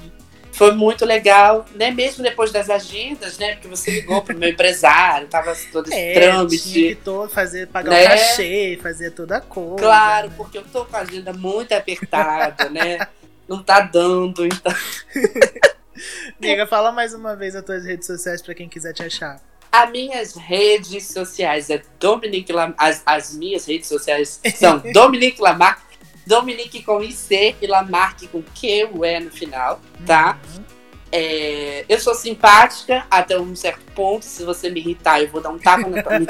Foi 0.52 0.72
muito 0.72 1.06
legal, 1.06 1.64
né? 1.76 1.92
Mesmo 1.92 2.24
depois 2.24 2.52
das 2.52 2.72
agendas, 2.72 3.38
né? 3.38 3.52
Porque 3.54 3.68
você 3.68 3.92
ligou 3.92 4.20
pro 4.24 4.36
meu 4.36 4.50
empresário, 4.50 5.28
tava 5.28 5.56
todo 5.72 5.90
esse 5.90 5.96
É, 5.96 6.14
tinha 6.14 6.16
que 6.16 6.28
trâmite. 6.28 6.96
todo 7.04 7.30
fazer, 7.30 7.68
pagar 7.68 7.92
Né? 7.92 8.04
o 8.06 8.10
cachê, 8.10 8.80
fazer 8.82 9.12
toda 9.12 9.38
a 9.38 9.42
coisa. 9.42 9.76
Claro, 9.76 10.30
né? 10.30 10.34
porque 10.36 10.58
eu 10.58 10.64
tô 10.64 10.86
com 10.86 10.96
a 10.98 11.02
agenda 11.02 11.34
muito 11.34 11.72
apertada, 11.74 12.68
né? 12.72 13.08
Não 13.48 13.62
tá 13.62 13.80
dando, 13.82 14.44
então. 14.44 14.74
Amiga, 16.42 16.66
fala 16.66 16.92
mais 16.92 17.14
uma 17.14 17.36
vez 17.36 17.56
as 17.56 17.64
tuas 17.64 17.86
redes 17.86 18.08
sociais 18.08 18.42
pra 18.42 18.56
quem 18.56 18.68
quiser 18.68 18.94
te 18.94 19.04
achar. 19.04 19.40
As 19.72 19.92
minhas 19.92 20.36
redes 20.36 21.08
sociais 21.08 21.70
é 21.70 21.82
Dominique 22.00 22.52
Lam... 22.52 22.74
as, 22.78 23.02
as 23.06 23.36
minhas 23.36 23.66
redes 23.66 23.88
sociais 23.88 24.40
são 24.56 24.80
Dominique 24.94 25.42
Lamarck, 25.42 25.82
Dominique 26.26 26.84
com 26.84 27.02
IC 27.02 27.56
e 27.62 27.68
Lamarck 27.68 28.28
com 28.28 28.42
Q-U-E 28.42 29.20
no 29.20 29.32
final, 29.32 29.80
tá? 30.06 30.40
Uhum. 30.56 30.78
É, 31.12 31.86
eu 31.88 32.00
sou 32.00 32.14
simpática 32.14 33.06
até 33.10 33.40
um 33.40 33.56
certo 33.56 33.80
ponto. 33.94 34.26
Se 34.26 34.44
você 34.44 34.70
me 34.70 34.82
irritar, 34.82 35.22
eu 35.22 35.30
vou 35.30 35.42
dar 35.42 35.50
um 35.50 35.58
tapa 35.58 35.88
na 35.88 36.04
tua. 36.04 36.18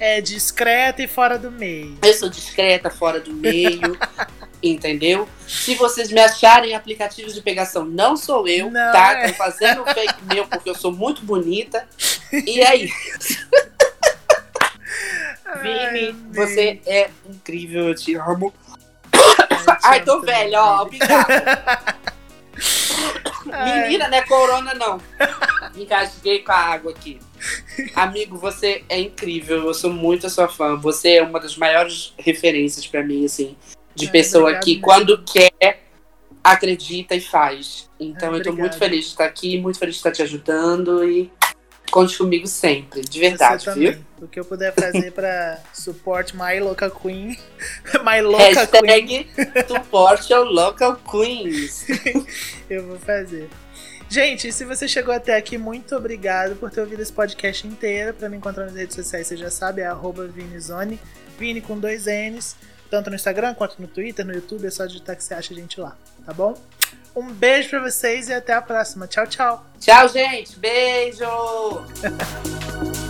É 0.00 0.20
discreta 0.20 1.02
e 1.02 1.06
fora 1.06 1.38
do 1.38 1.50
meio. 1.50 1.96
Eu 2.02 2.14
sou 2.14 2.28
discreta, 2.28 2.90
fora 2.90 3.20
do 3.20 3.32
meio. 3.32 3.96
entendeu? 4.62 5.28
Se 5.46 5.74
vocês 5.74 6.10
me 6.10 6.20
acharem 6.20 6.74
aplicativos 6.74 7.34
de 7.34 7.40
pegação, 7.42 7.84
não 7.84 8.16
sou 8.16 8.46
eu, 8.48 8.70
Não, 8.70 8.92
tá? 8.92 9.12
é. 9.18 9.28
Tô 9.28 9.34
fazendo 9.34 9.84
fake 9.84 10.22
meu 10.32 10.46
porque 10.46 10.68
eu 10.70 10.74
sou 10.74 10.92
muito 10.92 11.22
bonita. 11.24 11.86
E 12.32 12.62
aí, 12.64 12.90
Vini, 15.62 16.08
Ai, 16.08 16.14
você 16.32 16.80
é 16.86 17.10
incrível, 17.28 17.88
eu 17.88 17.94
te 17.94 18.14
amo. 18.14 18.52
te 19.12 19.78
Ai, 19.84 19.98
amo 19.98 20.06
tô 20.06 20.20
velha, 20.20 20.62
ó, 20.62 20.84
Vini. 20.84 21.02
obrigada. 21.02 22.00
Ai, 23.52 23.82
Menina, 23.82 24.06
não 24.08 24.18
é 24.18 24.22
corona, 24.22 24.74
não. 24.74 25.00
Engasguei 25.74 26.40
com 26.40 26.52
a 26.52 26.56
água 26.56 26.92
aqui. 26.92 27.18
Amigo, 27.94 28.36
você 28.36 28.84
é 28.88 29.00
incrível. 29.00 29.66
Eu 29.66 29.74
sou 29.74 29.90
muito 29.92 30.26
a 30.26 30.30
sua 30.30 30.46
fã. 30.46 30.76
Você 30.76 31.14
é 31.16 31.22
uma 31.22 31.40
das 31.40 31.56
maiores 31.56 32.12
referências 32.18 32.86
pra 32.86 33.02
mim, 33.02 33.24
assim, 33.24 33.56
de 33.94 34.06
Ai, 34.06 34.12
pessoa 34.12 34.42
obrigado 34.42 34.64
que, 34.64 34.70
mesmo. 34.72 34.84
quando 34.84 35.24
quer, 35.24 35.82
acredita 36.42 37.14
e 37.14 37.20
faz. 37.20 37.88
Então, 37.98 38.32
Ai, 38.32 38.40
eu 38.40 38.44
tô 38.44 38.52
muito 38.52 38.76
feliz 38.76 39.04
de 39.04 39.10
estar 39.10 39.24
aqui, 39.24 39.58
muito 39.60 39.78
feliz 39.78 39.96
de 39.96 39.98
estar 39.98 40.12
te 40.12 40.22
ajudando 40.22 41.04
e 41.04 41.30
conte 41.90 42.16
comigo 42.16 42.46
sempre, 42.46 43.02
de 43.02 43.18
verdade, 43.18 43.68
viu? 43.74 43.98
O 44.20 44.28
que 44.28 44.38
eu 44.38 44.44
puder 44.44 44.72
fazer 44.72 45.10
pra 45.12 45.58
support 45.72 46.32
my 46.34 46.60
local 46.60 46.90
queen. 46.90 47.36
my 48.04 48.20
local 48.20 48.66
queen, 48.68 49.26
Hashtag 49.26 49.28
support 49.66 50.30
your 50.30 50.44
local 50.44 50.96
queens. 50.96 51.86
eu 52.70 52.86
vou 52.86 52.98
fazer. 52.98 53.48
Gente, 54.08 54.52
se 54.52 54.64
você 54.64 54.88
chegou 54.88 55.14
até 55.14 55.36
aqui, 55.36 55.56
muito 55.56 55.94
obrigado 55.94 56.56
por 56.56 56.68
ter 56.68 56.80
ouvido 56.80 57.00
esse 57.00 57.12
podcast 57.12 57.66
inteiro. 57.66 58.12
Pra 58.12 58.28
me 58.28 58.36
encontrar 58.36 58.64
nas 58.64 58.74
redes 58.74 58.96
sociais, 58.96 59.28
você 59.28 59.36
já 59.36 59.50
sabe, 59.50 59.82
é 59.82 59.86
arroba 59.86 60.26
Vinizone. 60.26 60.98
Vini 61.38 61.60
com 61.60 61.78
dois 61.78 62.06
N's. 62.06 62.56
Tanto 62.90 63.08
no 63.08 63.16
Instagram 63.16 63.54
quanto 63.54 63.80
no 63.80 63.88
Twitter, 63.88 64.26
no 64.26 64.32
YouTube. 64.32 64.66
É 64.66 64.70
só 64.70 64.84
digitar 64.84 65.16
que 65.16 65.22
você 65.22 65.34
acha 65.34 65.54
a 65.54 65.56
gente 65.56 65.80
lá, 65.80 65.96
tá 66.26 66.32
bom? 66.32 66.54
Um 67.14 67.26
beijo 67.32 67.70
pra 67.70 67.80
vocês 67.80 68.28
e 68.28 68.34
até 68.34 68.52
a 68.52 68.62
próxima. 68.62 69.06
Tchau, 69.06 69.26
tchau. 69.26 69.66
Tchau, 69.78 70.08
gente. 70.08 70.58
Beijo. 70.58 71.24